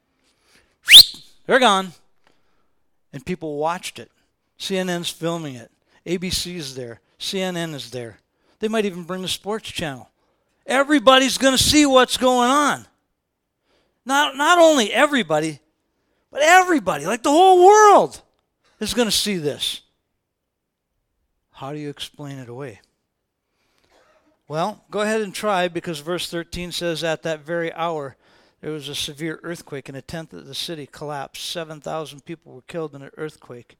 They're 1.47 1.59
gone. 1.59 1.93
And 3.13 3.25
people 3.25 3.57
watched 3.57 3.97
it. 3.97 4.11
CNN's 4.59 5.09
filming 5.09 5.55
it. 5.55 5.71
ABC's 6.05 6.75
there. 6.75 7.01
CNN 7.19 7.73
is 7.73 7.91
there. 7.91 8.19
They 8.59 8.67
might 8.67 8.85
even 8.85 9.03
bring 9.03 9.21
the 9.21 9.27
sports 9.27 9.69
channel. 9.69 10.09
Everybody's 10.65 11.37
going 11.37 11.57
to 11.57 11.63
see 11.63 11.85
what's 11.85 12.17
going 12.17 12.49
on. 12.49 12.85
Not, 14.05 14.35
not 14.35 14.59
only 14.59 14.91
everybody, 14.91 15.59
but 16.31 16.41
everybody, 16.41 17.05
like 17.05 17.23
the 17.23 17.31
whole 17.31 17.65
world, 17.65 18.21
is 18.79 18.93
going 18.93 19.07
to 19.07 19.11
see 19.11 19.37
this. 19.37 19.81
How 21.51 21.73
do 21.73 21.79
you 21.79 21.89
explain 21.89 22.37
it 22.39 22.49
away? 22.49 22.79
Well, 24.47 24.83
go 24.89 25.01
ahead 25.01 25.21
and 25.21 25.33
try 25.33 25.67
because 25.67 25.99
verse 25.99 26.29
13 26.29 26.71
says, 26.71 27.03
At 27.03 27.23
that 27.23 27.41
very 27.41 27.71
hour, 27.73 28.15
there 28.61 28.71
was 28.71 28.89
a 28.89 28.95
severe 28.95 29.39
earthquake, 29.43 29.89
and 29.89 29.97
a 29.97 30.01
tenth 30.01 30.33
of 30.33 30.47
the 30.47 30.55
city 30.55 30.87
collapsed. 30.91 31.49
7,000 31.49 32.25
people 32.25 32.53
were 32.53 32.61
killed 32.61 32.95
in 32.95 33.01
an 33.01 33.11
earthquake, 33.17 33.77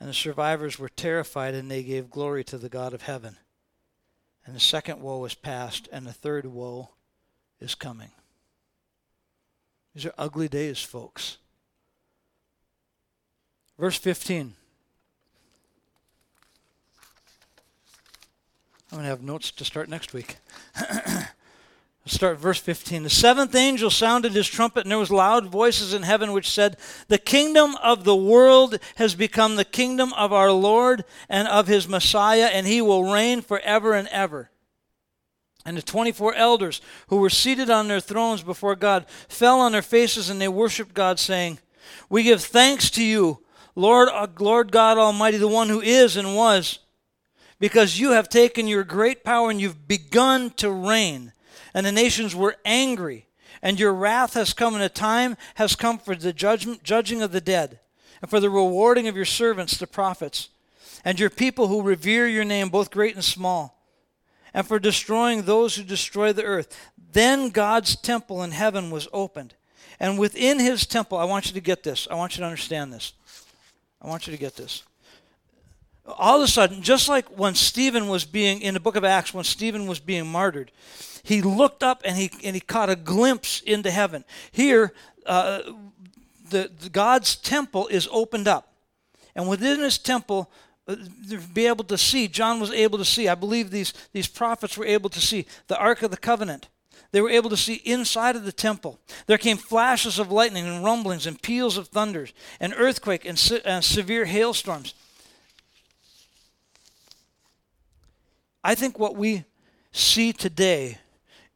and 0.00 0.08
the 0.08 0.14
survivors 0.14 0.78
were 0.78 0.88
terrified, 0.88 1.54
and 1.54 1.70
they 1.70 1.82
gave 1.82 2.10
glory 2.10 2.42
to 2.44 2.56
the 2.56 2.70
God 2.70 2.94
of 2.94 3.02
heaven. 3.02 3.36
And 4.46 4.56
the 4.56 4.60
second 4.60 5.00
woe 5.00 5.22
is 5.26 5.34
past, 5.34 5.88
and 5.92 6.06
the 6.06 6.12
third 6.12 6.46
woe 6.46 6.88
is 7.60 7.74
coming. 7.74 8.10
These 9.94 10.06
are 10.06 10.14
ugly 10.16 10.48
days, 10.48 10.80
folks. 10.80 11.36
Verse 13.78 13.98
15. 13.98 14.54
I'm 18.92 18.96
going 18.96 19.04
to 19.04 19.08
have 19.08 19.22
notes 19.22 19.50
to 19.52 19.64
start 19.64 19.88
next 19.88 20.12
week. 20.12 20.38
start 22.10 22.38
verse 22.38 22.58
15. 22.58 23.04
The 23.04 23.10
seventh 23.10 23.54
angel 23.54 23.90
sounded 23.90 24.32
his 24.32 24.48
trumpet, 24.48 24.84
and 24.84 24.90
there 24.90 24.98
was 24.98 25.10
loud 25.10 25.46
voices 25.46 25.94
in 25.94 26.02
heaven 26.02 26.32
which 26.32 26.50
said, 26.50 26.76
The 27.08 27.18
kingdom 27.18 27.76
of 27.76 28.04
the 28.04 28.16
world 28.16 28.78
has 28.96 29.14
become 29.14 29.56
the 29.56 29.64
kingdom 29.64 30.12
of 30.14 30.32
our 30.32 30.52
Lord 30.52 31.04
and 31.28 31.48
of 31.48 31.66
his 31.66 31.88
Messiah, 31.88 32.46
and 32.46 32.66
he 32.66 32.80
will 32.80 33.12
reign 33.12 33.42
forever 33.42 33.94
and 33.94 34.08
ever. 34.08 34.50
And 35.64 35.76
the 35.76 35.82
24 35.82 36.34
elders 36.34 36.80
who 37.08 37.16
were 37.16 37.30
seated 37.30 37.68
on 37.68 37.88
their 37.88 38.00
thrones 38.00 38.42
before 38.42 38.76
God 38.76 39.06
fell 39.28 39.60
on 39.60 39.72
their 39.72 39.82
faces 39.82 40.30
and 40.30 40.40
they 40.40 40.48
worshiped 40.48 40.94
God, 40.94 41.18
saying, 41.18 41.58
We 42.08 42.22
give 42.22 42.42
thanks 42.42 42.90
to 42.90 43.04
you, 43.04 43.42
Lord, 43.74 44.08
uh, 44.08 44.26
Lord 44.38 44.72
God 44.72 44.98
Almighty, 44.98 45.36
the 45.36 45.48
one 45.48 45.68
who 45.68 45.80
is 45.80 46.16
and 46.16 46.34
was, 46.34 46.78
because 47.58 47.98
you 47.98 48.12
have 48.12 48.28
taken 48.28 48.66
your 48.66 48.84
great 48.84 49.22
power 49.22 49.50
and 49.50 49.60
you've 49.60 49.86
begun 49.86 50.50
to 50.52 50.70
reign. 50.70 51.32
And 51.74 51.86
the 51.86 51.92
nations 51.92 52.34
were 52.34 52.56
angry, 52.64 53.26
and 53.62 53.78
your 53.78 53.94
wrath 53.94 54.34
has 54.34 54.52
come, 54.52 54.74
and 54.74 54.82
a 54.82 54.88
time 54.88 55.36
has 55.54 55.76
come 55.76 55.98
for 55.98 56.14
the 56.14 56.32
judgment, 56.32 56.82
judging 56.82 57.22
of 57.22 57.32
the 57.32 57.40
dead, 57.40 57.80
and 58.20 58.30
for 58.30 58.40
the 58.40 58.50
rewarding 58.50 59.08
of 59.08 59.16
your 59.16 59.24
servants, 59.24 59.76
the 59.76 59.86
prophets, 59.86 60.48
and 61.04 61.18
your 61.18 61.30
people 61.30 61.68
who 61.68 61.82
revere 61.82 62.28
your 62.28 62.44
name, 62.44 62.68
both 62.68 62.90
great 62.90 63.14
and 63.14 63.24
small 63.24 63.80
and 64.52 64.66
for 64.66 64.78
destroying 64.78 65.42
those 65.42 65.76
who 65.76 65.82
destroy 65.82 66.32
the 66.32 66.44
earth. 66.44 66.92
Then 67.12 67.50
God's 67.50 67.96
temple 67.96 68.42
in 68.42 68.50
heaven 68.52 68.90
was 68.90 69.08
opened. 69.12 69.54
And 69.98 70.18
within 70.18 70.58
his 70.58 70.86
temple, 70.86 71.18
I 71.18 71.24
want 71.24 71.46
you 71.46 71.52
to 71.52 71.60
get 71.60 71.82
this. 71.82 72.08
I 72.10 72.14
want 72.14 72.36
you 72.36 72.40
to 72.40 72.46
understand 72.46 72.92
this. 72.92 73.12
I 74.00 74.08
want 74.08 74.26
you 74.26 74.32
to 74.32 74.38
get 74.38 74.56
this. 74.56 74.82
All 76.06 76.38
of 76.38 76.42
a 76.42 76.48
sudden, 76.48 76.82
just 76.82 77.08
like 77.08 77.28
when 77.28 77.54
Stephen 77.54 78.08
was 78.08 78.24
being, 78.24 78.62
in 78.62 78.74
the 78.74 78.80
book 78.80 78.96
of 78.96 79.04
Acts, 79.04 79.34
when 79.34 79.44
Stephen 79.44 79.86
was 79.86 80.00
being 80.00 80.26
martyred, 80.26 80.72
he 81.22 81.42
looked 81.42 81.82
up 81.82 82.02
and 82.04 82.16
he, 82.16 82.30
and 82.44 82.54
he 82.54 82.60
caught 82.60 82.90
a 82.90 82.96
glimpse 82.96 83.60
into 83.60 83.90
heaven. 83.90 84.24
Here, 84.50 84.92
uh, 85.26 85.62
the, 86.48 86.70
the 86.80 86.88
God's 86.88 87.36
temple 87.36 87.88
is 87.88 88.08
opened 88.10 88.48
up. 88.48 88.72
And 89.34 89.48
within 89.48 89.80
his 89.80 89.98
temple, 89.98 90.50
uh, 90.88 90.96
be 91.54 91.66
able 91.66 91.84
to 91.84 91.98
see. 91.98 92.26
John 92.28 92.60
was 92.60 92.70
able 92.70 92.98
to 92.98 93.04
see. 93.04 93.28
I 93.28 93.34
believe 93.34 93.70
these, 93.70 93.92
these 94.12 94.26
prophets 94.26 94.76
were 94.76 94.86
able 94.86 95.10
to 95.10 95.20
see 95.20 95.46
the 95.68 95.78
Ark 95.78 96.02
of 96.02 96.10
the 96.10 96.16
Covenant. 96.16 96.68
They 97.12 97.20
were 97.20 97.30
able 97.30 97.50
to 97.50 97.56
see 97.56 97.74
inside 97.84 98.36
of 98.36 98.44
the 98.44 98.52
temple. 98.52 99.00
There 99.26 99.38
came 99.38 99.56
flashes 99.56 100.18
of 100.18 100.30
lightning 100.30 100.66
and 100.66 100.84
rumblings 100.84 101.26
and 101.26 101.40
peals 101.40 101.76
of 101.76 101.88
thunders, 101.88 102.32
and 102.60 102.72
earthquake 102.76 103.24
and 103.24 103.38
se- 103.38 103.62
uh, 103.62 103.80
severe 103.80 104.24
hailstorms. 104.26 104.94
I 108.62 108.74
think 108.74 108.98
what 108.98 109.16
we 109.16 109.44
see 109.92 110.32
today 110.32 110.98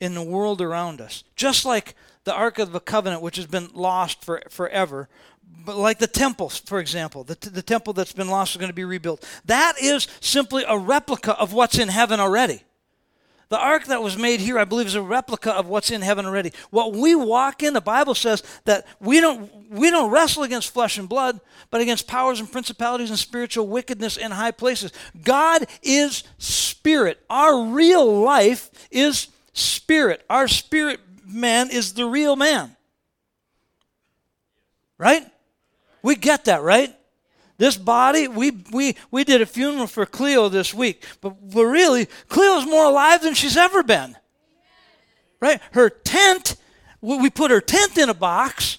in 0.04 0.14
the 0.14 0.22
world 0.22 0.60
around 0.60 1.00
us, 1.00 1.24
just 1.36 1.64
like 1.64 1.94
the 2.24 2.34
Ark 2.34 2.58
of 2.58 2.72
the 2.72 2.80
Covenant, 2.80 3.22
which 3.22 3.36
has 3.36 3.46
been 3.46 3.68
lost 3.74 4.24
for, 4.24 4.42
forever, 4.50 5.08
but 5.64 5.76
like 5.76 5.98
the 5.98 6.06
temple, 6.06 6.48
for 6.50 6.78
example, 6.78 7.24
the, 7.24 7.36
the 7.50 7.62
temple 7.62 7.92
that's 7.92 8.12
been 8.12 8.28
lost 8.28 8.52
is 8.52 8.58
going 8.58 8.70
to 8.70 8.74
be 8.74 8.84
rebuilt. 8.84 9.26
That 9.46 9.74
is 9.80 10.08
simply 10.20 10.64
a 10.66 10.78
replica 10.78 11.38
of 11.38 11.52
what's 11.52 11.78
in 11.78 11.88
heaven 11.88 12.20
already. 12.20 12.62
The 13.50 13.58
ark 13.58 13.84
that 13.86 14.02
was 14.02 14.16
made 14.16 14.40
here, 14.40 14.58
I 14.58 14.64
believe, 14.64 14.86
is 14.86 14.94
a 14.94 15.02
replica 15.02 15.52
of 15.52 15.68
what's 15.68 15.90
in 15.90 16.00
heaven 16.00 16.26
already. 16.26 16.52
What 16.70 16.92
we 16.92 17.14
walk 17.14 17.62
in, 17.62 17.74
the 17.74 17.80
Bible 17.80 18.14
says 18.14 18.42
that 18.64 18.86
we 19.00 19.20
don't 19.20 19.70
we 19.70 19.90
don't 19.90 20.10
wrestle 20.10 20.42
against 20.44 20.72
flesh 20.72 20.98
and 20.98 21.08
blood, 21.08 21.40
but 21.70 21.80
against 21.80 22.06
powers 22.06 22.40
and 22.40 22.50
principalities 22.50 23.10
and 23.10 23.18
spiritual 23.18 23.68
wickedness 23.68 24.16
in 24.16 24.30
high 24.30 24.50
places. 24.50 24.92
God 25.22 25.66
is 25.82 26.24
spirit. 26.38 27.22
Our 27.28 27.66
real 27.66 28.22
life 28.22 28.70
is 28.90 29.28
spirit. 29.54 30.24
Our 30.28 30.46
spirit 30.48 31.00
man 31.26 31.70
is 31.70 31.94
the 31.94 32.04
real 32.04 32.36
man. 32.36 32.76
Right? 34.98 35.24
We 36.02 36.16
get 36.16 36.44
that, 36.44 36.62
right? 36.62 36.94
This 37.56 37.76
body, 37.76 38.28
we, 38.28 38.50
we, 38.72 38.96
we 39.10 39.24
did 39.24 39.40
a 39.40 39.46
funeral 39.46 39.86
for 39.86 40.04
Cleo 40.04 40.48
this 40.48 40.74
week, 40.74 41.04
but, 41.20 41.34
really, 41.54 42.06
Cleo's 42.28 42.66
more 42.66 42.84
alive 42.84 43.22
than 43.22 43.34
she's 43.34 43.56
ever 43.56 43.82
been. 43.82 44.16
Right? 45.40 45.60
Her 45.72 45.88
tent, 45.88 46.56
we 47.00 47.30
put 47.30 47.50
her 47.50 47.60
tent 47.60 47.96
in 47.96 48.08
a 48.08 48.14
box, 48.14 48.78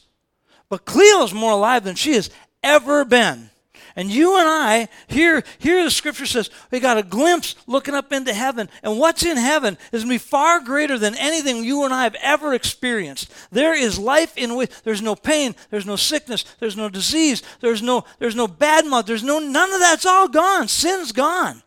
but 0.68 0.86
Cleo's 0.86 1.34
more 1.34 1.52
alive 1.52 1.84
than 1.84 1.96
she 1.96 2.14
has 2.14 2.30
ever 2.62 3.06
been. 3.06 3.50
And 3.98 4.12
you 4.12 4.38
and 4.38 4.48
I, 4.48 4.90
here, 5.08 5.42
here 5.58 5.82
the 5.84 5.90
scripture 5.90 6.26
says, 6.26 6.50
we 6.70 6.82
got 6.82 6.98
a 6.98 7.04
glimpse 7.04 7.56
looking 7.66 7.96
up 7.96 8.12
into 8.12 8.34
heaven. 8.34 8.70
And 8.84 9.00
what's 9.00 9.24
in 9.24 9.38
heaven 9.38 9.78
is 9.94 10.04
going 10.04 10.10
to 10.10 10.24
be 10.26 10.30
far 10.30 10.60
greater 10.60 10.98
than 10.98 11.16
anything 11.16 11.64
you 11.64 11.86
and 11.86 11.94
I 11.94 12.04
have 12.04 12.16
ever 12.22 12.54
experienced. 12.54 13.32
There 13.52 13.74
is 13.74 13.98
life 13.98 14.38
in 14.38 14.56
which 14.56 14.72
there's 14.84 15.02
no 15.02 15.16
pain, 15.16 15.56
there's 15.70 15.86
no 15.86 15.96
sickness, 15.96 16.44
there's 16.60 16.76
no 16.76 16.90
disease, 16.90 17.42
there's 17.62 17.82
no, 17.82 18.04
there's 18.20 18.36
no 18.36 18.48
bad 18.48 18.86
mouth, 18.86 19.06
there's 19.06 19.24
no, 19.24 19.40
none 19.40 19.72
of 19.72 19.80
that's 19.80 20.06
all 20.06 20.28
gone. 20.28 20.68
Sin's 20.68 21.14
gone. 21.14 21.64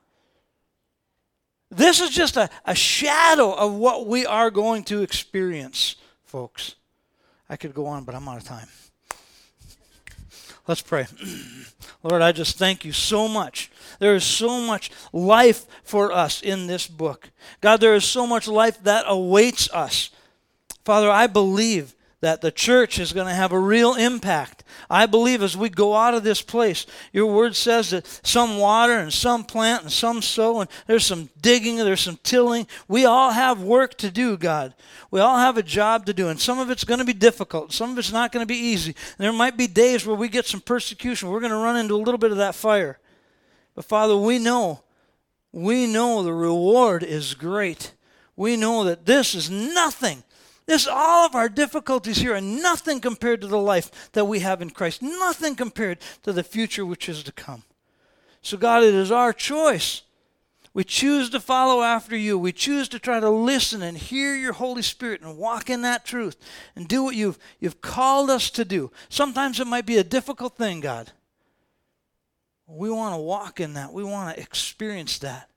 This 1.70 2.00
is 2.00 2.10
just 2.10 2.36
a, 2.36 2.50
a 2.64 2.74
shadow 2.74 3.52
of 3.52 3.74
what 3.74 4.06
we 4.06 4.26
are 4.26 4.50
going 4.50 4.84
to 4.84 5.02
experience, 5.02 5.96
folks. 6.24 6.74
I 7.48 7.56
could 7.56 7.74
go 7.74 7.86
on, 7.86 8.04
but 8.04 8.14
I'm 8.14 8.28
out 8.28 8.36
of 8.36 8.44
time. 8.44 8.68
Let's 10.68 10.82
pray. 10.82 11.06
Lord, 12.02 12.20
I 12.20 12.30
just 12.30 12.58
thank 12.58 12.84
you 12.84 12.92
so 12.92 13.26
much. 13.26 13.70
There 13.98 14.14
is 14.14 14.22
so 14.22 14.60
much 14.60 14.90
life 15.14 15.66
for 15.82 16.12
us 16.12 16.42
in 16.42 16.66
this 16.66 16.86
book. 16.86 17.30
God, 17.62 17.80
there 17.80 17.94
is 17.94 18.04
so 18.04 18.26
much 18.26 18.46
life 18.46 18.82
that 18.84 19.04
awaits 19.08 19.72
us. 19.72 20.10
Father, 20.84 21.10
I 21.10 21.26
believe 21.26 21.94
that 22.20 22.40
the 22.40 22.50
church 22.50 22.98
is 22.98 23.12
going 23.12 23.28
to 23.28 23.34
have 23.34 23.52
a 23.52 23.58
real 23.58 23.94
impact. 23.94 24.64
I 24.90 25.06
believe 25.06 25.40
as 25.40 25.56
we 25.56 25.68
go 25.68 25.94
out 25.94 26.14
of 26.14 26.24
this 26.24 26.42
place, 26.42 26.84
your 27.12 27.26
word 27.26 27.54
says 27.54 27.90
that 27.90 28.06
some 28.24 28.58
water 28.58 28.94
and 28.94 29.12
some 29.12 29.44
plant 29.44 29.82
and 29.82 29.92
some 29.92 30.20
sow, 30.20 30.60
and 30.60 30.70
there's 30.86 31.06
some 31.06 31.30
digging, 31.40 31.76
there's 31.76 32.00
some 32.00 32.18
tilling. 32.24 32.66
We 32.88 33.04
all 33.04 33.30
have 33.30 33.62
work 33.62 33.96
to 33.98 34.10
do, 34.10 34.36
God. 34.36 34.74
We 35.12 35.20
all 35.20 35.38
have 35.38 35.56
a 35.56 35.62
job 35.62 36.06
to 36.06 36.12
do, 36.12 36.28
and 36.28 36.40
some 36.40 36.58
of 36.58 36.70
it's 36.70 36.84
going 36.84 36.98
to 36.98 37.04
be 37.04 37.12
difficult, 37.12 37.72
some 37.72 37.92
of 37.92 37.98
it's 37.98 38.12
not 38.12 38.32
going 38.32 38.42
to 38.42 38.52
be 38.52 38.58
easy. 38.58 38.96
And 39.18 39.24
there 39.24 39.32
might 39.32 39.56
be 39.56 39.68
days 39.68 40.04
where 40.04 40.16
we 40.16 40.28
get 40.28 40.46
some 40.46 40.60
persecution. 40.60 41.28
We're 41.28 41.40
going 41.40 41.52
to 41.52 41.56
run 41.56 41.76
into 41.76 41.94
a 41.94 41.96
little 41.96 42.18
bit 42.18 42.32
of 42.32 42.38
that 42.38 42.56
fire. 42.56 42.98
But 43.76 43.84
Father, 43.84 44.16
we 44.16 44.40
know, 44.40 44.82
we 45.52 45.86
know 45.86 46.24
the 46.24 46.32
reward 46.32 47.04
is 47.04 47.34
great. 47.34 47.92
We 48.34 48.56
know 48.56 48.82
that 48.84 49.06
this 49.06 49.36
is 49.36 49.48
nothing 49.48 50.24
this, 50.68 50.86
all 50.86 51.24
of 51.24 51.34
our 51.34 51.48
difficulties 51.48 52.18
here 52.18 52.34
are 52.34 52.42
nothing 52.42 53.00
compared 53.00 53.40
to 53.40 53.46
the 53.46 53.58
life 53.58 54.10
that 54.12 54.26
we 54.26 54.40
have 54.40 54.60
in 54.60 54.68
Christ, 54.68 55.00
nothing 55.00 55.56
compared 55.56 55.98
to 56.24 56.32
the 56.32 56.42
future 56.42 56.84
which 56.84 57.08
is 57.08 57.22
to 57.22 57.32
come. 57.32 57.62
So, 58.42 58.58
God, 58.58 58.82
it 58.82 58.92
is 58.92 59.10
our 59.10 59.32
choice. 59.32 60.02
We 60.74 60.84
choose 60.84 61.30
to 61.30 61.40
follow 61.40 61.82
after 61.82 62.14
you. 62.14 62.38
We 62.38 62.52
choose 62.52 62.86
to 62.90 62.98
try 62.98 63.18
to 63.18 63.30
listen 63.30 63.80
and 63.80 63.96
hear 63.96 64.36
your 64.36 64.52
Holy 64.52 64.82
Spirit 64.82 65.22
and 65.22 65.38
walk 65.38 65.70
in 65.70 65.80
that 65.82 66.04
truth 66.04 66.36
and 66.76 66.86
do 66.86 67.02
what 67.02 67.16
you've, 67.16 67.38
you've 67.58 67.80
called 67.80 68.28
us 68.28 68.50
to 68.50 68.64
do. 68.66 68.90
Sometimes 69.08 69.58
it 69.60 69.66
might 69.66 69.86
be 69.86 69.96
a 69.96 70.04
difficult 70.04 70.58
thing, 70.58 70.80
God. 70.80 71.12
We 72.66 72.90
want 72.90 73.14
to 73.14 73.20
walk 73.22 73.58
in 73.58 73.72
that. 73.72 73.94
We 73.94 74.04
want 74.04 74.36
to 74.36 74.42
experience 74.42 75.18
that. 75.20 75.48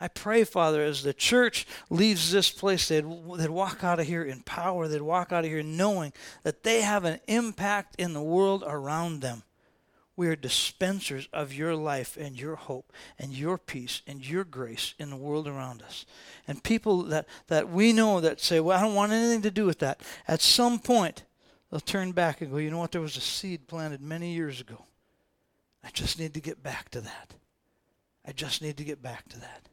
I 0.00 0.08
pray, 0.08 0.44
Father, 0.44 0.82
as 0.82 1.02
the 1.02 1.12
church 1.12 1.66
leaves 1.90 2.32
this 2.32 2.50
place, 2.50 2.88
they'd, 2.88 3.04
they'd 3.36 3.50
walk 3.50 3.84
out 3.84 4.00
of 4.00 4.06
here 4.06 4.24
in 4.24 4.40
power. 4.40 4.88
They'd 4.88 5.02
walk 5.02 5.30
out 5.30 5.44
of 5.44 5.50
here 5.50 5.62
knowing 5.62 6.14
that 6.42 6.62
they 6.62 6.80
have 6.80 7.04
an 7.04 7.20
impact 7.26 7.96
in 7.98 8.14
the 8.14 8.22
world 8.22 8.64
around 8.66 9.20
them. 9.20 9.42
We 10.16 10.28
are 10.28 10.36
dispensers 10.36 11.28
of 11.32 11.54
your 11.54 11.74
life 11.74 12.16
and 12.18 12.38
your 12.38 12.56
hope 12.56 12.92
and 13.18 13.32
your 13.32 13.56
peace 13.56 14.02
and 14.06 14.26
your 14.26 14.44
grace 14.44 14.94
in 14.98 15.08
the 15.08 15.16
world 15.16 15.48
around 15.48 15.82
us. 15.82 16.04
And 16.46 16.62
people 16.62 17.04
that, 17.04 17.26
that 17.46 17.70
we 17.70 17.94
know 17.94 18.20
that 18.20 18.38
say, 18.38 18.60
Well, 18.60 18.78
I 18.78 18.82
don't 18.82 18.94
want 18.94 19.12
anything 19.12 19.40
to 19.42 19.50
do 19.50 19.64
with 19.64 19.78
that, 19.78 20.02
at 20.28 20.42
some 20.42 20.78
point, 20.78 21.24
they'll 21.70 21.80
turn 21.80 22.12
back 22.12 22.42
and 22.42 22.50
go, 22.50 22.58
You 22.58 22.70
know 22.70 22.76
what? 22.76 22.92
There 22.92 23.00
was 23.00 23.16
a 23.16 23.22
seed 23.22 23.66
planted 23.66 24.02
many 24.02 24.34
years 24.34 24.60
ago. 24.60 24.84
I 25.82 25.88
just 25.90 26.18
need 26.18 26.34
to 26.34 26.40
get 26.40 26.62
back 26.62 26.90
to 26.90 27.00
that. 27.00 27.34
I 28.26 28.32
just 28.32 28.60
need 28.60 28.76
to 28.76 28.84
get 28.84 29.00
back 29.00 29.26
to 29.30 29.40
that. 29.40 29.69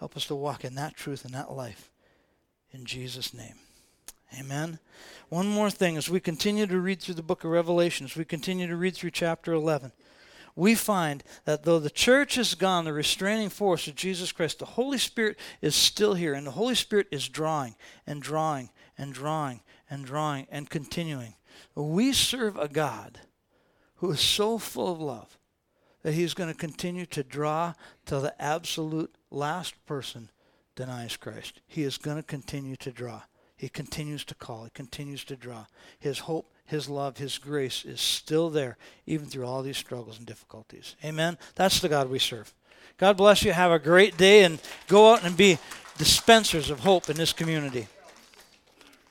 Help 0.00 0.16
us 0.16 0.26
to 0.26 0.34
walk 0.34 0.64
in 0.64 0.74
that 0.76 0.96
truth 0.96 1.26
and 1.26 1.34
that 1.34 1.52
life. 1.52 1.90
In 2.72 2.86
Jesus' 2.86 3.34
name. 3.34 3.54
Amen. 4.38 4.78
One 5.28 5.46
more 5.46 5.70
thing 5.70 5.98
as 5.98 6.08
we 6.08 6.20
continue 6.20 6.66
to 6.66 6.80
read 6.80 7.00
through 7.00 7.16
the 7.16 7.22
book 7.22 7.44
of 7.44 7.50
Revelation, 7.50 8.06
as 8.06 8.16
we 8.16 8.24
continue 8.24 8.66
to 8.66 8.76
read 8.76 8.94
through 8.94 9.10
chapter 9.10 9.52
11, 9.52 9.92
we 10.56 10.74
find 10.74 11.22
that 11.44 11.64
though 11.64 11.78
the 11.78 11.90
church 11.90 12.38
is 12.38 12.54
gone, 12.54 12.86
the 12.86 12.94
restraining 12.94 13.50
force 13.50 13.86
of 13.88 13.94
Jesus 13.94 14.32
Christ, 14.32 14.60
the 14.60 14.64
Holy 14.64 14.98
Spirit 14.98 15.38
is 15.60 15.74
still 15.74 16.14
here, 16.14 16.32
and 16.32 16.46
the 16.46 16.52
Holy 16.52 16.74
Spirit 16.74 17.06
is 17.10 17.28
drawing 17.28 17.74
and 18.06 18.22
drawing 18.22 18.70
and 18.96 19.12
drawing 19.12 19.60
and 19.90 20.06
drawing 20.06 20.46
and 20.50 20.70
continuing. 20.70 21.34
We 21.74 22.14
serve 22.14 22.56
a 22.56 22.68
God 22.68 23.20
who 23.96 24.12
is 24.12 24.20
so 24.20 24.56
full 24.56 24.92
of 24.92 25.00
love 25.00 25.38
that 26.02 26.14
he's 26.14 26.32
going 26.32 26.50
to 26.50 26.58
continue 26.58 27.04
to 27.06 27.22
draw 27.22 27.74
till 28.06 28.22
the 28.22 28.40
absolute 28.40 29.14
last 29.30 29.74
person 29.86 30.30
denies 30.76 31.16
Christ. 31.16 31.60
He 31.66 31.82
is 31.82 31.98
going 31.98 32.16
to 32.16 32.22
continue 32.22 32.76
to 32.76 32.90
draw. 32.90 33.22
He 33.56 33.68
continues 33.68 34.24
to 34.24 34.34
call. 34.34 34.64
He 34.64 34.70
continues 34.70 35.24
to 35.24 35.36
draw. 35.36 35.66
His 35.98 36.20
hope, 36.20 36.50
His 36.64 36.88
love, 36.88 37.18
His 37.18 37.36
grace 37.36 37.84
is 37.84 38.00
still 38.00 38.48
there, 38.48 38.78
even 39.06 39.26
through 39.26 39.46
all 39.46 39.62
these 39.62 39.76
struggles 39.76 40.16
and 40.16 40.26
difficulties. 40.26 40.96
Amen. 41.04 41.36
That's 41.56 41.80
the 41.80 41.88
God 41.88 42.08
we 42.08 42.18
serve. 42.18 42.54
God 42.96 43.16
bless 43.16 43.42
you. 43.42 43.52
Have 43.52 43.72
a 43.72 43.78
great 43.78 44.16
day 44.16 44.44
and 44.44 44.60
go 44.88 45.12
out 45.12 45.24
and 45.24 45.36
be 45.36 45.58
dispensers 45.98 46.70
of 46.70 46.80
hope 46.80 47.10
in 47.10 47.16
this 47.16 47.32
community. 47.32 47.86